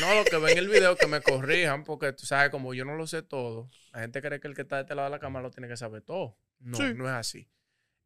No, 0.00 0.14
lo 0.14 0.24
que 0.24 0.36
ven 0.36 0.56
el 0.58 0.68
video 0.68 0.94
que 0.96 1.06
me 1.06 1.20
corrijan, 1.20 1.84
porque 1.84 2.12
tú 2.12 2.26
sabes, 2.26 2.50
como 2.50 2.74
yo 2.74 2.84
no 2.84 2.94
lo 2.96 3.06
sé 3.06 3.22
todo, 3.22 3.68
la 3.96 4.02
gente 4.02 4.20
cree 4.20 4.38
que 4.40 4.46
el 4.48 4.54
que 4.54 4.62
está 4.62 4.76
de 4.76 4.82
este 4.82 4.94
lado 4.94 5.08
de 5.08 5.16
la 5.16 5.18
cámara 5.18 5.42
lo 5.44 5.50
tiene 5.50 5.68
que 5.68 5.76
saber 5.76 6.02
todo. 6.02 6.38
No, 6.58 6.76
Sí. 6.76 6.92
no 6.94 7.06
es 7.08 7.14
así. 7.14 7.48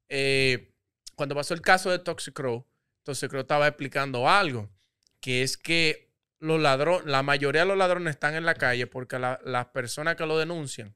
Eh, 0.09 0.73
cuando 1.17 1.35
pasó 1.35 1.53
el 1.55 1.61
caso 1.63 1.91
de 1.91 1.99
Toxicrow, 1.99 2.65
Toxicrow 3.03 3.41
estaba 3.43 3.67
explicando 3.67 4.29
algo, 4.29 4.71
que 5.21 5.43
es 5.43 5.57
que 5.57 6.13
los 6.39 6.61
ladrones, 6.61 7.07
la 7.07 7.23
mayoría 7.23 7.63
de 7.63 7.67
los 7.69 7.77
ladrones 7.77 8.13
están 8.15 8.35
en 8.35 8.45
la 8.45 8.55
calle 8.55 8.87
porque 8.87 9.19
la- 9.19 9.41
las 9.45 9.67
personas 9.67 10.15
que 10.17 10.27
lo 10.27 10.39
denuncian 10.39 10.95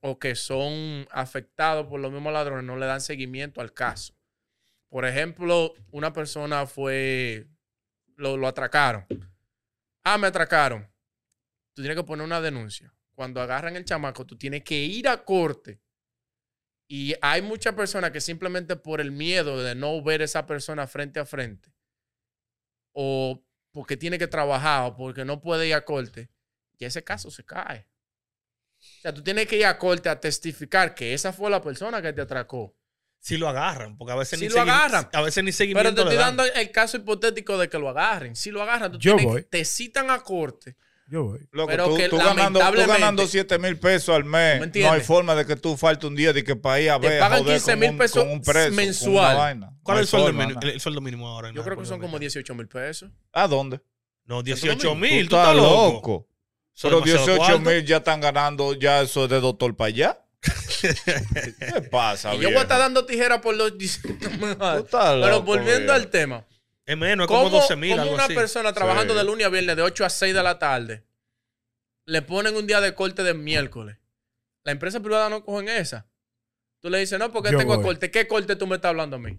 o 0.00 0.18
que 0.18 0.34
son 0.34 1.06
afectados 1.10 1.86
por 1.86 1.98
los 2.00 2.12
mismos 2.12 2.32
ladrones 2.32 2.64
no 2.64 2.76
le 2.76 2.86
dan 2.86 3.00
seguimiento 3.00 3.60
al 3.60 3.72
caso. 3.72 4.14
Por 4.88 5.04
ejemplo, 5.06 5.72
una 5.92 6.12
persona 6.12 6.66
fue, 6.66 7.46
lo, 8.16 8.36
lo 8.36 8.46
atracaron. 8.48 9.06
Ah, 10.04 10.18
me 10.18 10.26
atracaron. 10.26 10.88
Tú 11.74 11.82
tienes 11.82 11.96
que 11.96 12.04
poner 12.04 12.24
una 12.24 12.40
denuncia. 12.40 12.92
Cuando 13.20 13.42
agarran 13.42 13.76
el 13.76 13.84
chamaco, 13.84 14.24
tú 14.24 14.38
tienes 14.38 14.64
que 14.64 14.76
ir 14.78 15.06
a 15.06 15.22
corte. 15.26 15.78
Y 16.88 17.14
hay 17.20 17.42
muchas 17.42 17.74
personas 17.74 18.12
que 18.12 18.20
simplemente 18.22 18.76
por 18.76 18.98
el 18.98 19.12
miedo 19.12 19.62
de 19.62 19.74
no 19.74 20.02
ver 20.02 20.22
a 20.22 20.24
esa 20.24 20.46
persona 20.46 20.86
frente 20.86 21.20
a 21.20 21.26
frente, 21.26 21.70
o 22.92 23.44
porque 23.72 23.98
tiene 23.98 24.16
que 24.18 24.26
trabajar, 24.26 24.84
o 24.86 24.96
porque 24.96 25.26
no 25.26 25.38
puede 25.42 25.68
ir 25.68 25.74
a 25.74 25.84
corte, 25.84 26.30
y 26.78 26.86
ese 26.86 27.04
caso 27.04 27.30
se 27.30 27.44
cae. 27.44 27.86
O 28.78 29.00
sea, 29.02 29.12
tú 29.12 29.22
tienes 29.22 29.46
que 29.46 29.58
ir 29.58 29.66
a 29.66 29.76
corte 29.76 30.08
a 30.08 30.18
testificar 30.18 30.94
que 30.94 31.12
esa 31.12 31.30
fue 31.30 31.50
la 31.50 31.60
persona 31.60 32.00
que 32.00 32.14
te 32.14 32.22
atracó. 32.22 32.74
Si 33.18 33.36
lo 33.36 33.50
agarran, 33.50 33.98
porque 33.98 34.12
a 34.12 34.16
veces 34.16 34.38
Si 34.38 34.48
ni 34.48 34.54
lo 34.54 34.62
agarran. 34.62 35.10
A 35.12 35.20
veces 35.20 35.44
ni 35.44 35.52
seguimiento 35.52 35.90
Pero 35.90 35.94
te 35.94 36.08
le 36.08 36.16
estoy 36.16 36.24
dan. 36.26 36.36
dando 36.38 36.54
el 36.58 36.70
caso 36.70 36.96
hipotético 36.96 37.58
de 37.58 37.68
que 37.68 37.78
lo 37.78 37.90
agarren. 37.90 38.34
Si 38.34 38.50
lo 38.50 38.62
agarran, 38.62 38.92
tú 38.92 38.98
Yo 38.98 39.14
tienes- 39.16 39.30
voy. 39.34 39.42
te 39.42 39.62
citan 39.66 40.10
a 40.10 40.20
corte. 40.20 40.78
Yo 41.10 41.24
voy. 41.24 41.40
Loco, 41.50 41.66
Pero 41.68 41.88
tú, 41.88 41.96
que 41.96 42.08
tú 42.08 42.16
ganando, 42.18 42.60
tú 42.60 42.86
ganando 42.86 43.26
7 43.26 43.58
mil 43.58 43.76
pesos 43.78 44.14
al 44.14 44.24
¿Me 44.24 44.60
mes, 44.60 44.70
no 44.76 44.92
hay 44.92 45.00
forma 45.00 45.34
de 45.34 45.44
que 45.44 45.56
tú 45.56 45.76
falte 45.76 46.06
un 46.06 46.14
día 46.14 46.32
de 46.32 46.44
que 46.44 46.54
para 46.54 46.80
ir 46.80 46.90
a 46.90 47.00
Te 47.00 47.08
ver, 47.08 47.18
pagan 47.20 47.40
joder 47.40 47.54
15 47.56 47.70
con 47.72 47.80
mil 47.80 47.90
un- 47.90 47.98
pesos 47.98 48.24
un 48.30 48.40
preso, 48.42 48.72
mensual. 48.76 49.36
¿Cuál 49.36 49.58
No 49.58 49.94
es 49.94 50.00
el 50.02 50.06
sueldo, 50.06 50.26
forma, 50.28 50.42
mínimo, 50.44 50.60
¿no? 50.62 50.68
el 50.68 50.80
sueldo 50.80 51.00
mínimo 51.00 51.28
ahora? 51.28 51.50
Yo 51.52 51.64
creo 51.64 51.76
que 51.76 51.84
son 51.84 51.98
como 51.98 52.12
Dominicana? 52.12 52.18
18 52.20 52.54
mil 52.54 52.68
pesos. 52.68 53.10
¿A 53.32 53.48
dónde? 53.48 53.80
No, 54.24 54.42
18 54.44 54.76
Domingo. 54.88 54.94
mil. 54.94 55.24
Tú 55.28 55.30
Tú 55.30 55.36
estás 55.36 55.56
loco. 55.56 56.28
Es 56.76 56.82
Pero 56.82 57.00
demasiado 57.00 57.26
18 57.26 57.38
cuarto. 57.38 57.70
mil 57.70 57.84
ya 57.84 57.96
están 57.96 58.20
ganando, 58.20 58.74
ya 58.74 59.00
eso 59.02 59.24
es 59.24 59.30
de 59.30 59.40
doctor 59.40 59.74
para 59.76 59.88
allá. 59.88 60.24
¿Qué 60.80 61.82
pasa, 61.90 62.34
Y 62.34 62.38
yo 62.40 62.48
voy 62.50 62.58
a 62.58 62.62
estar 62.62 62.78
dando 62.78 63.04
tijeras 63.04 63.40
por 63.40 63.54
los... 63.56 63.72
Pero 64.90 65.16
loco, 65.16 65.42
volviendo 65.42 65.78
viejo. 65.80 65.92
al 65.92 66.08
tema. 66.08 66.46
Es 66.90 66.96
menos, 66.98 67.24
es 67.24 67.28
como 67.28 67.44
¿Cómo, 67.44 67.56
12 67.60 67.76
mil, 67.76 67.90
cómo 67.92 68.02
algo 68.02 68.14
una 68.14 68.24
así. 68.24 68.34
persona 68.34 68.72
trabajando 68.72 69.14
Sí. 69.14 69.18
de 69.18 69.24
lunes 69.24 69.46
a 69.46 69.50
viernes 69.50 69.76
de 69.76 69.82
8 69.82 70.04
a 70.04 70.10
6 70.10 70.34
de 70.34 70.42
la 70.42 70.58
tarde 70.58 71.04
le 72.06 72.22
ponen 72.22 72.56
un 72.56 72.66
día 72.66 72.80
de 72.80 72.94
corte 72.94 73.22
de 73.22 73.34
miércoles? 73.34 73.96
La 74.64 74.72
empresa 74.72 75.00
privada 75.00 75.28
no 75.28 75.44
cogen 75.44 75.68
esa. 75.68 76.06
Tú 76.80 76.90
le 76.90 76.98
dices, 76.98 77.18
no, 77.18 77.30
porque 77.30 77.52
Yo 77.52 77.58
tengo 77.58 77.76
voy. 77.76 77.84
corte. 77.84 78.10
¿Qué 78.10 78.26
corte 78.26 78.56
tú 78.56 78.66
me 78.66 78.76
estás 78.76 78.88
hablando 78.90 79.16
a 79.16 79.18
mí? 79.18 79.38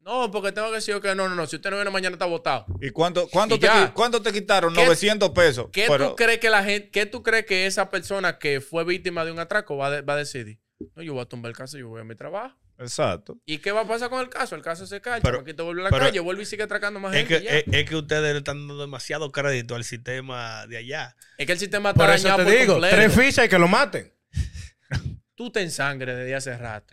No, 0.00 0.30
porque 0.30 0.50
tengo 0.50 0.68
que 0.70 0.76
decir 0.76 0.98
que 1.00 1.14
no, 1.14 1.28
no, 1.28 1.34
no. 1.34 1.46
Si 1.46 1.56
usted 1.56 1.70
no 1.70 1.76
viene 1.76 1.90
mañana 1.90 2.14
está 2.14 2.24
votado. 2.24 2.66
¿Y 2.80 2.90
cuánto, 2.90 3.28
cuánto, 3.28 3.54
Y 3.56 3.58
te, 3.58 3.68
cuánto 3.94 4.22
quitaron? 4.22 4.74
¿Qué- 4.74 4.82
900 4.84 5.30
pesos. 5.30 5.66
¿Qué 5.72 5.84
Pero- 5.88 6.08
tú 6.10 6.16
crees 6.16 6.38
que 6.38 6.48
la 6.50 6.64
gente, 6.64 6.90
qué 6.90 7.04
tú 7.06 7.22
crees 7.22 7.44
que 7.44 7.66
esa 7.66 7.90
persona 7.90 8.38
que 8.38 8.60
fue 8.62 8.82
víctima 8.84 9.24
de 9.26 9.32
un 9.32 9.38
atraco 9.38 9.76
va, 9.76 9.90
de- 9.90 10.00
va 10.00 10.14
a 10.14 10.16
decidir? 10.16 10.58
No, 10.96 11.02
yo 11.02 11.12
voy 11.12 11.22
a 11.22 11.26
tumbar 11.26 11.50
el 11.50 11.56
caso, 11.56 11.76
yo 11.76 11.88
voy 11.88 12.00
a 12.00 12.04
mi 12.04 12.14
trabajo. 12.16 12.56
Exacto. 12.80 13.38
¿Y 13.44 13.58
qué 13.58 13.72
va 13.72 13.82
a 13.82 13.86
pasar 13.86 14.08
con 14.10 14.20
el 14.20 14.28
caso? 14.28 14.54
El 14.56 14.62
caso 14.62 14.86
se 14.86 15.00
cae, 15.00 15.20
Pero- 15.20 15.40
aquí 15.40 15.52
te 15.54 15.62
vuelve 15.62 15.82
a 15.82 15.84
la 15.84 15.90
pero- 15.90 16.04
calle, 16.06 16.18
vuelve 16.20 16.42
y 16.42 16.46
sigue 16.46 16.62
atracando 16.62 16.98
más 16.98 17.12
Es 17.14 17.18
gente. 17.28 17.38
que, 17.38 17.44
ya. 17.44 17.58
es, 17.58 17.64
es 17.70 17.88
que 17.88 17.96
ustedes 17.96 18.32
le 18.32 18.38
están 18.38 18.58
dando 18.66 18.80
demasiado 18.80 19.30
crédito 19.30 19.74
al 19.74 19.84
sistema 19.84 20.66
de 20.66 20.78
allá. 20.78 21.14
Es 21.38 21.46
que 21.46 21.52
el 21.52 21.58
sistema 21.58 21.90
está 21.90 22.06
Por 22.06 22.14
eso 22.14 22.28
dañado 22.28 22.44
te 22.44 22.50
por 22.52 22.60
digo, 22.60 22.72
completo. 22.74 22.96
tres 22.96 23.14
fichas 23.14 23.44
y 23.44 23.48
que 23.48 23.58
lo 23.58 23.68
maten. 23.68 24.12
Tú 25.34 25.50
te 25.50 25.60
ensangres 25.62 26.16
desde 26.16 26.34
hace 26.34 26.56
rato. 26.56 26.92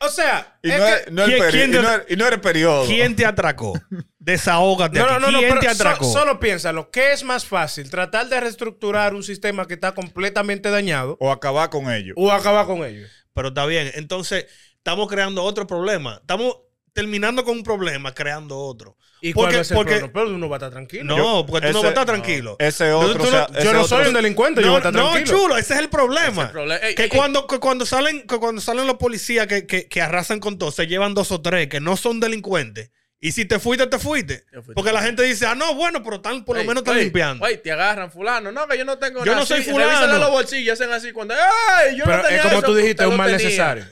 O 0.00 0.08
sea, 0.08 0.58
Y 0.62 0.70
es 0.70 0.78
no, 0.78 0.84
que- 0.86 0.92
es- 0.94 1.10
no 1.12 1.24
el 1.24 1.30
¿Quién- 1.30 1.42
peri- 1.42 1.50
quién 1.50 1.70
y 1.70 1.72
te- 1.72 1.82
no 1.82 1.94
es- 1.96 2.02
y 2.08 2.16
no 2.16 2.26
eres 2.26 2.38
periodo. 2.40 2.86
¿Quién 2.86 3.16
te 3.16 3.26
atracó? 3.26 3.72
Desahógate. 4.18 4.98
No, 4.98 5.06
no, 5.06 5.18
no, 5.18 5.30
no, 5.32 5.38
¿Quién 5.38 5.50
pero 5.50 5.60
te 5.62 5.74
so- 5.74 5.82
atracó? 5.82 6.12
solo 6.12 6.38
piénsalo. 6.38 6.90
¿Qué 6.90 7.12
es 7.12 7.24
más 7.24 7.44
fácil? 7.46 7.90
¿Tratar 7.90 8.28
de 8.28 8.38
reestructurar 8.40 9.14
un 9.14 9.24
sistema 9.24 9.66
que 9.66 9.74
está 9.74 9.92
completamente 9.94 10.70
dañado 10.70 11.16
O 11.20 11.32
acabar 11.32 11.70
con 11.70 11.90
ellos. 11.92 12.14
o 12.16 12.30
acabar 12.30 12.66
con 12.66 12.84
ellos? 12.84 13.10
Pero 13.34 13.48
está 13.48 13.66
bien. 13.66 13.90
Entonces, 13.94 14.46
estamos 14.78 15.08
creando 15.08 15.42
otro 15.44 15.66
problema. 15.66 16.18
Estamos 16.20 16.56
terminando 16.92 17.44
con 17.44 17.56
un 17.58 17.62
problema, 17.62 18.12
creando 18.12 18.58
otro. 18.58 18.96
¿Y 19.20 19.32
Porque- 19.32 19.50
cuál 19.52 19.60
es 19.60 19.70
el 19.70 19.74
porque- 19.76 19.90
problema? 19.98 20.12
Pero 20.12 20.34
uno 20.34 20.48
va 20.48 20.56
a 20.56 20.58
estar 20.58 20.70
tranquilo. 20.70 21.04
No, 21.04 21.16
Yo- 21.16 21.46
porque 21.46 21.66
tú 21.68 21.72
no 21.74 21.78
ese- 21.78 21.78
vas 21.78 21.84
a 21.84 21.88
estar 22.00 22.06
no. 22.06 22.12
tranquilo. 22.12 22.56
Ese 22.58 22.90
Tú- 22.90 22.96
otro. 22.96 23.14
tú 23.14 23.22
o 23.22 23.24
no- 23.26 23.30
sea, 23.30 23.46
Yo 23.52 23.58
ese 23.58 23.64
no 23.72 23.82
otro- 23.82 23.98
soy 23.98 24.06
un 24.08 24.14
delincuente, 24.14 24.62
yo 24.62 24.68
voy 24.72 24.76
a 24.76 24.80
No, 24.80 24.88
estar 24.88 24.92
no, 25.02 25.12
tranquilo. 25.12 25.38
chulo, 25.38 25.58
ese 25.58 25.74
es 25.74 25.80
el 25.80 25.88
problema. 25.90 26.26
Ese 26.28 26.40
es 26.40 26.46
el 26.46 26.52
problema. 26.52 26.76
Ey, 26.86 26.94
que, 26.94 27.02
ey, 27.04 27.08
cuando, 27.08 27.46
que 27.46 27.58
cuando 27.60 27.86
salen 27.86 28.26
que 28.26 28.38
cuando 28.38 28.60
salen 28.60 28.86
los 28.86 28.96
policías 28.96 29.46
que, 29.46 29.66
que, 29.66 29.86
que 29.88 30.00
arrasan 30.02 30.40
con 30.40 30.58
todo, 30.58 30.70
se 30.72 30.86
llevan 30.86 31.14
dos 31.14 31.30
o 31.30 31.40
tres 31.40 31.68
que 31.68 31.80
no 31.80 31.96
son 31.96 32.18
delincuentes. 32.20 32.90
Y 33.20 33.32
si 33.32 33.44
te 33.44 33.58
fuiste, 33.58 33.86
te 33.88 33.98
fuiste. 33.98 34.38
Te 34.50 34.56
fuiste. 34.62 34.74
Porque 34.74 34.92
la 34.92 35.02
gente 35.02 35.24
dice, 35.24 35.44
ah, 35.46 35.56
no, 35.56 35.74
bueno, 35.74 36.02
pero 36.04 36.16
están, 36.16 36.44
por 36.44 36.56
lo 36.56 36.62
menos 36.62 36.82
están 36.82 36.96
ey, 36.98 37.04
limpiando. 37.04 37.44
ey, 37.48 37.58
te 37.60 37.72
agarran, 37.72 38.12
fulano. 38.12 38.52
No, 38.52 38.66
que 38.68 38.78
yo 38.78 38.84
no 38.84 38.96
tengo 38.98 39.20
Yo 39.20 39.26
nada. 39.26 39.38
no 39.40 39.46
soy 39.46 39.62
fulano. 39.62 39.90
revísale 39.90 40.18
los 40.20 40.30
bolsillos 40.30 40.72
hacen 40.80 40.92
así 40.92 41.10
cuando. 41.12 41.34
¡Ay! 41.34 41.96
Yo 41.96 42.04
Pero 42.04 42.16
no 42.18 42.22
tenía 42.22 42.36
es 42.38 42.42
como 42.44 42.58
eso, 42.58 42.66
tú 42.66 42.74
dijiste, 42.76 43.02
usted 43.04 43.10
un 43.12 43.16
mal 43.16 43.30
tenía. 43.30 43.44
necesario. 43.44 43.84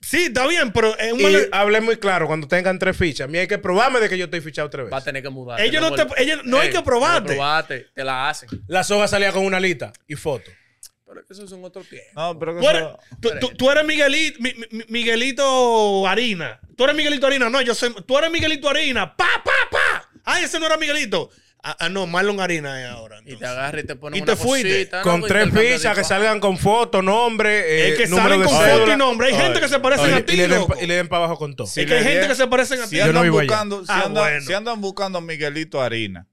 Sí, 0.00 0.24
está 0.24 0.46
bien, 0.46 0.72
pero 0.72 0.96
es 0.98 1.12
un 1.12 1.20
Y 1.20 1.22
mal- 1.22 1.48
hablé 1.52 1.80
muy 1.80 1.96
claro, 1.96 2.26
cuando 2.26 2.48
tengan 2.48 2.78
tres 2.78 2.96
fichas, 2.96 3.26
a 3.26 3.28
mí 3.28 3.38
hay 3.38 3.46
que 3.46 3.58
probarme 3.58 4.00
de 4.00 4.08
que 4.08 4.18
yo 4.18 4.24
estoy 4.24 4.40
fichado 4.40 4.68
tres 4.68 4.86
Va 4.86 4.88
a 4.88 4.90
veces. 4.96 5.04
tener 5.04 5.22
que 5.22 5.28
mudar. 5.30 5.60
Ellos 5.60 5.80
no 5.80 5.92
te- 5.94 6.22
ellos- 6.22 6.40
no 6.44 6.58
hay 6.58 6.70
que 6.70 6.82
probarte. 6.82 7.34
probarte, 7.34 7.86
te 7.94 8.02
la 8.04 8.28
hacen. 8.28 8.48
La 8.66 8.82
soga 8.84 9.06
salía 9.08 9.30
con 9.32 9.44
una 9.44 9.60
lista 9.60 9.92
y 10.08 10.16
foto. 10.16 10.50
Pero 11.06 11.20
es 11.20 11.26
que 11.26 11.32
esos 11.34 11.48
son 11.48 11.64
otros 11.64 11.88
tiempos. 11.88 12.12
No, 12.16 12.36
pero 12.38 12.54
que 12.56 12.60
Tú 12.62 12.68
eres, 12.68 12.82
eso- 12.82 12.98
tú- 13.20 13.30
tú- 13.40 13.48
tú 13.56 13.70
eres 13.70 13.84
Miguelito, 13.86 14.38
Mi- 14.40 14.54
Mi- 14.72 14.84
Miguelito 14.88 16.06
Harina. 16.06 16.60
Tú 16.76 16.84
eres 16.84 16.96
Miguelito 16.96 17.26
Harina. 17.26 17.48
No, 17.48 17.60
yo 17.62 17.74
soy. 17.74 17.94
Tú 18.06 18.18
eres 18.18 18.30
Miguelito 18.30 18.68
Harina. 18.68 19.16
¡Pa, 19.16 19.28
pa, 19.44 19.52
pa! 19.70 20.10
Ay, 20.24 20.44
ese 20.44 20.58
no 20.58 20.66
era 20.66 20.76
Miguelito. 20.76 21.30
Ah, 21.68 21.76
ah, 21.80 21.88
no, 21.88 22.06
Marlon 22.06 22.38
Harina 22.40 22.80
es 22.80 22.88
ahora. 22.88 23.18
Y 23.22 23.24
te 23.24 23.30
entonces. 23.32 23.48
agarra 23.48 23.80
y 23.80 23.82
te 23.84 23.96
ponen 23.96 24.18
Y 24.18 24.22
una 24.22 24.32
te 24.32 24.36
fuiste. 24.40 24.68
cosita, 24.70 24.96
¿no? 24.98 25.02
con 25.02 25.22
tres 25.22 25.50
fichas 25.52 25.98
que 25.98 26.04
salgan 26.04 26.38
con 26.38 26.58
foto, 26.58 27.02
nombre, 27.02 27.58
eh, 27.58 27.88
Es 27.88 27.98
que 27.98 28.06
salen 28.06 28.44
con 28.44 28.52
foto 28.54 28.92
y 28.92 28.96
nombre. 28.96 29.26
Hay 29.26 29.34
Oye, 29.34 29.42
gente 29.42 29.60
que 29.60 29.68
se 29.68 29.80
parecen 29.80 30.04
oye, 30.06 30.14
a 30.14 30.18
Y 30.20 30.22
ti, 30.22 30.36
le 30.36 30.46
den, 30.46 30.64
y 30.80 30.86
le 30.86 30.94
den 30.94 31.08
para 31.08 31.24
abajo 31.24 31.38
con 31.38 31.56
todo. 31.56 31.66
Si 31.66 31.80
Es 31.80 31.86
que 31.86 31.94
hay 31.94 32.04
gente 32.04 32.28
que 32.28 32.34
se 32.36 32.46
parecen 32.46 32.80
a 32.80 32.84
ti. 32.84 32.90
Si 32.90 33.00
andan, 33.00 33.28
buscando, 33.32 33.80
si, 33.84 33.90
Ah, 33.90 34.02
andan, 34.06 34.12
bueno. 34.14 34.46
si 34.46 34.52
andan 34.52 34.80
buscando 34.80 35.18
a 35.18 35.20
Miguelito 35.22 35.82
Harina 35.82 36.28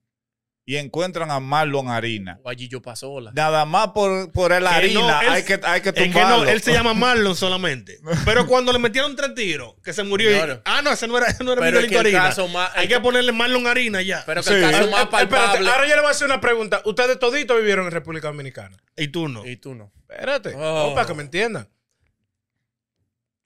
y 0.66 0.78
encuentran 0.78 1.30
a 1.30 1.42
Marlon 1.42 1.90
Harina, 1.90 2.40
O 2.42 2.50
allí 2.50 2.70
yo 2.70 2.82
pasola. 2.82 3.32
nada 3.36 3.66
más 3.66 3.90
por, 3.90 4.32
por 4.32 4.54
el 4.54 4.64
Que 4.64 4.70
harina 4.70 5.00
no, 5.02 5.22
él- 5.22 5.30
hay, 5.30 5.44
que, 5.44 5.60
hay 5.62 5.82
que 5.82 5.90
Es 5.90 5.96
que 5.96 6.04
tumbarlo. 6.06 6.46
no, 6.46 6.50
él 6.50 6.62
se 6.62 6.72
llama 6.72 6.94
Marlon 6.94 7.36
solamente. 7.36 8.00
Pero 8.26 8.48
cuando 8.48 8.72
le 8.72 8.80
metieron 8.80 9.14
tres 9.18 9.36
tiros, 9.36 9.76
que 9.84 9.92
se 9.92 10.04
murió. 10.04 10.32
y- 10.32 10.60
ah, 10.64 10.82
no, 10.82 10.92
ese 10.94 11.06
no 11.08 11.18
era, 11.18 11.28
ese 11.28 11.44
no 11.44 11.52
era 11.52 11.60
Pero 11.62 11.80
es 11.80 11.84
Miguelito 11.84 12.02
que 12.04 12.10
el 12.10 12.16
Harina. 12.16 12.30
caso 12.30 12.48
más- 12.48 12.72
Hay 12.76 12.88
que 12.88 12.98
ponerle 13.02 13.34
Marlon 13.34 13.68
Harina 13.68 14.02
ya. 14.02 14.24
Pero 14.26 14.42
que 14.42 14.48
Sí. 14.48 14.54
el 14.56 14.72
caso 14.72 14.90
más 14.90 15.02
eh, 15.02 15.04
espérate, 15.04 15.28
palpable. 15.28 15.70
ahora 15.70 15.88
yo 15.88 15.96
le 15.96 16.02
voy 16.02 16.08
a 16.08 16.12
hacer 16.12 16.28
una 16.28 16.40
pregunta. 16.40 16.82
Ustedes 16.86 17.20
toditos 17.20 17.58
vivieron 17.58 17.86
en 17.86 17.92
República 17.92 18.28
Dominicana. 18.30 18.78
y 18.96 19.10
tú 19.10 19.28
no. 19.28 19.46
Y 19.46 19.58
tú 19.58 19.76
no. 19.76 19.92
Espérate, 20.10 20.54
Oh. 20.56 20.90
no, 20.90 20.96
para 20.96 21.06
que 21.08 21.14
me 21.14 21.24
entiendan. 21.24 21.68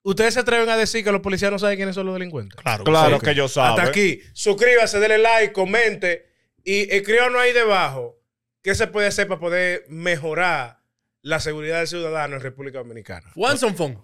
¿Ustedes 0.04 0.36
se 0.36 0.40
atreven 0.40 0.70
a 0.70 0.78
decir 0.78 1.04
que 1.04 1.12
los 1.12 1.22
policías 1.22 1.52
no 1.52 1.60
saben 1.60 1.76
quiénes 1.78 1.96
son 1.96 2.06
los 2.06 2.16
delincuentes? 2.16 2.58
Claro, 2.62 2.84
Claro 2.84 3.18
sí. 3.20 3.26
que 3.26 3.32
ellos 3.32 3.52
saben. 3.52 3.72
Hasta 3.72 3.90
aquí. 3.90 4.22
Suscríbase, 4.34 5.00
denle 5.00 5.18
like, 5.18 5.52
comente 5.52 6.28
y 6.68 6.82
eh, 6.82 6.98
escríbanos 6.98 7.42
ahí 7.42 7.54
debajo 7.54 8.20
qué 8.62 8.76
se 8.76 8.88
puede 8.88 9.08
hacer 9.08 9.26
para 9.26 9.40
poder 9.40 9.86
mejorar 9.88 10.82
la 11.22 11.40
seguridad 11.40 11.78
del 11.78 11.88
ciudadano 11.88 12.36
en 12.36 12.42
República 12.42 12.80
Dominicana. 12.80 13.32
Juan 13.36 13.58
Fong. 13.58 13.96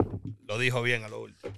Lo 0.48 0.58
dijo 0.58 0.82
bien 0.82 1.04
a 1.04 1.10
lo 1.10 1.20
último. 1.20 1.54